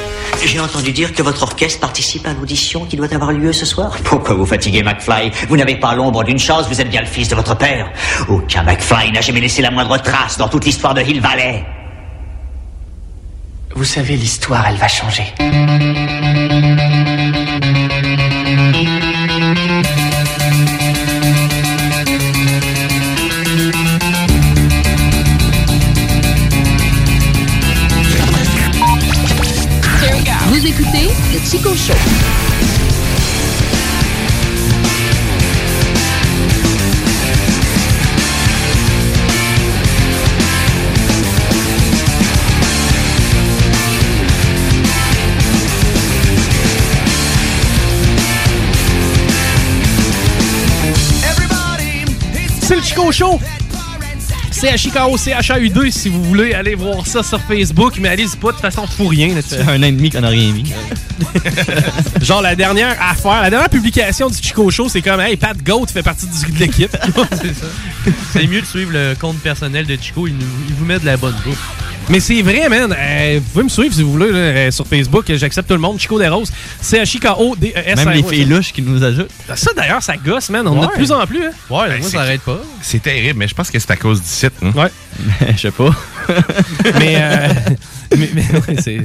[0.44, 3.98] J'ai entendu dire que votre orchestre participe à l'audition qui doit avoir lieu ce soir.
[4.04, 5.32] Pourquoi vous fatiguez McFly?
[5.48, 7.90] Vous n'avez pas l'ombre d'une chance, vous êtes bien le fils de votre père.
[8.28, 11.66] Aucun McFly n'a jamais laissé la moindre trace dans toute l'histoire de Hill Valley.
[13.76, 15.34] Vous savez, l'histoire, elle va changer.
[30.48, 32.55] Vous écoutez le Chico Show.
[53.12, 55.18] C'est le Chico Show.
[55.18, 58.62] CHIKO, CHAU2 si vous voulez aller voir ça sur Facebook, mais allez-y pas, de toute
[58.62, 59.56] façon, faut rien là-dessus.
[59.68, 60.72] Un an et demi qu'on a rien mis.
[62.22, 65.88] Genre la dernière affaire, la dernière publication du Chico Show, c'est comme Hey, Pat Goat
[65.94, 66.96] fait partie du- de l'équipe.
[68.34, 71.06] C'est mieux de suivre le compte personnel de Chico, il, nous- il vous met de
[71.06, 71.72] la bonne bouffe.
[72.10, 72.96] Mais c'est vrai, man.
[72.98, 75.26] Euh, vous pouvez me suivre si vous voulez là, euh, sur Facebook.
[75.28, 76.00] J'accepte tout le monde.
[76.00, 76.52] Chico des Roses.
[76.82, 77.96] C-H-I-K-O-D-E-S.
[77.98, 79.30] Même les filles qui nous ajoutent.
[79.56, 80.68] Ça, d'ailleurs, ça gosse, man.
[80.68, 81.44] On en a de plus en plus.
[81.46, 81.52] Hein?
[81.70, 82.18] Ouais, Ben, c'est-
[82.82, 84.54] C'est terrible, mais je pense que c'est à cause du site.
[84.64, 84.72] hein.
[84.76, 84.92] Ouais.
[85.56, 85.90] Je sais pas.
[87.00, 87.48] mais, euh,
[88.18, 89.00] mais, mais ouais, c'est.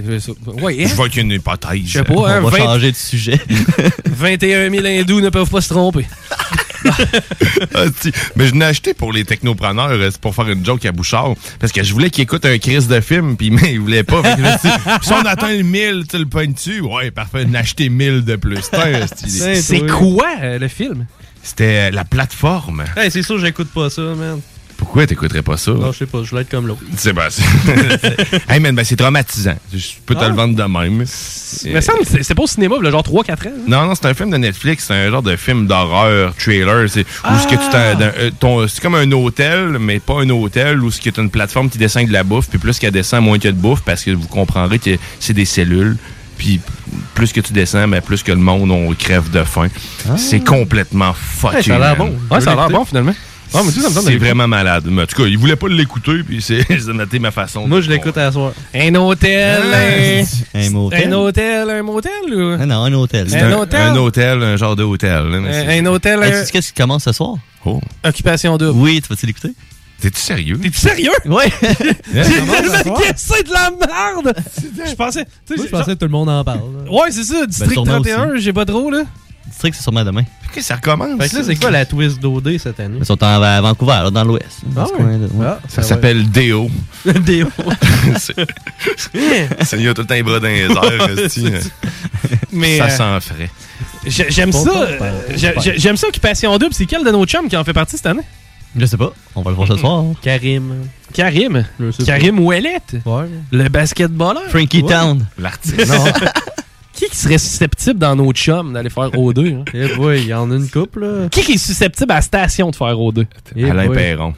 [0.61, 0.87] Ouais, hein?
[0.89, 1.81] Je vois qu'il y a une hypothèse.
[1.87, 3.41] Je sais pas, hein, On va 20 changer de sujet.
[4.07, 6.07] 21 000 hindous ne peuvent pas se tromper.
[6.85, 7.85] Ah.
[8.37, 11.35] Mais je l'ai acheté pour les technopreneurs, euh, c'est pour faire une joke à Bouchard.
[11.59, 14.23] Parce que je voulais qu'il écoute un crise de film, puis mais il voulait pas.
[14.23, 14.43] Que
[15.03, 16.81] si on atteint le 1000, tu le pognes dessus.
[16.81, 18.61] Ouais, parfait, n'acheter 1000 de plus.
[19.27, 21.07] C'est- quoi euh, le film?
[21.43, 22.85] C'était euh, la plateforme.
[22.97, 24.41] Hey, c'est sûr, j'écoute pas ça, man.
[24.81, 25.71] Pourquoi t'écouterais pas ça?
[25.73, 26.81] Non, je sais pas, je voulais être comme l'autre.
[26.97, 27.45] C'est ben, c'est-
[28.49, 29.55] hey man, ben, c'est traumatisant.
[29.73, 30.29] Je peux te Ah.
[30.29, 31.05] le vendre de même.
[31.07, 33.53] Semble que c'est- pas au cinéma, là, genre 3-4 ans.
[33.69, 36.89] Non, non, c'est un film de Netflix, c'est un genre de film d'horreur, trailer.
[36.89, 40.15] C'est où ce que tu t'en- dans- euh, ton- c'est comme un hôtel, mais pas
[40.23, 42.79] un hôtel, où ce qui est une plateforme qui descend de la bouffe, puis plus
[42.79, 45.45] qu'elle descend, moins qu'il y a de bouffe, parce que vous comprendrez que c'est des
[45.45, 45.97] cellules.
[46.39, 46.59] Puis
[47.15, 49.69] plus que tu descends, mais plus que le monde, on crève de faim.
[50.17, 51.57] C'est complètement fucké.
[51.57, 52.13] Ouais, ça a l'air man.
[52.29, 52.35] bon.
[52.35, 53.15] Ouais, ça a l'air bon, finalement.
[53.53, 54.85] Ah, mais tout, ça me tente C'est vraiment malade.
[54.89, 57.67] Mais en tout cas, il voulait pas l'écouter, puis c'est j'ai noté ma façon.
[57.67, 58.55] Moi, je l'écoute à la soirée.
[58.75, 61.09] Un hôtel, Ah, un, Un motel.
[61.13, 62.57] un hôtel, un motel ou?
[62.57, 63.27] Non, non, un hôtel.
[63.29, 63.81] C'est Un un, hôtel?
[63.81, 65.11] un hôtel, un genre de hôtel.
[65.35, 67.35] Un, c'est- un hôtel, Hey, qu'est-ce qui commence ce soir?
[67.65, 67.81] Oh.
[68.05, 68.79] occupation double.
[68.79, 69.53] Oui, tu vas-tu l'écouter?
[70.01, 70.59] T'es-tu sérieux?
[70.63, 71.11] T'es-tu sérieux?
[71.27, 71.43] Oui.
[72.15, 74.35] J'ai tellement guessé de la merde!
[74.89, 75.25] Je pensais.
[75.25, 76.61] tu sais, Moi, je j'ai- pensais que tout le monde en parle.
[76.87, 76.91] là.
[76.91, 79.03] Ouais, c'est ça, District sûrement 31, j'ai pas trop, là.
[79.51, 80.23] District, c'est sûrement demain.
[80.47, 81.21] Ok, ça recommence.
[81.21, 82.99] Fait que là, c'est quoi la twist d'OD cette année?
[83.01, 84.61] Ils sont en, à Vancouver, là, dans l'ouest.
[84.77, 85.19] Ah ouais.
[85.45, 86.71] Ah, Ça s'appelle Déo.
[87.05, 87.49] Déo.
[88.19, 91.61] C'est- Il y a tout le temps les bras dans les airs.
[92.53, 93.51] Mais, ça euh, s'en ferait.
[94.07, 94.71] J'ai- J'aime ça.
[94.71, 94.99] euh,
[95.77, 96.75] J'aime ça, Occupation Double.
[96.75, 98.23] C'est quel de nos chums qui en fait partie cette année?
[98.77, 99.13] Je sais pas.
[99.35, 100.05] On va le voir ce soir.
[100.23, 100.87] Karim.
[101.13, 101.65] Karim?
[102.07, 102.97] Karim Ouellette.
[103.05, 103.25] Ouais.
[103.51, 104.45] Le basketballeur?
[104.49, 104.93] Frankie Ouais.
[104.93, 105.27] Town.
[105.39, 105.93] L'artiste.
[107.01, 109.55] Qui qui serait susceptible dans nos chums d'aller faire O2?
[109.61, 109.65] hein?
[109.73, 111.29] Eh boy, il y en a une couple, là.
[111.31, 113.27] Qui qui est susceptible à la station de faire O2?
[113.57, 113.97] Eh Alain boy.
[113.97, 114.35] Perron.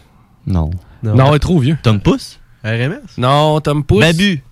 [0.46, 0.70] Non.
[1.02, 1.76] Non, il est trop vieux.
[1.82, 2.38] Tom Pousse?
[2.64, 3.00] RMS?
[3.18, 3.98] Non, Tom Pouce.
[4.00, 4.44] Babu.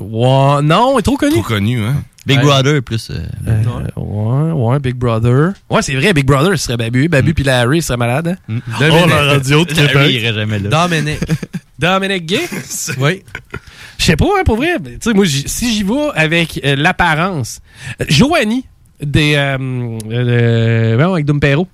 [0.00, 1.34] Ouais, non, il est trop connu.
[1.34, 1.96] Trop connu, hein?
[2.28, 2.44] Big Ouais.
[2.44, 3.10] Brother plus.
[3.10, 3.16] euh,
[3.48, 5.52] Euh, ouais, ouais, Big Brother.
[5.70, 7.08] Ouais, c'est vrai, Big Brother, ce serait Babu.
[7.08, 8.36] Babu puis Larry, ce serait malade.
[8.48, 8.58] hein?
[8.78, 9.02] Dominique.
[9.04, 10.12] Oh, la radio de Larry Québec.
[10.12, 10.68] irait jamais là.
[10.88, 11.20] Dominique.
[11.78, 12.40] Dominic Gay?
[12.98, 13.22] oui.
[13.98, 14.76] Je sais pas, hein, pour vrai.
[14.84, 17.60] Tu sais, moi, si j'y vais avec euh, l'apparence.
[18.00, 18.64] Euh, Joanie,
[19.02, 19.34] des.
[19.36, 21.66] Euh, euh, voyons, avec Dumpero.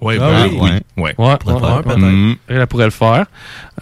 [0.00, 0.58] Ouais, Ah ben, oui.
[0.60, 0.70] oui.
[0.96, 1.14] Ouais.
[1.18, 1.26] Ouais.
[1.28, 1.96] Ouais, peut-être.
[1.98, 2.34] Mm.
[2.48, 3.26] Elle pourrait le faire.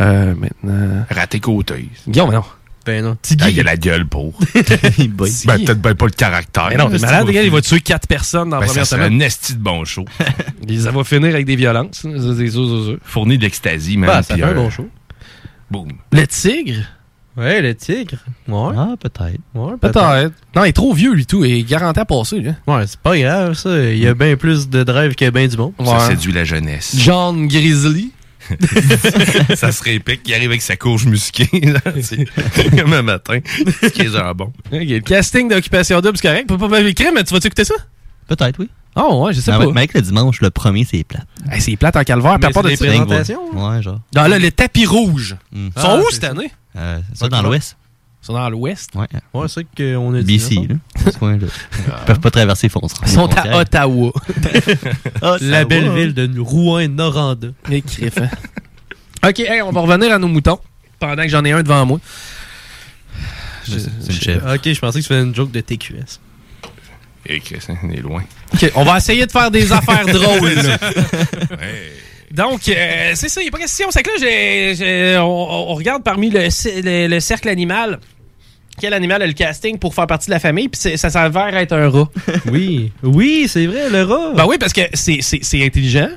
[0.01, 1.07] Euh, maintenant.
[1.11, 1.89] Raté côté.
[2.07, 2.43] Guillaume, non.
[2.87, 3.17] Ben non.
[3.41, 4.39] Ah, il a la gueule pour.
[4.55, 6.69] Ben, peut-être ben pas le caractère.
[6.71, 8.73] Mais non, t'es C'est malade, gars, il va tuer quatre personnes dans la Ben, ça
[8.73, 9.23] première serait semaine.
[9.23, 10.05] un esti de bon show.
[10.81, 12.05] Ça va finir avec des violences.
[12.05, 12.97] hein, ça, sûr.
[13.05, 14.09] Fourni d'ecstasy, man.
[14.09, 14.89] Bah, ça fait un bon show.
[15.71, 15.89] Boum.
[16.13, 16.83] Le tigre?
[17.37, 18.19] Ouais, le tigre.
[18.49, 18.75] Ouais.
[18.77, 19.39] Ah, peut-être.
[19.55, 20.33] Ouais, Peut-être.
[20.55, 21.45] Non, il est trop vieux, lui, tout.
[21.45, 22.53] Il est garanti à passer, là.
[22.67, 23.79] Ouais, c'est pas grave, ça.
[23.91, 25.73] Il y a bien plus de drive qu'il y a bien du monde.
[25.85, 26.07] Ça Ouais.
[26.09, 26.95] séduit la jeunesse.
[26.99, 28.11] John Grizzly.
[29.55, 30.21] Ça serait épique.
[30.27, 31.81] Il arrive avec sa courge musquée, là,
[32.79, 33.39] comme un matin.
[33.83, 34.53] Ce qui est jambon.
[34.73, 36.49] Ok, le casting d'Occupation Double, c'est correct.
[36.49, 37.75] Pas pas écrire, mais tu vas-tu écouter ça?
[38.29, 38.69] Peut-être, oui.
[38.97, 39.65] Oh, ouais, je sais Ah, pas.
[39.71, 41.27] avec le dimanche, le premier, c'est plate.
[41.51, 42.37] Hey, c'est plate en calvaire.
[42.39, 43.41] Puis à Mais part de présentations?
[43.55, 44.01] Ouais, genre.
[44.13, 45.37] dans le, le tapis rouge.
[45.53, 45.69] Mm.
[45.77, 46.51] Ils sont Ah, où cette année?
[46.77, 47.77] Euh, c'est ça dans l'ouest.
[48.23, 48.91] Ils sont dans l'ouest.
[48.95, 49.07] Ouais.
[49.33, 50.37] Ouais, c'est ça qu'on a dit.
[50.37, 50.75] BC, là.
[51.11, 51.47] ce coin-là.
[51.79, 52.93] Ils peuvent pas traverser Fonce.
[53.03, 54.13] Ils sont à Ottawa.
[55.41, 57.49] La belle ville de Rouen-Noranda.
[57.69, 57.83] Les
[58.19, 58.29] hein.
[59.27, 60.59] OK, hey, on va revenir à nos moutons.
[60.99, 61.99] Pendant que j'en ai un devant moi.
[63.67, 64.55] Je-.
[64.55, 66.21] Ok, je pensais que tu faisais une joke de TQS.
[67.27, 68.23] Et Chris, hein, on est loin.
[68.55, 70.55] OK, on va essayer de faire des affaires drôles.
[70.55, 70.79] là.
[71.51, 71.93] Ouais.
[72.33, 73.89] Donc, euh, c'est ça, il n'y a pas question.
[73.91, 75.29] C'est que là, on,
[75.71, 77.99] on regarde parmi le, c- le- le cercle animal.
[78.81, 80.69] Quel animal a le casting pour faire partie de la famille?
[80.69, 82.09] Puis c'est- ça s'avère être un rat.
[82.53, 82.93] Oui.
[83.03, 84.33] Oui, c'est vrai, le rat.
[84.37, 85.21] Ben oui, parce que c'est-
[85.65, 86.09] intelligent.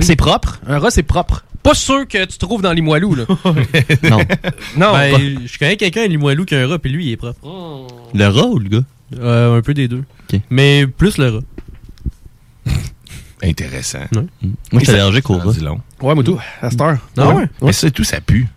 [0.00, 0.60] C'est propre.
[0.66, 1.44] Un rat, c'est propre.
[1.62, 3.24] Pas sûr que tu trouves dans les moelleux, là.
[4.02, 4.18] Non.
[4.76, 4.92] non.
[4.92, 7.16] Ben, pas- je connais quelqu'un à Limoilou qui a un rat, puis lui, il est
[7.16, 7.38] propre.
[8.12, 8.84] Le rat ou le gars?
[9.18, 10.04] Euh, un peu des deux.
[10.50, 11.40] Mais plus le rat.
[13.44, 13.98] Intéressant.
[14.12, 14.24] Moi,
[14.72, 15.52] je suis allergique au rat.
[15.52, 15.80] Dis long.
[16.00, 16.98] Ouais, Moutou, à cette heure.
[17.16, 17.44] Ah ouais?
[17.62, 18.48] Mais ça et tout, ça pue.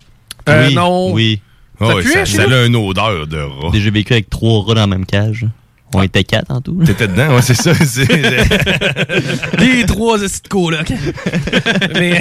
[0.48, 1.12] Euh, oui, non.
[1.12, 1.40] Oui.
[1.80, 3.70] Ah ouais, pue, ça, ça a une odeur de rat.
[3.74, 5.46] J'ai vécu avec trois rats dans la même cage.
[5.94, 6.78] On était quatre en tout.
[6.78, 6.86] là.
[6.86, 7.72] T'étais dedans, ouais, c'est ça.
[7.84, 8.06] c'est-
[9.58, 10.18] Les trois
[10.50, 10.92] coloc.
[11.94, 12.20] mais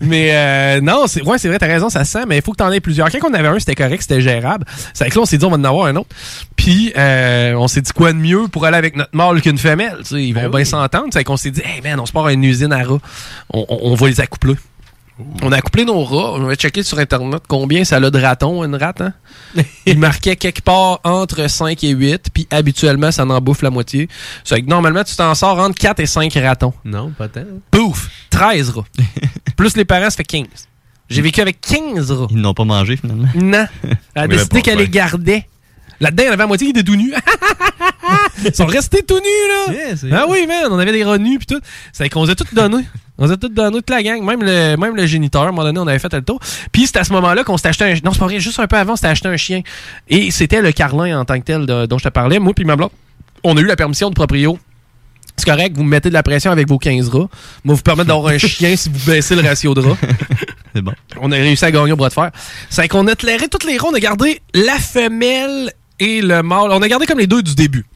[0.00, 2.56] mais euh, non, c'est ouais, c'est vrai, t'as raison, ça sent, mais il faut que
[2.56, 3.10] t'en aies plusieurs.
[3.10, 4.64] Quand on avait un, c'était correct, c'était gérable.
[4.94, 6.08] C'est que là, on s'est dit, on va en avoir un autre.
[6.56, 9.96] Puis, euh, on s'est dit quoi de mieux pour aller avec notre mâle qu'une femelle.
[10.00, 10.66] tu sais, ils vont Ben bien oui.
[10.66, 11.08] s'entendre.
[11.12, 12.98] C'est qu'on s'est dit, hey man, on se part à une usine à rats.
[13.52, 14.54] On, on- on va les accoupler.
[15.42, 16.32] On a accouplé nos rats.
[16.34, 19.00] On va checker sur Internet combien ça a de ratons, une rate.
[19.00, 19.12] Hein?
[19.86, 22.26] Il marquait quelque part entre 5 et 8.
[22.32, 24.08] Puis habituellement, ça en bouffe la moitié.
[24.44, 26.72] C'est que normalement, tu t'en sors entre 4 et 5 ratons.
[26.84, 27.44] Non, pas tant.
[27.70, 28.10] Pouf!
[28.30, 28.84] 13 rats.
[29.56, 30.46] Plus les parents, ça fait 15.
[31.08, 32.28] J'ai vécu avec 15 rats.
[32.30, 33.28] Ils n'ont pas mangé, finalement.
[33.34, 33.66] Non.
[34.14, 35.46] Elle a décidé qu'elle les gardait.
[36.00, 37.12] Là-dedans, il y en avait à moitié qui étaient tout nus.
[38.44, 39.94] Ils sont restés tout nus, là.
[40.12, 40.68] ah oui, man.
[40.70, 41.60] On avait des rats nus, puis tout.
[41.92, 42.84] C'est qu'on les a tous donnés.
[43.20, 44.22] On les a tous donnés, toute la gang.
[44.24, 46.40] Même le, même le géniteur, à un moment donné, on avait fait le tour.
[46.72, 47.94] Puis c'est à ce moment-là qu'on s'était acheté un...
[48.02, 48.40] Non, c'est pas vrai.
[48.40, 49.60] Juste un peu avant, on s'était acheté un chien.
[50.08, 52.38] Et c'était le Carlin en tant que tel de- dont je te parlais.
[52.38, 52.90] Moi puis ma blonde,
[53.44, 54.58] on a eu la permission de proprio.
[55.36, 57.28] C'est correct, vous me mettez de la pression avec vos 15 rats.
[57.64, 59.96] Moi, vous permettre d'avoir un chien si vous baissez le ratio de rats.
[60.74, 60.92] C'est bon.
[61.20, 62.30] On a réussi à gagner au bras de fer.
[62.68, 63.88] C'est qu'on a éclairé toutes les rats.
[63.90, 66.68] On a gardé la femelle et le mâle.
[66.72, 67.86] On a gardé comme les deux du début.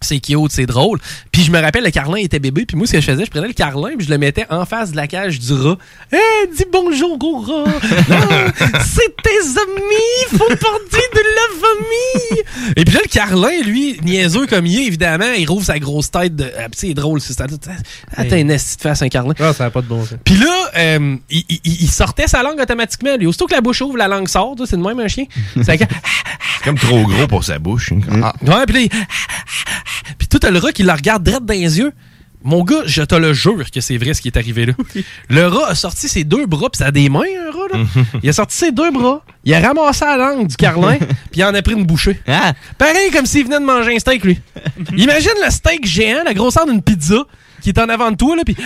[0.00, 0.98] C'est cute, c'est drôle.
[1.32, 2.64] Puis je me rappelle, le carlin était bébé.
[2.66, 4.64] Puis moi, ce que je faisais, je prenais le carlin puis je le mettais en
[4.64, 5.76] face de la cage du rat.
[6.12, 6.16] Hé,
[6.56, 7.64] dis bonjour au rat.
[8.84, 10.38] C'est tes amis.
[10.38, 12.42] Faut partie de la famille.
[12.76, 16.10] Et puis là, le carlin, lui, niaiseux comme il est, évidemment, il rouvre sa grosse
[16.10, 16.36] tête.
[16.36, 16.50] De...
[16.58, 17.20] Ah, c'est drôle.
[17.20, 17.40] C'est...
[17.40, 19.34] Ah, t'as une esti de face, un carlin.
[19.40, 20.18] Ah, ça n'a pas de bon sens.
[20.24, 23.16] Puis là, euh, il, il- il sortait sa langue automatiquement.
[23.16, 24.54] Lui, aussitôt que la bouche ouvre, la langue sort.
[24.64, 25.24] C'est de même un chien.
[25.62, 25.78] C'est
[26.64, 27.92] comme trop gros pour sa bouche.
[27.92, 28.20] hein.
[28.22, 28.32] Ah.
[28.42, 28.90] Ouais, puis là, il-
[30.18, 31.92] puis tout le rat qui le regarde direct dans les yeux.
[32.44, 34.72] Mon gars, je te le jure que c'est vrai ce qui est arrivé là.
[35.28, 37.84] Le rat a sorti ses deux bras, puis ça a des mains, un rat, là.
[38.22, 40.98] Il a sorti ses deux bras, il a ramassé la langue du carlin,
[41.30, 42.20] puis il en a pris une bouchée.
[42.78, 44.40] Pareil comme s'il venait de manger un steak, lui.
[44.96, 47.24] Imagine le steak géant, la grosseur d'une pizza,
[47.60, 48.56] qui est en avant de toi, là, puis...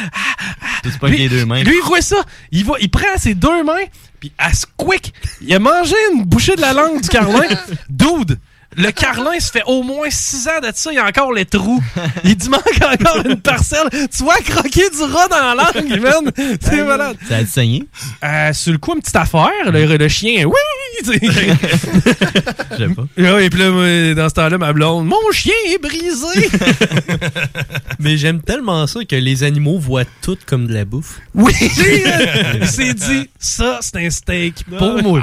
[0.84, 1.62] C'est pas que les deux mains.
[1.62, 2.16] Lui, il voit ça.
[2.50, 3.84] Il, va, il prend ses deux mains,
[4.20, 7.46] puis à squick, il a mangé une bouchée de la langue du carlin.
[7.88, 8.38] Dude,
[8.76, 11.44] le carlin se fait au moins 6 ans de ça, il y a encore les
[11.44, 11.82] trous.
[12.24, 13.88] Il dit manque encore une parcelle.
[13.90, 16.32] Tu vois croquer du rat dans la langue, man.
[16.60, 17.16] C'est malade.
[17.28, 17.84] Ça a saigné?
[18.24, 19.50] Euh, sur le coup, une petite affaire.
[19.66, 20.54] Le, le chien, oui!
[21.04, 21.20] tu sais.
[22.78, 23.04] J'aime pas.
[23.16, 26.48] Ouais, et puis là, dans ce temps-là, ma blonde, mon chien est brisé!
[27.98, 31.20] Mais j'aime tellement ça que les animaux voient tout comme de la bouffe.
[31.34, 31.52] Oui!
[32.54, 35.22] Il s'est dit, ça, c'est un steak pour moi.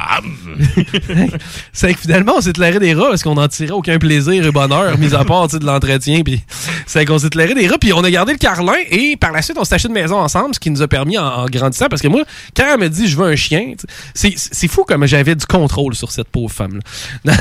[1.73, 4.51] c'est que finalement, on s'est éclairé des rats parce qu'on n'en tirait aucun plaisir et
[4.51, 6.21] bonheur, mis à part de l'entretien.
[6.23, 6.43] Puis
[6.85, 9.41] c'est qu'on s'est éclairé des rats, puis on a gardé le carlin et par la
[9.41, 11.87] suite, on s'est acheté une maison ensemble, ce qui nous a permis en, en grandissant.
[11.89, 12.23] Parce que moi,
[12.55, 13.73] quand elle me dit je veux un chien,
[14.13, 16.81] c'est fou comme j'avais du contrôle sur cette pauvre femme-là.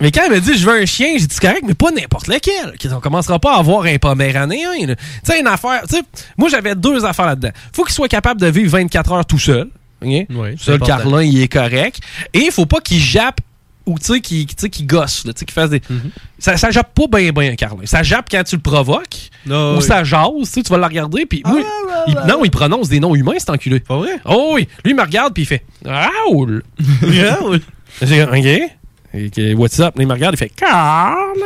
[0.00, 1.90] mais quand elle me dit je veux un chien, j'ai dit c'est correct, mais pas
[1.90, 2.74] n'importe lequel.
[2.92, 4.86] On commencera pas à avoir un poméranéen.
[4.86, 4.96] là.
[4.96, 5.82] Tu sais, une affaire.
[5.88, 6.02] tu sais,
[6.36, 7.50] moi, j'avais deux affaires là-dedans.
[7.72, 9.68] Faut qu'il soit capable de vivre 24 heures tout seul.
[10.58, 12.00] c'est ça, le carlin, il est correct.
[12.34, 13.40] Et il faut pas qu'il jappe
[13.86, 15.80] ou tu sais, sais, qu'il gosse, là, tu sais, qu'il fasse des.
[16.38, 17.86] Ça, ça jappe pas bien, bien, carlin.
[17.86, 19.30] Ça jappe quand tu le provoques.
[19.48, 19.82] Ah ou oui.
[19.82, 23.14] ça jase, tu sais, tu vas le regarder, puis il- non, il prononce des noms
[23.14, 23.80] humains, cet enculé.
[23.80, 24.18] Pas vrai?
[24.24, 24.68] Oh oui.
[24.84, 26.62] Lui, il me regarde, puis il fait Raoul.
[27.02, 27.60] Raoul.
[28.02, 28.70] J'ai dit, OK.
[29.14, 29.96] Et que, What's up?
[29.96, 31.38] Là, il me regarde, il fait Carl.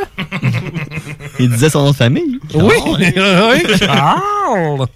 [1.39, 2.37] Il disait son nom de famille.
[2.53, 2.73] Oui,
[3.17, 4.87] Ah, oui, Carl.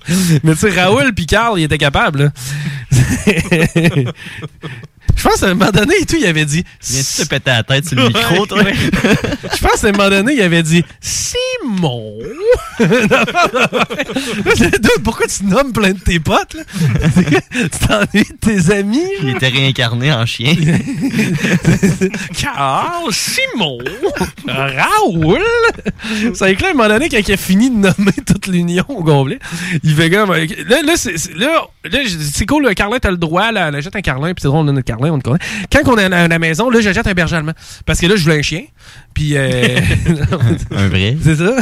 [0.43, 2.33] Mais tu sais, Raoul puis Carl, il était capable.
[5.15, 6.63] Je pense à un moment donné et tout, il avait dit.
[6.87, 8.63] Viens-tu te péter la tête sur le micro, toi?
[8.63, 12.13] Je pense à un moment donné, il avait dit Simon.
[15.03, 16.55] Pourquoi tu nommes plein de tes potes?
[16.55, 16.63] Là?
[17.51, 19.05] tu t'ennuies de tes amis?
[19.21, 20.53] Il était réincarné en chien.
[22.37, 23.77] Carl, Simon,
[24.47, 25.39] Raoul.
[26.33, 29.03] Ça éclaire à un moment donné quand il a fini de nommer toute l'union au
[29.03, 29.39] complet.
[29.83, 30.33] Il fait comme.
[30.33, 34.41] Là, là, c'est, cool, le Carlin, t'as le droit, là, on achète un Carlin, puis
[34.41, 35.19] c'est drôle, on a notre Carlin, on.
[35.19, 35.37] Quand
[35.85, 37.53] on est à la maison, là, j'achète un berger allemand.
[37.85, 38.63] Parce que là, je voulais un chien.
[39.13, 39.33] Puis.
[39.35, 39.79] euh,
[40.71, 41.15] Un vrai.
[41.21, 41.55] c'est ça.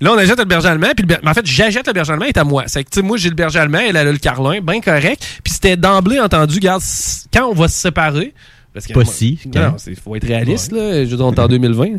[0.00, 0.88] Là, on achète le berger allemand.
[0.96, 2.64] Puis le en fait, j'achète le berger allemand, il est à moi.
[2.66, 5.24] C'est que, tu sais, moi, j'ai le berger allemand, elle a le carlin, bien correct.
[5.44, 6.82] Puis c'était d'emblée entendu, regarde,
[7.32, 8.34] quand on va se séparer.
[8.74, 11.04] Parce que, Pas si, Non, il faut être réaliste, là.
[11.04, 11.98] Je veux dire, on est en 2020,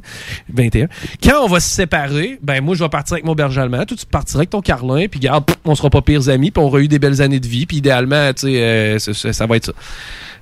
[0.51, 0.88] 21.
[1.24, 3.86] Quand on va se séparer, ben, moi, je vais partir avec mon berger allemand.
[3.86, 5.05] Toi, tu partiras avec ton carlin.
[5.07, 6.49] Puis, regarde, pff, on sera pas pires amis.
[6.49, 7.68] Puis, on aura eu des belles années de vie.
[7.68, 9.74] Puis, idéalement, tu sais, euh, ça, ça- ça va être ça.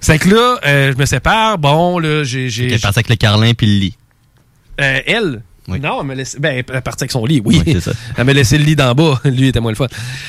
[0.02, 1.58] C'est que là, euh, je me sépare.
[1.58, 2.50] Bon, là, j'ai.
[2.50, 3.98] j'ai- Il est parti avec le carlin puis le lit.
[4.82, 5.42] euh, elle?
[5.68, 6.38] Non, elle m'a laissé.
[6.40, 7.62] Ben, elle partie avec son lit, oui.
[7.66, 7.92] Oui, c'est ça.
[8.18, 9.22] elle m'a laissé le lit d'en bas.
[9.26, 9.86] Lui était moins le fun.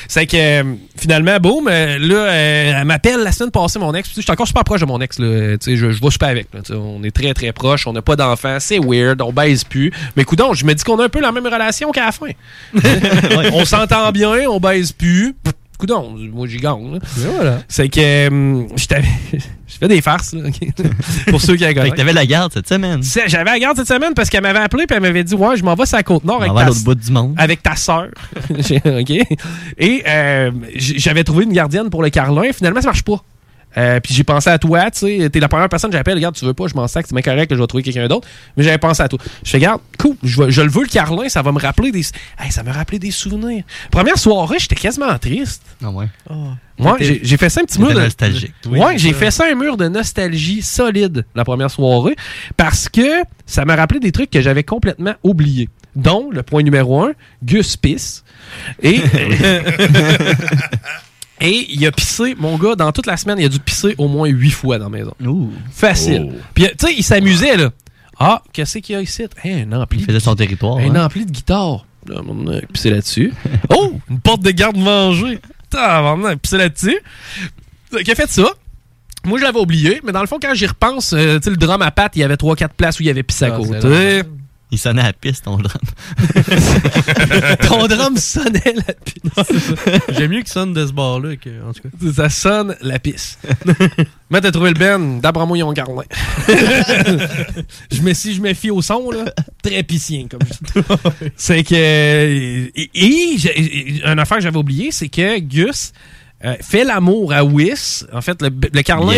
[0.07, 4.09] C'est que euh, finalement, boum, euh, là, euh, elle m'appelle la semaine passée, mon ex.
[4.15, 5.19] Je suis encore super proche de mon ex.
[5.19, 5.57] Là.
[5.57, 6.47] Tu sais, Je, je vais super avec.
[6.53, 6.61] là.
[6.77, 7.87] On est très, très proches.
[7.87, 8.57] On n'a pas d'enfants.
[8.61, 9.21] C'est weird.
[9.21, 9.91] On baise plus.
[10.15, 12.29] Mais coudon, je me dis qu'on a un peu la même relation qu'à la fin.
[13.53, 15.35] on s'entend bien, on baise plus.
[15.77, 16.99] Coudon, moi j'y gagne.
[17.17, 17.59] voilà.
[17.67, 17.99] C'est que
[18.29, 20.85] euh, je fais des farces, là, ok?
[21.29, 21.95] pour ceux qui la Fait que connaissent.
[21.95, 23.01] t'avais la garde cette semaine.
[23.27, 25.63] J'avais la garde cette semaine parce qu'elle m'avait appelé et elle m'avait dit Ouais, je
[25.63, 27.33] m'en vais sur la côte nord On avec ta, bout du monde.
[27.37, 28.07] avec ta soeur.
[28.49, 29.11] OK?
[29.77, 32.51] Et euh, j'avais trouvé une gardienne pour le Carlin.
[32.53, 33.23] Finalement, ça marche pas.
[33.77, 35.29] Euh, puis j'ai pensé à toi, tu sais.
[35.29, 36.15] T'es la première personne que j'appelle.
[36.15, 38.07] Regarde, tu veux pas, je m'en sac, c'est bien correct que je vais trouver quelqu'un
[38.07, 38.27] d'autre.
[38.57, 39.19] Mais j'avais pensé à toi.
[39.43, 42.03] Je fais, regarde, cool, je, le veux, le Carlin, ça va me rappeler des.
[42.39, 43.63] Hey, ça me rappelait des souvenirs.
[43.91, 45.63] Première soirée, j'étais quasiment triste.
[45.83, 46.07] Ah ouais.
[46.79, 48.53] Ouais, j'ai j'ai fait ça un petit mur de nostalgique.
[48.67, 52.15] Ouais, j'ai fait ça un mur de nostalgie solide la première soirée
[52.57, 55.69] parce que ça m'a rappelé des trucs que j'avais complètement oubliés.
[55.95, 57.11] Dont le point numéro un,
[57.43, 58.23] Gus pisse.
[58.81, 58.99] Et
[61.41, 64.07] et il a pissé, mon gars, dans toute la semaine, il a dû pisser au
[64.07, 65.13] moins huit fois dans la maison.
[65.71, 66.31] Facile.
[66.31, 66.37] Oh.
[66.53, 67.71] Puis tu sais, il s'amusait là.
[68.19, 69.23] Ah, qu'est-ce qu'il y a ici?
[69.43, 69.99] Hey, un ampli.
[69.99, 70.77] Il faisait son territoire.
[70.77, 71.05] Un hein?
[71.05, 71.85] ampli de guitare.
[72.07, 73.33] Là, on a pissé là-dessus.
[73.69, 75.39] oh, une porte de garde-manger.
[75.69, 76.99] Tabarnak, pissé là-dessus.
[78.03, 78.45] Qui a fait ça?
[79.25, 81.57] Moi, je l'avais oublié, mais dans le fond, quand j'y repense, euh, tu sais, le
[81.57, 83.57] drum à patte, il y avait 3-4 places où il y avait pissé à Ah,
[83.57, 84.21] côté.
[84.73, 85.81] Il sonnait à la piste, ton drum.
[87.67, 90.01] Ton drum sonnait la pisse.
[90.17, 92.11] J'aime mieux qu'il sonne de ce bord-là que, en tout cas.
[92.15, 93.37] Ça sonne la pisse.
[94.31, 95.73] Mais t'as trouvé le Ben, d'après moi, ils ont
[97.91, 99.25] je me, si je me fie au son, là,
[99.61, 99.83] très
[100.27, 100.87] comme je dis.
[101.35, 101.75] C'est que.
[101.75, 105.93] Et, et j'ai- une affaire que j'avais oubliée, c'est que Gus.
[106.43, 108.07] euh, fait l'amour à Wiss.
[108.11, 109.13] En fait, le, le Carlin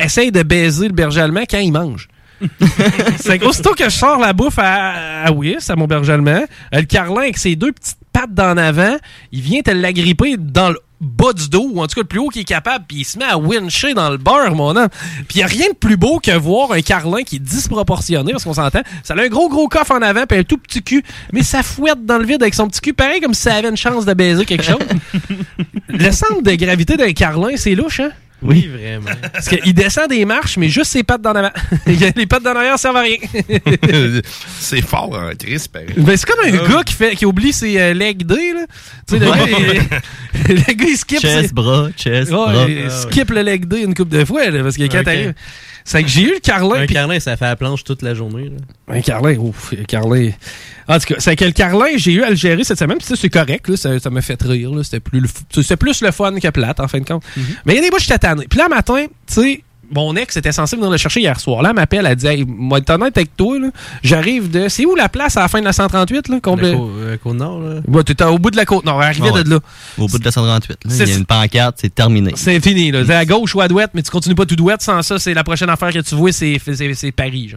[0.00, 2.08] essaye de baiser le berger allemand quand il mange.
[3.18, 6.80] c'est qu'aussitôt que je sors la bouffe à, à Wiss, à mon berger allemand, euh,
[6.80, 8.96] le Carlin avec ses deux petites pattes d'en avant,
[9.32, 12.18] il vient te l'agripper dans le bas du dos, ou en tout cas le plus
[12.18, 14.88] haut qu'il est capable, puis il se met à wincher dans le beurre, mon homme.
[15.28, 18.44] Puis il a rien de plus beau que voir un Carlin qui est disproportionné, parce
[18.44, 18.82] qu'on s'entend.
[19.02, 21.62] Ça a un gros gros coffre en avant, puis un tout petit cul, mais ça
[21.62, 24.06] fouette dans le vide avec son petit cul, pareil comme si ça avait une chance
[24.06, 24.78] de baiser quelque chose.
[25.88, 28.10] le centre de gravité d'un Carlin, c'est louche, hein?
[28.44, 29.10] Oui, vraiment.
[29.32, 31.50] Parce qu'il descend des marches, mais juste ses pattes d'en avant.
[31.86, 33.16] Les pattes d'en arrière servent à rien.
[34.60, 35.88] c'est fort en triste, pareil.
[35.96, 38.66] Ben, c'est comme un gars qui, fait, qui oublie ses euh, leg day, là.
[39.08, 39.50] Tu sais, le, Ouais.
[39.50, 39.58] gars,
[40.48, 42.66] il, le gars, il skip Chest, ses- bras, chest, Ouais, bras.
[42.68, 45.34] il Ah, skip le leg day une couple de fois, là, parce que quand t'arrives...
[45.86, 46.80] C'est que j'ai eu le Carlin.
[46.80, 48.44] Un carlin, ça fait la planche toute la journée.
[48.48, 48.56] Là.
[48.96, 50.30] Un Carlin, ouf, le Carlin.
[50.88, 53.76] En tout cas, c'est que le Carlin, j'ai eu gérer cette semaine, c'est correct, là,
[53.76, 56.88] ça m'a fait rire, c'était plus, le f- c'est plus le fun que plate, en
[56.88, 57.22] fin de compte.
[57.66, 58.46] Mais il y a des j'étais tanné.
[58.48, 61.62] Puis là, matin, tu sais, mon ex était censé venir le chercher hier soir.
[61.62, 63.68] Là, elle m'appelle, elle dit, hey, moi, honnête avec toi, là,
[64.02, 64.68] j'arrive de.
[64.68, 66.72] C'est où la place à la fin de la 138, là, complet?
[66.72, 67.80] La côte, euh, Côte-Nord, là.
[67.88, 69.44] Ouais, t'étais au bout de la côte nord, arrivé ouais.
[69.44, 69.60] de là.
[69.98, 70.78] Au bout de la 138.
[70.84, 72.32] là, Il y a une pancarte, c'est terminé.
[72.36, 73.04] C'est fini, là.
[73.04, 74.82] T'es à gauche ou à droite, mais tu continues pas tout douette.
[74.82, 76.58] Sans ça, c'est la prochaine affaire que tu vois, c'est,
[77.16, 77.52] Paris.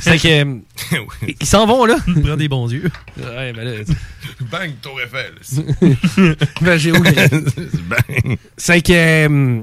[0.00, 0.44] C'est que.
[0.44, 0.54] euh,
[1.40, 1.96] Ils s'en vont, là.
[2.24, 2.90] Prends des bons yeux.
[3.18, 3.70] Ouais, ben là.
[4.50, 6.36] Bang, Tour Eiffel.
[6.60, 7.16] ben, j'ai oublié.
[8.56, 9.62] C'est que.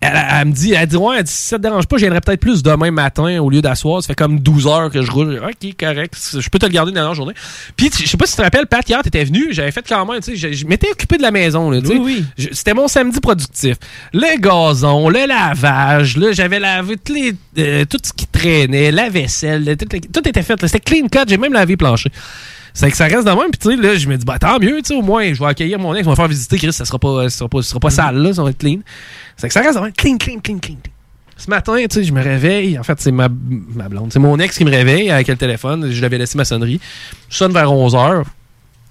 [0.00, 2.02] Elle, elle me dit, elle dit, ouais, elle dit, si ça te dérange pas, je
[2.02, 4.02] viendrai peut-être plus demain matin au lieu d'asseoir.
[4.02, 5.42] Ça fait comme 12 heures que je roule.
[5.44, 6.14] Ok, correct.
[6.38, 7.34] Je peux te le garder dans la journée.
[7.76, 9.48] Puis, je sais pas si tu te rappelles, Pat, hier, t'étais venu.
[9.50, 11.88] J'avais fait quand même, tu sais, je, je m'étais occupé de la maison, là, tu
[11.88, 11.96] sais.
[11.96, 13.76] Oui, Je- C'était mon samedi productif.
[14.14, 19.10] Le gazon, le lavage, là, j'avais lavé tous les, euh, tout ce qui traînait, la
[19.10, 20.58] vaisselle, tout, tout était fait.
[20.66, 21.18] C'était clean cut.
[21.28, 22.10] J'ai même lavé plancher.
[22.74, 23.50] C'est que ça reste de même.
[23.52, 25.38] Puis, tu sais, là, je me dis, bah, tant mieux, tu sais, au moins, je
[25.38, 27.62] vais accueillir mon ex, on va faire visiter Chris, ça sera pas, ça sera pas,
[27.62, 28.80] ça sera pas sale, là, ça va être clean.
[29.36, 29.92] C'est que ça reste de même.
[29.92, 30.76] Clean, clean, clean, clean.
[31.36, 32.78] Ce matin, tu sais, je me réveille.
[32.78, 34.12] En fait, c'est ma, ma blonde.
[34.12, 35.90] C'est mon ex qui me réveille avec le téléphone.
[35.90, 36.80] Je l'avais laissé ma sonnerie.
[37.28, 38.24] Je sonne vers 11h.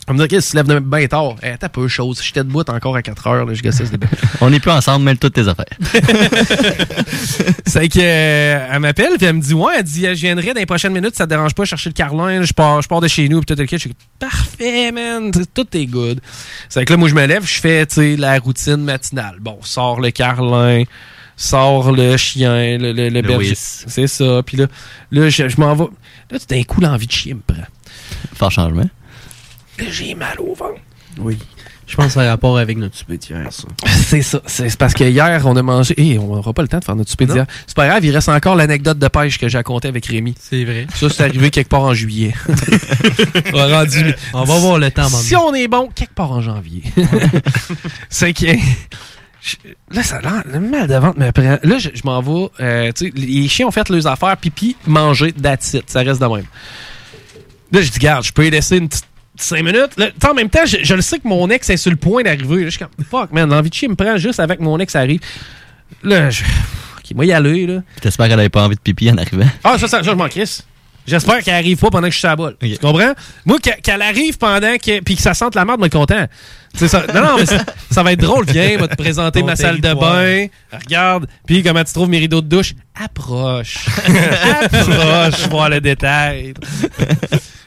[0.06, 1.36] Elle me dit, OK, tu te lèves de bien tard.
[1.42, 2.22] Eh, t'as peu chose.
[2.22, 3.46] J'étais debout encore à 4 heures.
[3.46, 4.06] Là, je gossais, c'était
[4.42, 5.66] On n'est plus ensemble, mêle toutes tes affaires.
[7.66, 10.60] C'est que euh, elle m'appelle puis elle me dit ouais, elle dit je viendrai dans
[10.60, 13.08] les prochaines minutes, ça te dérange pas chercher le Carlin, je pars je pars de
[13.08, 13.78] chez nous puis tout le kit.
[13.78, 16.20] Je suis parfait man, tout est good.
[16.70, 19.38] C'est que là moi je me lève, je fais tu sais la routine matinale.
[19.40, 20.84] Bon, sort le Carlin,
[21.36, 23.56] sort le chien, le, le, le berger.
[23.56, 24.42] C'est ça.
[24.46, 24.68] Puis là
[25.12, 25.86] là je, je m'en vais.
[26.32, 27.64] Là tout d'un coup l'envie de chier me prend.
[28.36, 28.90] Fort changement.
[29.84, 30.80] Là, j'ai mal au ventre.
[31.20, 31.38] Oui.
[31.86, 33.64] Je pense que ça a rapport avec notre souper d'hier, ça.
[34.06, 34.42] C'est ça.
[34.46, 35.94] C'est parce que hier, on a mangé.
[35.98, 37.46] Hé, on n'aura pas le temps de faire notre souper d'hier.
[37.68, 40.34] C'est pas grave, il reste encore l'anecdote de pêche que j'ai racontée avec Rémi.
[40.40, 40.88] C'est vrai.
[40.96, 42.34] Ça, c'est arrivé quelque part en juillet.
[43.54, 45.18] on, a rendu- On va voir le temps, maintenant.
[45.20, 46.84] Si on est bon, quelque part en janvier.
[48.10, 48.48] c'est que.
[49.42, 49.56] je-
[49.92, 51.60] Là, ça a le mal de ventre me prend.
[51.62, 52.50] Là, je, je m'en vais.
[52.62, 55.90] euh, tu sais, les chiens ont fait leurs affaires, pipi, manger, that's it.
[55.90, 56.46] Ça reste de même.
[57.74, 59.06] Là, je dis, garde, je peux y laisser une petite
[59.36, 59.98] 5 minutes.
[59.98, 62.24] Là, en même temps, je, je le sais que mon ex est sur le point
[62.24, 62.66] d'arriver.
[62.66, 65.20] Je suis comme, fuck, man, l'envie de chier me prend juste avec mon ex arrive.
[66.04, 66.44] Là, je.
[66.44, 67.82] Ok, moi, y aller, là.
[68.02, 69.48] T'espères qu'elle avait pas envie de pipi en arrivant.
[69.64, 70.66] Ah, ça, ça, ça je m'en crisse.
[71.06, 72.56] J'espère qu'elle arrive pas pendant que je suis à la bolle.
[72.62, 73.14] Tu comprends?
[73.46, 75.02] Moi, qu'elle arrive pendant que.
[75.02, 76.26] Puis que ça sente la merde, moi, content.
[76.76, 77.06] C'est ça.
[77.14, 77.58] Non, non, mais ça,
[77.92, 78.46] ça va être drôle.
[78.46, 80.48] Viens, va te présenter Ton ma salle de bain.
[80.72, 81.28] Regarde.
[81.46, 82.74] Puis comment tu trouves mes rideaux de douche?
[82.96, 83.86] Approche.
[84.62, 86.54] Approche, voir le détail.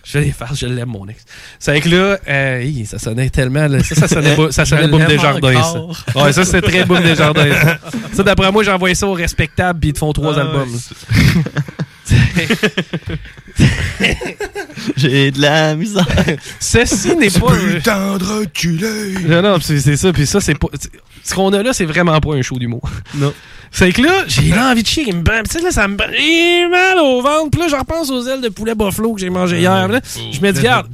[0.08, 1.24] Je des farces, je l'aime, mon ex.
[1.58, 3.66] C'est que là, euh, hi, ça sonnait tellement.
[3.66, 6.20] là, ça, ça sonnait, ça sonnait l'aime Desjardins, ça.
[6.22, 7.52] Ouais, ça, c'est très Boom Desjardins.
[7.52, 7.78] ça.
[8.12, 10.78] Ça, d'après moi, j'ai envoyé ça au respectable, puis ils te font trois Ah, albums.
[14.96, 16.06] J'ai de la misère.
[16.60, 17.46] Ceci n'est pas.
[17.48, 19.14] Reculer.
[19.26, 20.12] Non, non, c'est c'est ça.
[20.12, 20.68] Puis ça, c'est pas.
[21.26, 22.88] Ce qu'on a là, c'est vraiment pas un show d'humour.
[23.14, 23.32] Non.
[23.72, 25.04] C'est que là, j'ai l'envie de chier.
[25.08, 27.50] il me bat- Tu sais, là, ça me J'ai mal au ventre.
[27.50, 29.88] Puis là, je repense aux ailes de poulet buffalo que j'ai mangé hier.
[29.88, 30.00] là.
[30.32, 30.86] Je me dis, garde.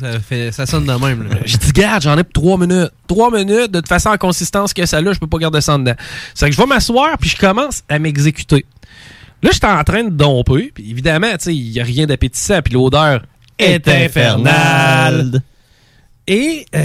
[0.00, 1.28] Ça, fait, ça sonne de même.
[1.28, 1.36] Là.
[1.44, 2.90] Je dis, garde, j'en ai pour trois minutes.
[3.06, 5.74] Trois minutes, de toute façon, en consistance que ça là, je peux pas garder ça
[5.74, 5.94] en dedans.
[6.34, 8.64] C'est que je vais m'asseoir, puis je commence à m'exécuter.
[9.42, 12.60] Là, j'étais en train de domper, puis évidemment, tu sais, il y a rien d'appétissant,
[12.62, 13.22] puis l'odeur
[13.58, 15.42] est infernale.
[16.32, 16.84] Et euh,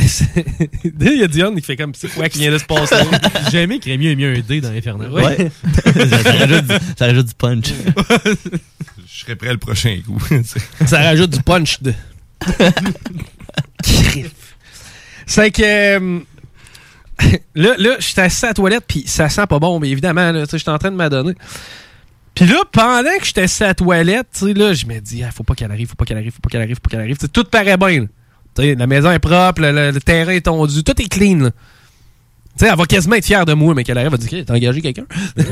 [0.83, 2.95] il y a Dion, il fait comme c'est quoi qui vient de se passer?
[3.51, 5.11] J'ai aimé qu'il ait mieux mis un dé dans Infernal.
[5.11, 5.51] Ouais.
[5.83, 7.67] ça, ça rajoute du, ça rajoute du punch.
[9.07, 10.17] Je serais prêt le prochain coup.
[10.87, 11.93] Ça rajoute du punch de.
[15.27, 15.61] C'est que.
[15.61, 16.19] euh,
[17.53, 20.45] là, là, j'étais assis à la toilette, puis ça sent pas bon, mais évidemment, là,
[20.47, 21.35] tu sais, j'étais en train de m'adonner.
[22.33, 25.23] Puis là, pendant que j'étais assis à la toilette, tu sais, là, je me dis,
[25.23, 26.89] ah, faut pas qu'elle arrive, faut pas qu'elle arrive, faut pas qu'elle arrive, faut pas
[26.89, 27.17] qu'elle arrive.
[27.31, 28.01] Tout paraît bien.
[28.01, 28.07] là.
[28.57, 31.39] La maison est propre, le, terrain est tondu, tout est clean.
[31.39, 31.51] là.
[31.51, 34.45] Tu sais, elle va quasiment être fière de moi, mais qu'elle arrive, elle va dire,
[34.45, 35.05] t'as engagé quelqu'un?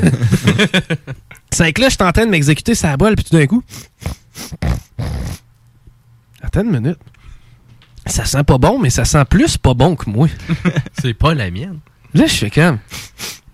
[1.51, 3.61] C'est que là, j'étais en train de m'exécuter sa bolle, puis tout d'un coup,
[6.43, 6.99] Attends une minute.
[8.05, 10.27] Ça sent pas bon, mais ça sent plus pas bon que moi.
[11.01, 11.79] C'est pas la mienne.
[12.13, 12.79] Là, je fais comme.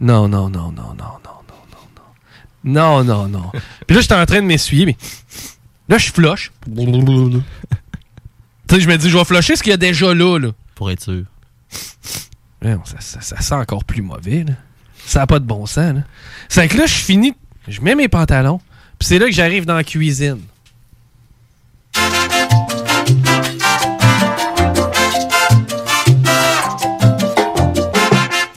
[0.02, 3.04] Non, non, non, non, non, non, non, non, non.
[3.04, 3.52] Non, non, non.
[3.86, 4.98] Puis là, j'étais en train de m'essuyer, mais.
[5.88, 6.52] Là, je flush.
[8.70, 10.50] Tu sais, je me dis, je vais flusher ce qu'il y a déjà là, là.
[10.76, 11.24] Pour être sûr.
[12.64, 14.54] Non, ça, ça- ça sent encore plus mauvais, là.
[15.06, 16.02] Ça n'a pas de bon sens, là.
[16.48, 17.34] C'est que là, je finis.
[17.68, 18.62] Je mets mes pantalons.
[19.00, 20.40] Puis c'est là que j'arrive dans la cuisine.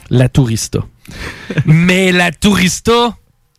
[0.09, 0.79] La Tourista.
[1.65, 3.15] Mais la Tourista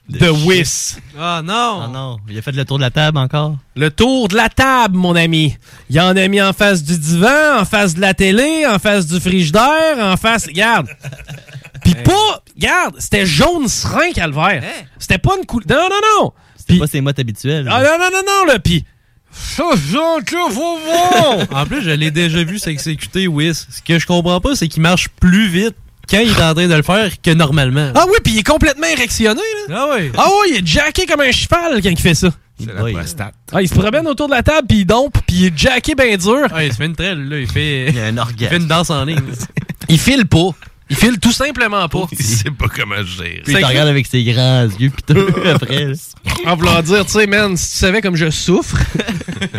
[0.09, 0.99] de Wiss.
[1.19, 1.81] Ah non!
[1.83, 3.57] Ah non, il a fait le tour de la table encore?
[3.75, 5.57] Le tour de la table, mon ami.
[5.89, 9.07] Il en a mis en face du divan, en face de la télé, en face
[9.07, 10.47] du frigidaire, en face.
[10.47, 10.89] Regarde.
[11.85, 12.43] Puis pas.
[12.55, 14.63] Regarde, c'était jaune serein, calvaire.
[14.99, 15.69] C'était pas une couleur.
[15.69, 16.33] Non, non, non.
[16.57, 17.69] C'était pas ses mottes habituelles.
[17.71, 18.59] Ah non, non, non, non, là.
[18.59, 18.85] Puis.
[19.33, 21.63] Ça, ça, que faut voir.
[21.63, 23.67] En plus, je l'ai déjà vu s'exécuter, Whis.
[23.69, 25.75] Ce que je comprends pas, c'est qu'il marche plus vite
[26.09, 27.91] quand il est en train de le faire que normalement.
[27.95, 29.75] Ah oui, puis il est complètement érectionné, là.
[29.79, 30.11] Ah oui.
[30.17, 32.29] Ah oui, il est jacké comme un cheval quand il fait ça.
[32.59, 33.35] C'est la prostate.
[33.53, 35.95] Ah, il se promène autour de la table, puis il dompe, puis il est jacké
[35.95, 36.47] bien dur.
[36.53, 37.39] Ah, il se fait une traîne, là.
[37.41, 38.49] Il fait, Il a un il orgasme.
[38.51, 39.19] fait une danse en ligne.
[39.89, 40.51] Il file pas.
[40.89, 42.07] Il file tout simplement pas.
[42.13, 43.41] Il sait pas comment gérer.
[43.45, 45.93] Puis il te regarde avec ses grands yeux pis tout après.
[46.47, 48.77] En voulant dire, tu sais, man, si tu savais comme je souffre.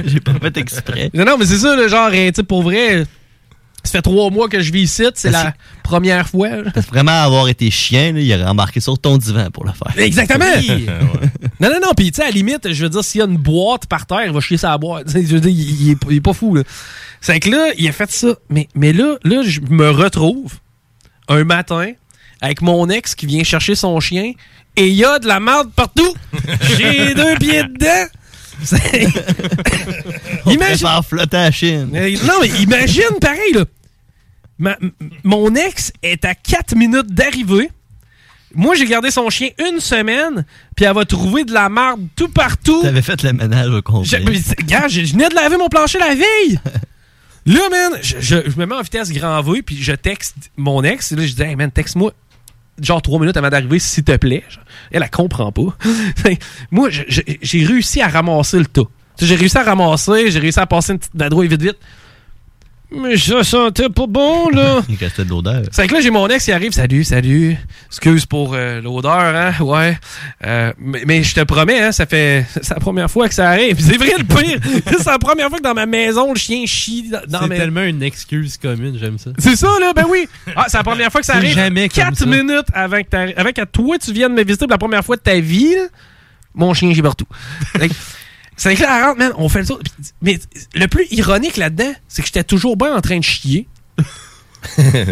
[0.05, 1.09] J'ai pas fait exprès.
[1.13, 3.05] non, non, mais c'est ça, le genre, hein, tu sais, pour vrai,
[3.85, 6.49] ça fait trois mois que je vis ici, c'est la première fois.
[6.73, 9.93] Parce vraiment avoir été chien, là, il aurait embarqué sur ton divan pour le faire.
[9.97, 10.45] Exactement!
[11.61, 13.27] Non, non, non, pis tu sais, à la limite, je veux dire, s'il y a
[13.27, 15.09] une boîte par terre, il va chier sa boîte.
[15.13, 16.63] Je veux dire, il, il est, il est pas fou, là.
[17.21, 18.35] C'est que là, il a fait ça.
[18.49, 20.55] Mais, mais là, là, je me retrouve
[21.29, 21.93] un matin
[22.41, 24.33] avec mon ex qui vient chercher son chien
[24.75, 26.13] et il y a de la merde partout.
[26.77, 28.05] J'ai deux pieds dedans.
[30.45, 30.77] Imagine.
[30.77, 31.89] faire flotter la Chine.
[32.25, 33.65] Non, mais imagine, pareil, là.
[34.57, 34.77] Ma-
[35.23, 37.69] mon ex est à 4 minutes d'arriver.
[38.53, 40.45] Moi, j'ai gardé son chien une semaine,
[40.75, 42.81] puis elle va trouver de la marde tout partout.
[42.83, 44.07] T'avais fait le ménage au complet.
[44.65, 46.59] Gars, je, venais de laver mon plancher la veille.
[47.45, 50.83] Là, man, je, je- je me mets en vitesse grand V, puis je texte mon
[50.83, 51.11] ex.
[51.11, 52.11] Et là, je dis, hey, man, texte-moi
[52.81, 54.43] genre trois minutes avant d'arriver, s'il te plaît.
[54.91, 55.77] Elle, elle comprend pas.
[56.71, 58.81] Moi, j'ai réussi à ramasser le tas.
[59.21, 61.77] J'ai réussi à ramasser, j'ai réussi à passer une petite vadrouille vite, vite.
[62.95, 64.81] Mais ça sentait pas bon, là.
[64.89, 65.63] Il restait de l'odeur.
[65.71, 66.71] C'est que là, j'ai mon ex qui arrive.
[66.71, 67.57] Salut, salut.
[67.87, 69.53] Excuse pour euh, l'odeur, hein.
[69.59, 69.97] Ouais.
[70.45, 72.45] Euh, mais, mais je te promets, hein, ça fait.
[72.61, 73.77] C'est la première fois que ça arrive.
[73.79, 74.59] C'est vrai, le pire.
[74.97, 77.57] c'est la première fois que dans ma maison, le chien chie dans- dans C'est mes.
[77.57, 79.31] tellement une excuse commune, j'aime ça.
[79.39, 80.27] C'est ça, là, ben oui.
[80.55, 81.53] Ah, c'est la première fois que ça arrive.
[81.53, 82.25] jamais comme 4 ça.
[82.25, 85.21] minutes avant que, avant que toi, tu viennes me visiter pour la première fois de
[85.21, 85.83] ta vie, là,
[86.53, 87.25] mon chien gît partout.
[88.57, 89.79] C'est rentre, man, on fait le tour.
[90.21, 90.39] Mais
[90.73, 93.67] le plus ironique là-dedans, c'est que j'étais toujours bien en train de chier.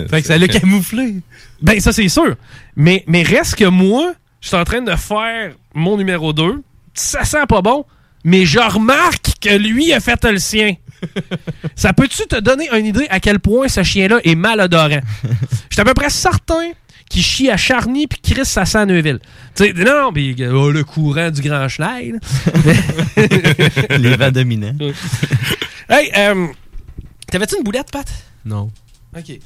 [0.10, 1.16] Fait que ça l'a camouflé.
[1.62, 2.36] Ben, ça, c'est sûr.
[2.76, 6.64] Mais, mais reste que moi, je suis en train de faire mon numéro 2.
[6.94, 7.86] Ça sent pas bon,
[8.24, 10.76] mais je remarque que lui a fait le sien.
[11.76, 15.02] ça peut-tu te donner une idée à quel point ce chien-là est malodorant?
[15.24, 16.72] Je suis à peu près certain
[17.14, 19.20] qui chie à Charny puis Chris, ça sent à Neuville.
[19.56, 22.20] Tu sais, non, non, puis oh, le courant du Grand Chenal.
[24.00, 24.74] Les vents dominants.
[25.90, 26.48] hey, euh,
[27.32, 28.08] t'avais-tu une boulette, Pat?
[28.44, 28.72] Non.
[29.16, 29.40] OK.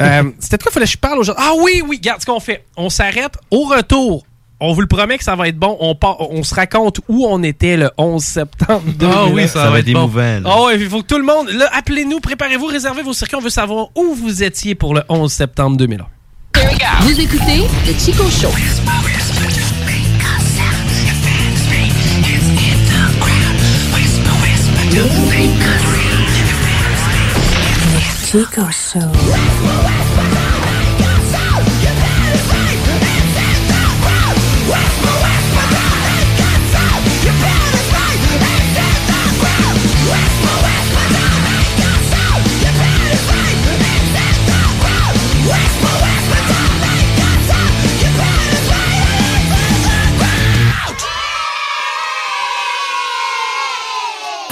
[0.00, 1.44] Euh, C'était de quoi fallait que je parle aujourd'hui?
[1.46, 2.64] Ah oui, oui, regarde ce qu'on fait.
[2.78, 4.24] On s'arrête au retour.
[4.60, 5.76] On vous le promet que ça va être bon.
[5.80, 8.82] On, part- on se raconte où on était le 11 septembre.
[9.02, 9.48] Ah oui, 2000.
[9.48, 9.98] ça, va être bon.
[10.04, 10.42] émouvant, là.
[10.46, 11.50] Ah ouais, il faut que tout le monde.
[11.50, 13.36] Là, appelez-nous, préparez-vous, réservez vos circuits.
[13.36, 16.06] On veut savoir où vous étiez pour le 11 septembre 2001.
[17.00, 18.50] Vous écoutez le Chico Show.
[28.24, 30.03] Chico Show.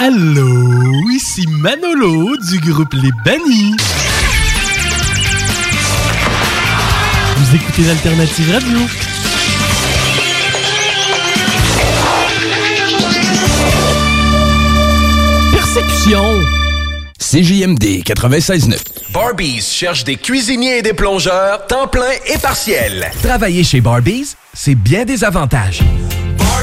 [0.05, 3.73] Allô, ici Manolo du groupe Les Bannis.
[7.37, 8.79] Vous écoutez l'Alternative Radio.
[15.53, 16.41] Persécution.
[17.17, 18.77] CJMD 96.9.
[19.13, 23.09] Barbies cherche des cuisiniers et des plongeurs, temps plein et partiel.
[23.23, 25.79] Travailler chez Barbies, c'est bien des avantages.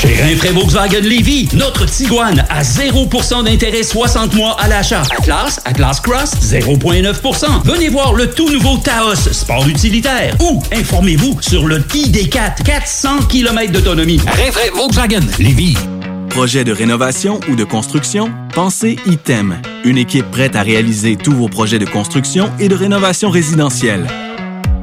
[0.00, 5.02] Chez Rinfraie Volkswagen Lévy, notre Tiguan à 0% d'intérêt 60 mois à l'achat.
[5.18, 7.66] Atlas, Atlas Cross, 0,9%.
[7.66, 10.34] Venez voir le tout nouveau Taos, sport utilitaire.
[10.40, 14.20] Ou informez-vous sur le ID4, 400 km d'autonomie.
[14.26, 15.76] Rinfraie Volkswagen Lévy.
[16.30, 18.30] Projet de rénovation ou de construction?
[18.54, 23.28] Pensez ITEM, une équipe prête à réaliser tous vos projets de construction et de rénovation
[23.28, 24.06] résidentielle.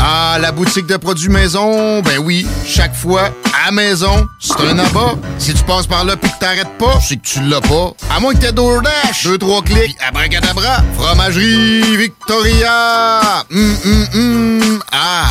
[0.00, 3.30] Ah, la boutique de produits maison, ben oui, chaque fois,
[3.66, 5.14] à maison, c'est un abat.
[5.38, 7.92] Si tu passes par là pis que t'arrêtes pas, c'est que tu l'as pas.
[8.10, 13.44] À moins que t'aies DoorDash, deux, trois clics, abracadabra, fromagerie Victoria!
[13.50, 15.28] Hum, hum, hum, ah!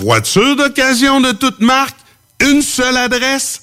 [0.00, 1.96] Voiture d'occasion de toute marque,
[2.40, 3.62] une seule adresse,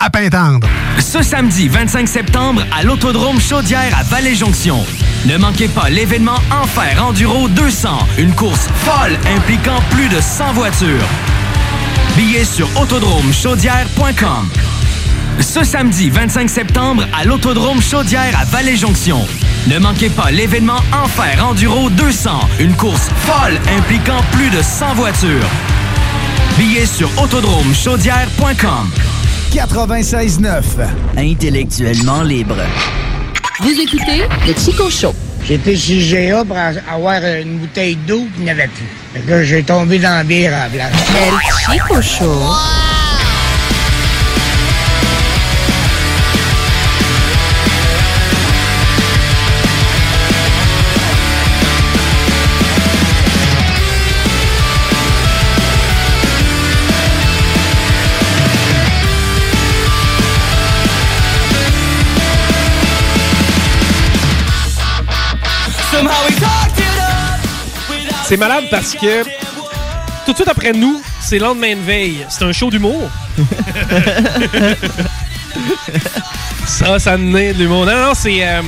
[0.00, 0.64] à.
[0.98, 4.82] Ce samedi 25 septembre à l'Autodrome Chaudière à Vallée-Jonction.
[5.26, 11.06] Ne manquez pas l'événement Enfer Enduro 200, une course folle impliquant plus de 100 voitures.
[12.16, 14.48] Billets sur autodromechaudière.com.
[15.38, 19.26] Ce samedi 25 septembre à l'Autodrome Chaudière à Vallée-Jonction.
[19.66, 25.50] Ne manquez pas l'événement Enfer Enduro 200, une course folle impliquant plus de 100 voitures.
[26.56, 28.90] Billets sur autodromechaudière.com.
[29.50, 30.62] 96.9.
[31.16, 32.56] Intellectuellement libre.
[33.60, 35.12] Vous écoutez le Chico Show.
[35.44, 38.86] J'étais chez GA pour avoir une bouteille d'eau, puis il n'y avait plus.
[39.12, 40.92] Fait que là, j'ai tombé dans la bière à la place.
[41.16, 42.89] El Chico Show.
[68.30, 69.24] C'est malade parce que
[70.24, 72.24] tout de suite après nous, c'est lendemain de veille.
[72.28, 73.10] C'est un show d'humour.
[76.64, 77.86] ça, ça naît de l'humour.
[77.86, 78.62] Non, non, c'est euh,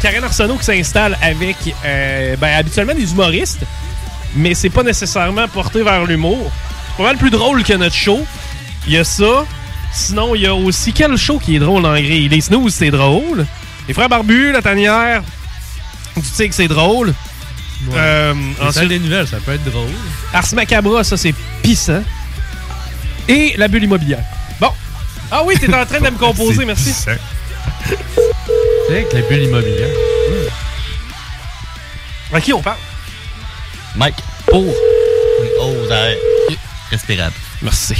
[0.00, 3.62] Karen Arsenault qui s'installe avec euh, ben, habituellement des humoristes,
[4.36, 6.48] mais c'est pas nécessairement porté vers l'humour.
[6.90, 8.24] C'est pas mal plus drôle que notre show.
[8.86, 9.44] Il y a ça.
[9.92, 12.28] Sinon, il y a aussi quel show qui est drôle en gris?
[12.28, 13.44] Les snooze, c'est drôle.
[13.88, 15.24] Les frères barbus, la tanière,
[16.14, 17.12] tu sais que c'est drôle.
[17.94, 19.88] Euh, ensuite- salles des nouvelles, ça peut être drôle.
[20.32, 22.02] Ars Macabra, ça c'est pissant.
[23.28, 24.24] Et la bulle immobilière.
[24.60, 24.70] Bon.
[25.30, 26.92] Ah oui, t'es en train de me composer, merci.
[26.92, 27.18] C'est
[28.90, 29.88] avec la bulle immobilière.
[32.32, 32.78] À qui on parle?
[33.96, 34.16] Mike.
[34.46, 34.74] Pour.
[35.60, 35.74] Oh,
[36.90, 37.34] Respirable.
[37.62, 37.94] Merci.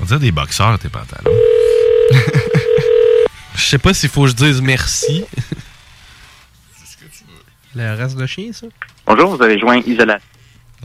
[0.00, 1.30] On dirait des boxeurs, tes pantalons.
[3.58, 5.24] Je sais pas s'il faut que je dise merci.
[7.74, 8.66] Le reste de chien, ça?
[9.06, 10.26] Bonjour, vous avez joint Isolation.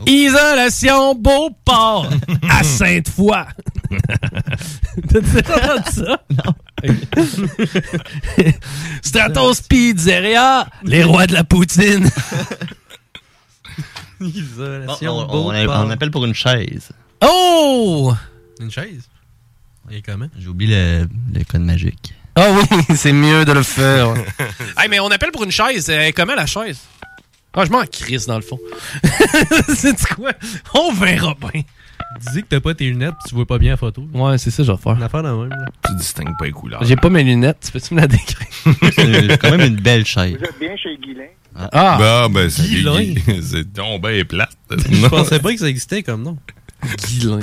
[0.06, 2.10] Isolation Beauport
[2.50, 3.44] à Sainte-Foy.
[5.08, 6.24] T'as déjà entendu ça?
[6.30, 6.54] Non.
[9.02, 12.08] Stratos Pizzeria, les rois de la poutine.
[14.20, 16.90] Bon, Isolation on, on- on appelle pour une chaise.
[17.20, 18.14] Oh!
[18.60, 19.08] Une chaise?
[19.90, 20.28] Il est comment?
[20.38, 22.14] J'ai oublié le, le code magique.
[22.36, 24.14] Ah oui, c'est mieux de le faire.
[24.78, 25.88] hey, mais on appelle pour une chaise.
[25.90, 26.80] Euh, comment la chaise?
[27.56, 28.58] Ah, je m'en crisse dans le fond.
[29.74, 30.32] c'est quoi?
[30.74, 31.62] On verra bien.
[32.32, 34.04] Dis que t'as pas tes lunettes pis tu vois pas bien la photo.
[34.12, 34.92] Ouais, c'est ça que je vais faire.
[34.94, 35.48] Une affaire de même.
[35.48, 35.64] là.
[35.88, 36.82] Tu distingues pas les couleurs.
[36.84, 37.70] J'ai pas mes lunettes.
[37.72, 38.46] Peux-tu me la décrire?
[38.96, 40.36] C'est quand même une belle chaise.
[40.36, 41.26] Vous êtes bien chez Guilain?
[41.72, 41.96] Ah!
[41.98, 43.00] Bah, ben, c'est Guilain.
[43.00, 44.50] Guy- C'est donc ben plate.
[44.70, 46.36] Je pensais pas que ça existait comme nom.
[47.06, 47.40] Guilain.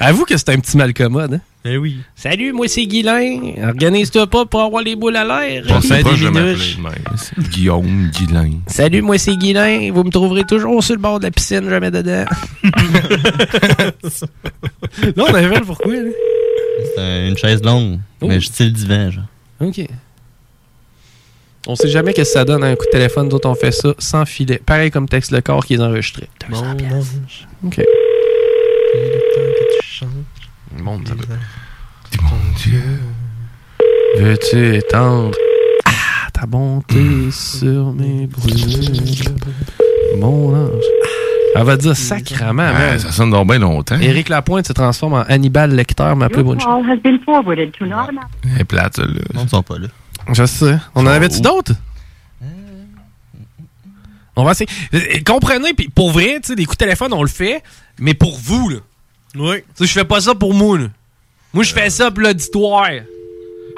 [0.00, 1.40] Avoue que c'est un petit malcommode, hein?
[1.62, 1.98] Eh oui.
[2.16, 3.52] Salut, moi c'est Guilain.
[3.68, 5.62] Organise-toi pas pour avoir les boules à l'air.
[5.64, 6.26] Je pensais pas je.
[7.16, 8.52] C'est Guillaume Guilain.
[8.66, 9.90] Salut, moi c'est Guilain.
[9.92, 12.24] Vous me trouverez toujours sur le bord de la piscine, jamais dedans.
[15.16, 16.10] non, on avait pourquoi, là?
[16.94, 18.26] C'est un- une chaise longue, Oh.
[18.28, 19.24] mais style divan, genre.
[19.60, 19.86] OK.
[21.66, 23.28] On sait jamais qu'est-ce que ça donne un coup de téléphone.
[23.28, 24.62] D'autres, on fait ça sans filet.
[24.64, 26.26] Pareil comme texte le corps qui est enregistré.
[26.48, 26.62] Bon.
[27.66, 27.82] OK.
[30.82, 31.26] Monde, ça peut-
[32.22, 32.82] Mon Dieu.
[34.18, 35.36] Veux-tu étendre
[35.84, 35.90] ah,
[36.32, 39.34] ta bonté sur mes brûlures?
[40.18, 40.82] Mon ange.
[41.54, 43.98] Elle va dire sacrament, Ouais, ça sonne donc bien longtemps.
[43.98, 46.84] Éric Lapointe se transforme en Hannibal Lecter, ma plus bonne chose.
[48.44, 49.20] Elle est plate, celle-là.
[49.42, 49.88] Ils sont pas là.
[50.32, 50.76] Je sais.
[50.94, 51.72] On en avait-tu d'autres?
[54.36, 54.70] On va essayer.
[54.94, 57.62] Euh, Comprenez, puis pour vrai, tu sais, des coups de téléphone, on le fait,
[57.98, 58.76] mais pour vous, là.
[59.36, 59.56] Oui.
[59.58, 60.86] Tu sais, je fais pas ça pour moi, là.
[61.52, 62.88] Moi, je fais ça pour l'auditoire.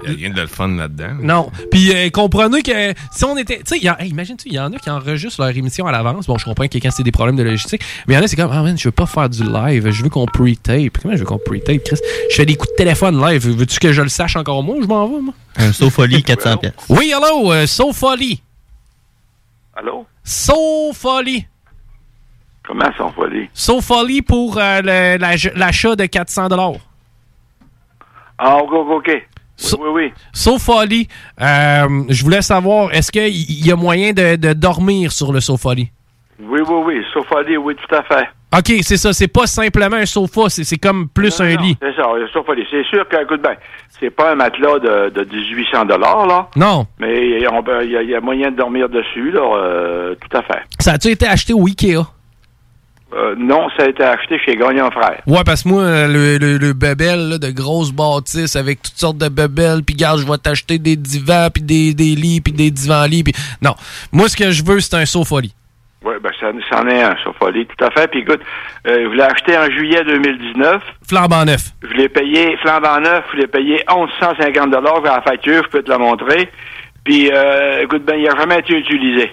[0.05, 1.15] Il n'y a rien de le fun là-dedans.
[1.23, 1.51] Non.
[1.70, 3.59] Puis euh, comprenez que si on était.
[3.59, 5.87] Tu sais, il y a- hey, imagine-tu, il y en a qui enregistrent leur émission
[5.87, 6.27] à l'avance.
[6.27, 7.83] Bon, je comprends que quand c'est des problèmes de logistique.
[8.09, 9.89] Mais il y en a, c'est comme, ah man, je veux pas faire du live.
[9.91, 10.99] Je veux qu'on pre-tape.
[11.01, 11.99] Comment je veux qu'on pre-tape, Chris?
[12.31, 13.47] Je fais des coups de téléphone live.
[13.49, 15.35] Veux-tu que je le sache encore moi ou je m'en vais, moi?
[15.57, 16.73] Un Sofolie 400 pièces.
[16.89, 18.43] Oui, hello, euh, Sofolie.
[19.74, 20.05] Allô?
[20.24, 21.47] Sofolie.
[22.66, 23.48] Comment sont folie?
[23.52, 26.48] Sofolie pour euh, la- l'achat de 400
[28.39, 29.10] Ah, ok, ok.
[29.78, 30.12] Oui, oui,
[30.89, 31.09] oui.
[31.40, 35.90] Euh, je voulais savoir, est-ce qu'il y a moyen de, de dormir sur le Sofolie?
[36.40, 37.02] Oui, oui, oui.
[37.12, 38.28] Sofolie, oui, tout à fait.
[38.56, 39.12] OK, c'est ça.
[39.12, 41.76] C'est pas simplement un sofa, c'est comme plus un lit.
[41.80, 42.66] C'est ça, le Sofolie.
[42.70, 43.55] C'est sûr que, écoute bien,
[44.01, 46.48] c'est pas un matelas de, de 1800 là.
[46.56, 46.86] Non.
[46.98, 50.14] Mais on peut- il y, a- il y a moyen de dormir dessus, là, euh,
[50.16, 50.62] tout à fait.
[50.80, 52.02] Ça a-tu été acheté au Ikea?
[53.14, 55.20] Euh, non, ça a été acheté chez Gagnon Frère.
[55.26, 58.98] Ouais, parce que moi, euh, le, le, le bebel là, de grosses bâtisses avec toutes
[58.98, 62.52] sortes de bebelles, puis garde, je vais t'acheter des divans, puis des, des lits, puis
[62.52, 63.34] des divans-lits, puis...
[63.60, 63.74] Non.
[64.12, 65.55] Moi, ce que je veux, c'est un sofa-lit.
[66.05, 68.09] Oui, ben, ça, ça en est un, Sofolie, tout à fait.
[68.09, 68.40] Puis écoute,
[68.86, 70.82] euh, je l'ai acheté en juillet 2019.
[71.09, 71.70] Flambant neuf.
[71.82, 75.90] Je l'ai payé, flambant neuf, je l'ai payé 1150 dollars la facture, je peux te
[75.90, 76.51] la montrer.
[77.05, 79.32] Puis, euh, écoute, ben, il n'a jamais été utilisé.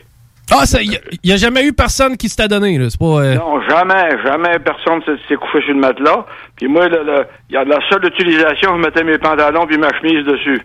[0.52, 2.90] Ah, il n'y a, jamais eu personne qui s'est donné, là.
[2.90, 3.06] C'est pas...
[3.06, 6.26] euh, Non, jamais, jamais personne s'est- couché sur le matelas.
[6.56, 9.90] Puis moi, il y a de la seule utilisation, je mettais mes pantalons puis ma
[10.00, 10.62] chemise dessus.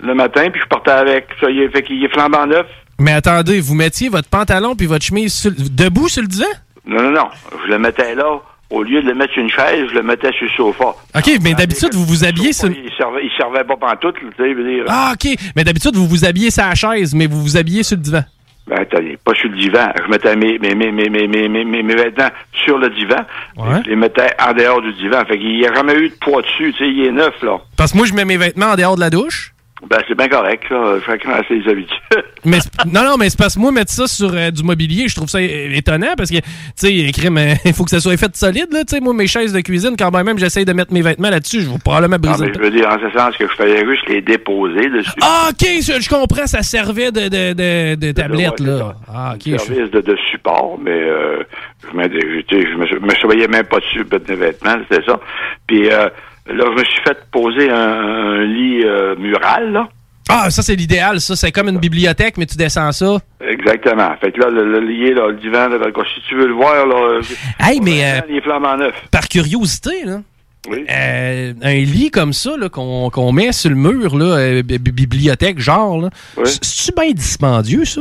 [0.00, 1.28] Le matin, puis je partais avec.
[1.40, 2.66] Ça, il est, fait qu'il est flambant neuf.
[2.98, 6.46] Mais attendez, vous mettiez votre pantalon puis votre chemise sur- debout sur le divan?
[6.86, 7.28] Non, non, non.
[7.64, 8.40] Je le mettais là.
[8.70, 10.94] Au lieu de le mettre sur une chaise, je le mettais sur le sofa.
[11.14, 12.68] OK, mais d'habitude, vous vous habillez sur...
[12.68, 14.84] Il servait, il servait pas pantoute, tu sais, dire.
[14.88, 15.36] Ah, OK.
[15.54, 18.24] Mais d'habitude, vous vous habillez sur la chaise, mais vous vous habillez sur le divan.
[18.66, 19.92] Ben, attendez, pas sur le divan.
[20.02, 23.20] Je mettais mes, mes, mes, mes, mes, mes, mes, vêtements sur le divan.
[23.56, 23.82] Ouais.
[23.84, 25.22] Je les mettais en dehors du divan.
[25.26, 27.58] Fait qu'il n'y a jamais eu de poids dessus, tu sais, il est neuf, là.
[27.76, 29.53] Parce que moi, je mets mes vêtements en dehors de la douche.
[29.90, 30.96] Ben, c'est bien correct, là.
[31.04, 31.98] Chacun a ses habitudes.
[32.44, 35.14] Mais non, non, mais c'est parce que moi, mettre ça sur euh, du mobilier, je
[35.14, 36.42] trouve ça é- étonnant parce que, tu
[36.76, 38.80] sais, euh, il faut que ça soit fait solide, là.
[38.84, 41.62] Tu sais, moi, mes chaises de cuisine, quand même, j'essaye de mettre mes vêtements là-dessus,
[41.62, 43.52] je vais probablement Non, briser mais le je veux dire, en ce sens que je
[43.54, 45.10] faisais juste les déposer dessus.
[45.22, 48.94] Ah, ok, je, je comprends, ça servait de, de, de, de tablette, ouais, là.
[49.12, 49.42] Ah, ok.
[49.46, 51.42] je- service de, de support, mais euh,
[51.90, 55.04] je, me, je, je me, je me surveillais même pas dessus, mettre mes vêtements, c'était
[55.06, 55.18] ça.
[55.66, 56.08] Puis euh,
[56.46, 59.88] là, je me suis fait poser un, un lit euh, mural, là.
[60.28, 61.36] Ah, ça, c'est l'idéal, ça.
[61.36, 63.18] C'est comme une bibliothèque, mais tu descends ça.
[63.46, 64.10] Exactement.
[64.22, 65.78] Fait que là, le, le lit, là, le divan, là,
[66.14, 67.20] si tu veux le voir, là,
[67.60, 68.94] Hey, mais euh, il est flambant neuf.
[69.10, 70.20] par curiosité, là.
[70.66, 70.82] Oui.
[70.88, 74.92] euh, un lit comme ça, là, qu'on met sur le mur, là, euh, bi- bi-
[74.92, 76.08] bibliothèque, genre, là.
[76.38, 76.44] Oui.
[76.46, 78.00] C'est-tu bien dispendieux, ça?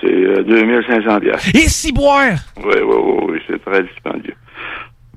[0.00, 1.48] C'est euh, 2500 piastres.
[1.54, 2.32] Et si boire!
[2.56, 4.34] Oui, oui, oui, oui, c'est très dispendieux.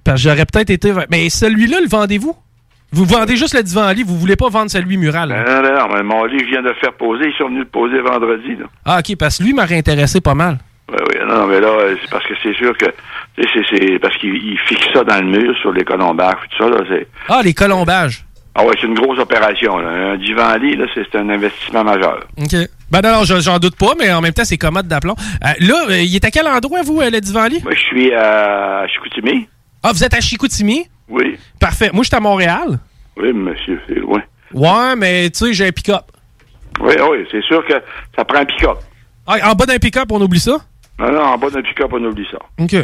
[0.04, 0.94] Parce que j'aurais peut-être été.
[1.10, 2.36] Mais celui-là, le vendez-vous?
[2.92, 5.30] Vous vendez juste le divan-lit, vous voulez pas vendre celui mural.
[5.30, 5.44] là.
[5.44, 7.26] Non, non, non, mais mon lit, je viens de le faire poser.
[7.28, 8.66] Ils sont venus le poser vendredi, là.
[8.86, 10.58] Ah, ok, parce que lui m'aurait intéressé pas mal.
[10.90, 12.86] Oui, oui, non, mais là, euh, c'est parce que c'est sûr que,
[13.36, 16.78] c'est- parce qu'il il fixe ça dans le mur sur les colombages, tout ça, là.
[17.28, 18.24] Ah, les colombages.
[18.56, 19.90] Ah ouais, c'est une grosse opération, là.
[20.14, 22.26] Un divan-lit, là, c'est un investissement majeur.
[22.38, 22.56] OK.
[22.90, 25.16] Ben non, non, je- j'en doute pas, mais en même temps, c'est commode d'aplomb.
[25.46, 27.60] Euh, là, euh, il est à quel endroit, vous, le divan-lit?
[27.64, 29.48] Moi, je suis à Chicoutimi.
[29.84, 30.86] Ah, vous êtes à Chicoutimi?
[31.10, 31.38] Oui.
[31.60, 31.90] Parfait.
[31.94, 32.80] Moi, je suis à Montréal.
[33.16, 34.22] Oui, monsieur, c'est loin.
[34.54, 36.04] Ouais, mais tu sais, j'ai un pick-up.
[36.80, 37.74] Oui, oui, c'est sûr que
[38.16, 38.78] ça prend un pick-up.
[39.26, 40.58] Ah, en bas d'un pick-up, on oublie ça?
[41.00, 42.38] Non, non, en bas d'un pick-up, on oublie ça.
[42.60, 42.76] OK.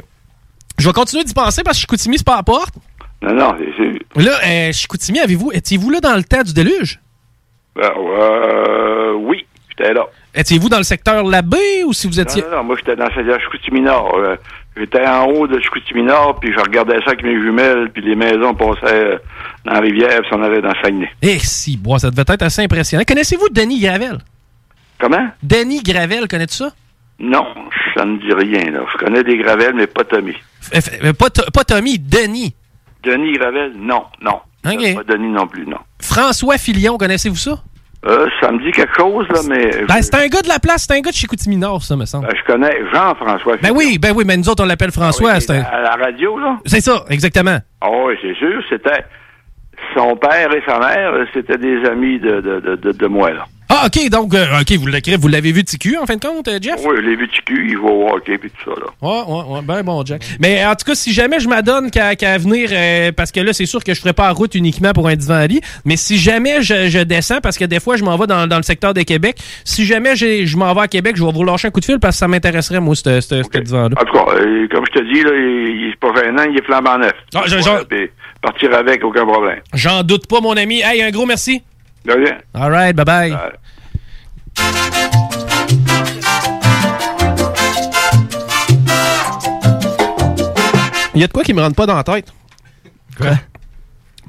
[0.80, 2.74] Je vais continuer d'y penser parce que Chicoutimi, c'est pas à la porte.
[3.22, 3.94] Non, non, c'est sûr.
[4.16, 7.00] Là, euh, Chicoutimi, avez-vous, étiez-vous là dans le temps du déluge?
[7.76, 10.06] Ben, euh, oui, j'étais là.
[10.36, 12.42] Étiez-vous dans le secteur Labbé ou si vous étiez.
[12.42, 14.16] Non, non, non, moi, j'étais dans celle Chicoutimi Nord.
[14.16, 14.36] Euh,
[14.78, 18.16] j'étais en haut de Chicoutimi Nord, puis je regardais ça avec mes jumelles, puis les
[18.16, 19.18] maisons passaient euh,
[19.66, 21.10] dans la rivière, puis on allait dans Saguenay.
[21.22, 23.04] Eh, si, bon, ça devait être assez impressionnant.
[23.08, 24.18] Connaissez-vous Denis Gravel?
[25.00, 25.28] Comment?
[25.42, 26.72] Denis Gravel, connais-tu ça?
[27.20, 27.46] Non,
[27.96, 28.82] ça ne dit rien, là.
[28.92, 30.34] Je connais des Gravels, mais pas Tommy.
[30.74, 32.54] Euh, f- pas, pas Tommy, Denis.
[33.04, 34.40] Denis Gravel, non, non.
[34.64, 34.72] Pas
[35.04, 35.78] Denis non plus, non.
[36.02, 37.62] François Filion, connaissez-vous ça?
[38.06, 39.86] Euh, ça me dit quelque chose, là, mais...
[39.88, 42.06] Ben, c'est un gars de la place, c'est un gars de Chicoutimi Nord, ça, me
[42.06, 42.28] semble.
[42.28, 45.40] Ben, je connais Jean-François Ben oui, ben oui, mais nous autres, on l'appelle François.
[45.40, 46.58] c'est un- À la radio, là?
[46.66, 47.58] C'est ça, exactement.
[47.82, 48.62] Ah oui, c'est sûr.
[48.70, 49.06] C'était...
[49.96, 53.46] Son père et sa mère, c'était des amis de, de, de, de, de moi, là.
[53.76, 56.48] Ah, OK, donc, euh, OK, vous l'avez vous l'avez vu TQ, en fin de compte,
[56.48, 56.76] euh, Jeff?
[56.86, 58.86] Oui, je l'ai vu TQ, il joue au hockey, puis tout ça, là.
[59.02, 60.22] Ouais, ouais, ouais, ben bon, Jack.
[60.40, 63.66] Mais en tout cas, si jamais je m'adonne qu'à venir, euh, parce que là, c'est
[63.66, 66.20] sûr que je ferai pas la route uniquement pour un divan à lit, mais si
[66.20, 68.94] jamais je, je descends, parce que des fois, je m'en vais dans, dans le secteur
[68.94, 71.80] de Québec, si jamais je m'en vais à Québec, je vais vous lâcher un coup
[71.80, 73.96] de fil parce que ça m'intéresserait, moi, ce ce divan-là.
[74.00, 76.58] En tout cas, euh, comme je te dis, là, il, il est pas gênant, il
[76.60, 77.14] est flambant neuf.
[77.34, 78.10] Ah, je- je- Ouais, puis
[78.40, 79.62] partir avec, aucun problème.
[79.74, 80.82] J'en doute pas, mon ami.
[80.84, 81.64] Hey, un gros merci.
[82.54, 83.54] All right, bye-bye.
[91.16, 92.34] Il y a de quoi qui me rentre pas dans la tête.
[93.18, 93.38] Quoi?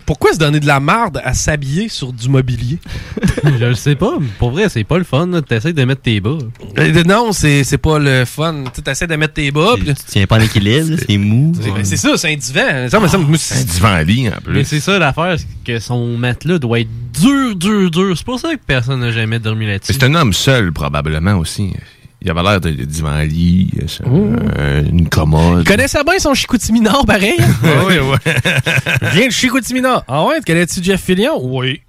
[0.06, 2.78] Pourquoi se donner de la marde à s'habiller sur du mobilier?
[3.58, 4.12] je le sais pas.
[4.20, 5.26] mais Pour vrai, c'est pas le fun.
[5.28, 5.40] là.
[5.42, 6.36] T'essayes de mettre tes bas.
[6.78, 8.64] Euh, non, c'est c'est pas le fun.
[8.74, 9.74] Tu essaies de mettre tes bas.
[9.76, 11.52] puis- Tu tiens pas en équilibre, c'est mou.
[11.60, 12.88] C'est ben, c'est ça, c'est un divan.
[12.90, 14.52] Ça me semble- moi, c'est- Un divan lit, en plus.
[14.54, 18.14] Mais c'est ça l'affaire, c'est que son matelas doit être dur, dur, dur.
[18.16, 19.92] C'est pour ça que personne n'a jamais dormi là-dessus.
[19.92, 21.72] Mais c'est un homme seul, probablement, aussi.
[22.24, 25.60] Il avait l'air de de divan lit, ça, euh, une commode.
[25.60, 27.36] Il connaissait bien son Chicoutimi Nord, pareil.
[27.86, 28.16] oui, oui.
[29.02, 30.04] Je viens de Chicoutimi Nord.
[30.08, 31.38] Ah ouais, tu connais-tu Jeff Fillion?
[31.42, 31.82] Oui.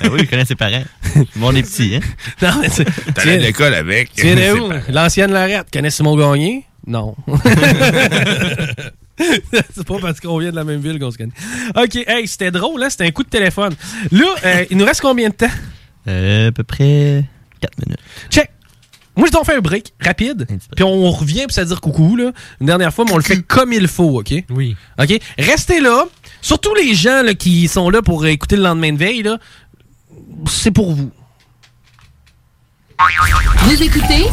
[0.00, 0.84] Ah oui, je connais ses parents.
[1.34, 2.00] Mon est petit, hein?
[2.42, 2.84] Non, mais c'est.
[3.12, 4.12] T'allais à l'école avec.
[4.12, 4.70] Tu viens où?
[4.88, 5.66] L'ancienne Lorette.
[5.72, 6.64] Connais Simon Gagné?
[6.86, 7.16] Non.
[9.18, 11.32] c'est pas parce qu'on vient de la même ville qu'on se connaît.
[11.74, 12.90] OK, hey, c'était drôle, hein?
[12.90, 13.74] C'était un coup de téléphone.
[14.12, 15.50] Là, euh, il nous reste combien de temps?
[16.06, 17.24] Euh, à peu près
[17.60, 17.98] 4 minutes.
[18.30, 18.50] Check.
[19.16, 22.16] Moi, je t'en fais un break rapide, puis on revient pour se dire coucou.
[22.16, 22.32] Là.
[22.60, 24.34] Une dernière fois, mais on le fait comme il faut, OK?
[24.50, 24.76] Oui.
[25.00, 25.18] OK?
[25.38, 26.04] Restez là.
[26.42, 29.38] Surtout les gens là, qui sont là pour écouter le lendemain de veille, là,
[30.48, 31.10] c'est pour vous.
[33.62, 34.26] Vous écoutez?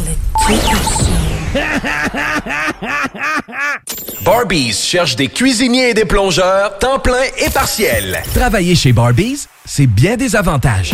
[4.26, 8.22] Barbies cherche des cuisiniers et des plongeurs, temps plein et partiel.
[8.34, 10.94] Travailler chez Barbies, c'est bien des avantages.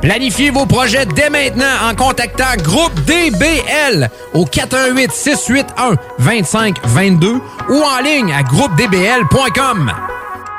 [0.00, 8.00] Planifiez vos projets dès maintenant en contactant Groupe DBL au 418 681 2522 ou en
[8.02, 9.92] ligne à groupedbl.com.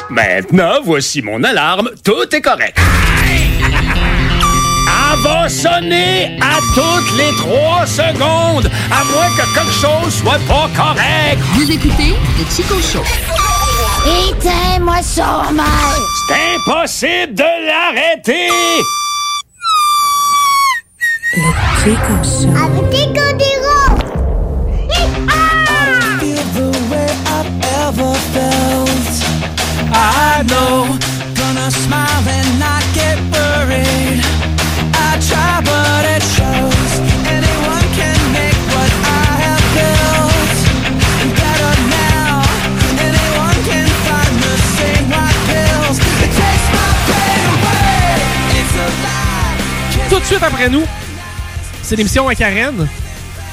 [0.09, 1.91] Maintenant, voici mon alarme.
[2.03, 2.77] Tout est correct.
[5.11, 10.69] Elle va sonner à toutes les trois secondes, à moins que quelque chose soit pas
[10.75, 11.39] correct.
[11.53, 13.03] Vous écoutez le Chico Show.
[14.29, 15.43] Éteins-moi ça,
[16.27, 18.49] C'est impossible de l'arrêter.
[21.39, 21.45] Le
[21.79, 22.49] Chico Show.
[22.49, 23.21] Avec Chico
[29.91, 30.97] I know,
[31.35, 34.19] gonna smile and not get worried.
[34.93, 36.91] I try, but it shows.
[37.27, 40.59] Anyone can make what I have built
[41.39, 42.43] better now.
[42.99, 45.97] Anyone can find the same white pills.
[45.99, 48.59] It takes my pain away.
[48.59, 50.09] It's a lie.
[50.09, 50.85] Tout de suite après nous,
[51.89, 52.87] c'est l'émission à Karen,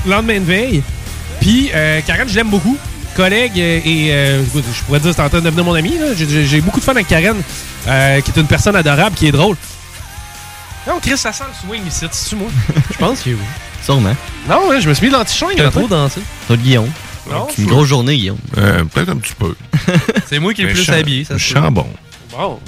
[0.06, 0.82] lendemain de veille.
[1.40, 2.76] Puis euh, Karen, je l'aime beaucoup.
[3.16, 5.94] Collègue euh, et euh, je pourrais dire c'est en train de devenir mon ami.
[6.16, 7.36] J'ai- beaucoup de fun avec Karen,
[7.88, 9.56] euh, qui est une personne adorable, qui est drôle.
[10.86, 12.48] Non, Chris, ça sent le swing ici, c'est moi?
[12.92, 13.36] Je pense que oui.
[13.82, 14.14] Sûrement.
[14.48, 15.52] Non, ouais, je me suis mis l'antichambre.
[15.56, 16.20] T'as trop dansé.
[16.46, 16.90] Toi, Guillaume.
[17.30, 18.38] Non, C'est une grosse journée, Guillaume.
[18.58, 19.54] Euh, Peut-être un petit peu.
[20.28, 21.86] C'est moi qui ai le plus habillé, ça Je se sens bon.
[22.32, 22.58] Bon.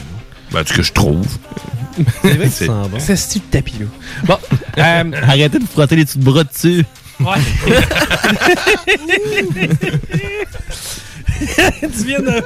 [0.52, 1.26] Ben, ce que je trouve.
[2.22, 2.98] C'est vrai que C'est- ça sent bon.
[2.98, 3.86] C'est ce type de tapis, là.
[4.24, 4.38] Bon.
[4.78, 6.84] euh, Arrêtez de frotter les de bras dessus.
[7.20, 7.26] Ouais.
[11.96, 12.42] tu viens de.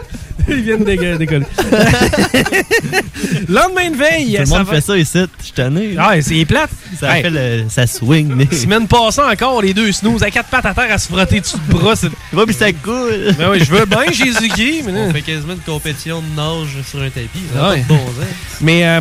[0.49, 1.47] Il vient de dégue- décoller.
[3.49, 5.19] Lendemain de veille, Tout le ça monde va- fait ça ici.
[5.39, 5.95] Je suis tanné.
[5.99, 6.71] Ah, c'est plate.
[6.99, 7.23] Ça Hey.
[7.23, 8.33] fait le, ça swing.
[8.35, 8.47] Mais...
[8.55, 11.57] Semaine passée encore, les deux snooze à quatre pattes à terre à se frotter dessus
[11.69, 11.97] de bras.
[11.97, 13.35] c'est- Va, puis ça coule.
[13.39, 17.01] Ben oui, je veux bien Jésus-Christ, mais On fait quasiment une compétition de nage sur
[17.03, 17.29] un tapis.
[17.55, 17.77] Ça Ouais.
[17.77, 18.61] pas de bon sens.
[18.61, 19.01] Mais euh,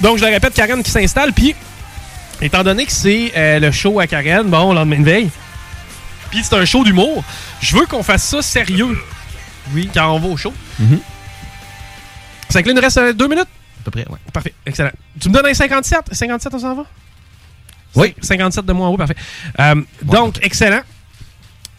[0.00, 1.32] donc, je le répète, Karen qui s'installe.
[1.32, 1.54] Puis,
[2.40, 5.30] étant donné que c'est euh, le show à Karen, bon, lendemain de veille,
[6.30, 7.24] puis c'est un show d'humour,
[7.60, 8.96] je veux qu'on fasse ça sérieux.
[9.74, 9.90] Oui.
[9.92, 10.52] Quand on va au show.
[12.48, 13.48] Ça que là, il nous reste euh, deux minutes?
[13.80, 14.18] À peu près, ouais.
[14.32, 14.90] Parfait, excellent.
[15.20, 16.12] Tu me donnes un 57?
[16.12, 16.84] 57, on s'en va?
[17.94, 18.14] Oui.
[18.20, 19.16] 57 de moi en haut, parfait.
[19.58, 20.82] Euh, donc, excellent.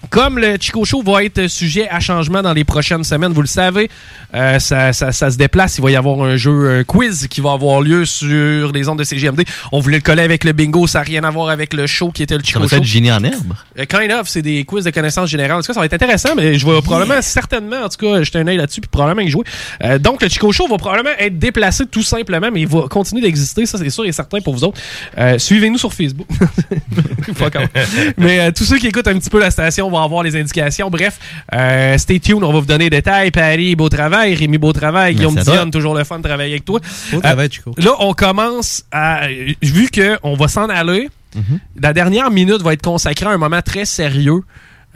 [0.10, 3.48] Comme le Chico Show va être sujet à changement dans les prochaines semaines, vous le
[3.48, 3.90] savez,
[4.34, 5.78] euh, ça, ça- ça se déplace.
[5.78, 9.00] Il va y avoir un jeu, un quiz qui va avoir lieu sur les ondes
[9.00, 9.44] de CGMD.
[9.72, 12.12] On voulait le coller avec le bingo, ça n'a rien à voir avec le show
[12.12, 12.76] qui était le Ça Chico va Show.
[12.78, 13.54] être génie en herbe.
[13.80, 15.58] Euh, Kind of, c'est des quiz de connaissances générales.
[15.58, 18.24] En tout cas, ça va être intéressant, mais je vais probablement, certainement, en tout cas,
[18.24, 19.44] jeter un œil là-dessus, puis probablement y jouer.
[19.84, 23.22] Euh, donc, le Chico Show va probablement être déplacé tout simplement, mais il va continuer
[23.22, 24.82] d'exister, ça c'est sûr et certain pour vous autres.
[25.18, 26.28] Euh, Suivez-nous sur Facebook.
[28.18, 30.90] Mais tous ceux qui écoutent un petit peu la station vont avoir les indications.
[30.90, 31.20] Bref,
[31.54, 33.30] euh, stay tuned, on va vous donner des détails.
[33.32, 34.34] Paris, beau travail.
[34.34, 35.14] Rémi, beau travail.
[35.16, 35.36] Guillaume.
[35.36, 36.80] Dionne, toujours le fun de travailler avec toi.
[37.12, 37.74] Beau travail, Chico.
[37.78, 39.28] Là, on commence à...
[39.62, 41.60] Vu qu'on va s'en aller, Mhm.
[41.82, 44.42] la dernière minute va être consacrée à un moment très sérieux.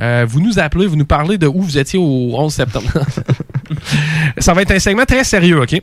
[0.01, 2.87] Euh, vous nous appelez, vous nous parlez de où vous étiez au 11 septembre.
[4.37, 5.81] Ça va être un segment très sérieux, OK?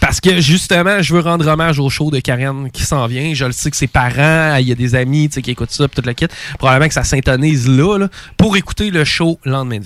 [0.00, 3.34] Parce que justement, je veux rendre hommage au show de Karen qui s'en vient.
[3.34, 5.70] Je le sais que ses parents, il y a des amis tu sais, qui écoutent
[5.70, 6.26] ça, puis toute la kit.
[6.58, 9.80] Probablement que ça s'intonise là, là, pour écouter le show le lendemain.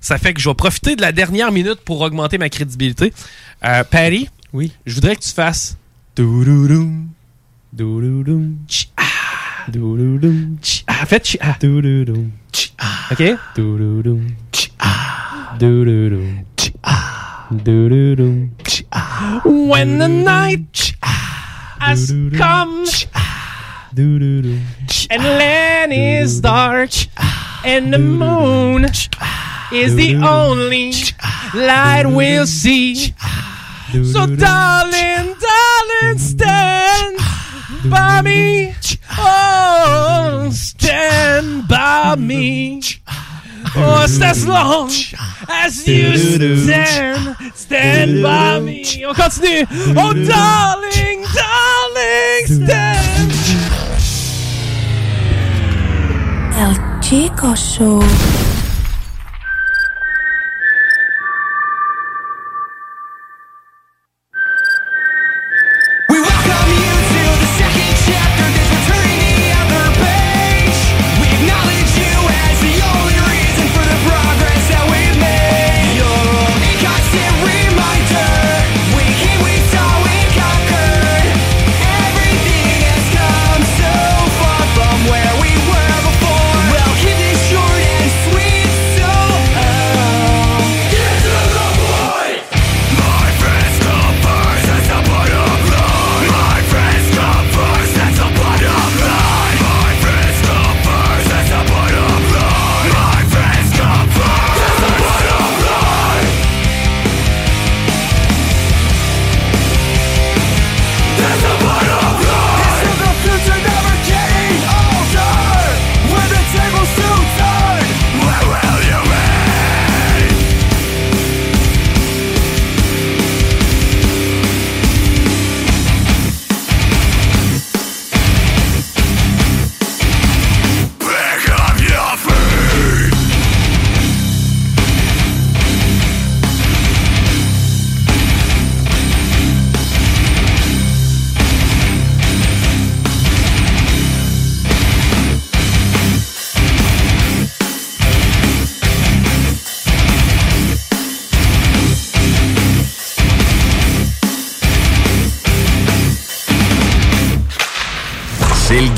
[0.00, 3.12] Ça fait que je vais profiter de la dernière minute pour augmenter ma crédibilité.
[3.64, 4.72] Euh, Patty, oui.
[4.86, 5.76] je voudrais que tu fasses.
[11.06, 11.56] Fais tchi-ah.
[11.60, 13.12] Doulouloum, tchi-ah.
[13.12, 13.22] OK?
[15.58, 17.31] Doulouloum, tchi-ah.
[17.58, 19.42] Doulouloum, tchi-ah.
[19.42, 19.42] Doulouloum, tchi-ah.
[19.44, 20.94] When the night
[21.80, 22.86] has come
[25.10, 26.90] and land is dark
[27.64, 28.86] and the moon
[29.72, 30.94] is the only
[31.54, 33.14] light we'll see.
[33.92, 37.18] So darling, darling, stand
[37.90, 38.74] by me.
[39.18, 42.80] Oh, stand by me.
[43.74, 44.90] Just as long
[45.48, 46.16] as you
[46.58, 49.04] stand, stand by me.
[49.04, 49.66] On continue.
[49.96, 53.32] Oh, darling, darling, stand.
[56.54, 58.41] El Chico Show.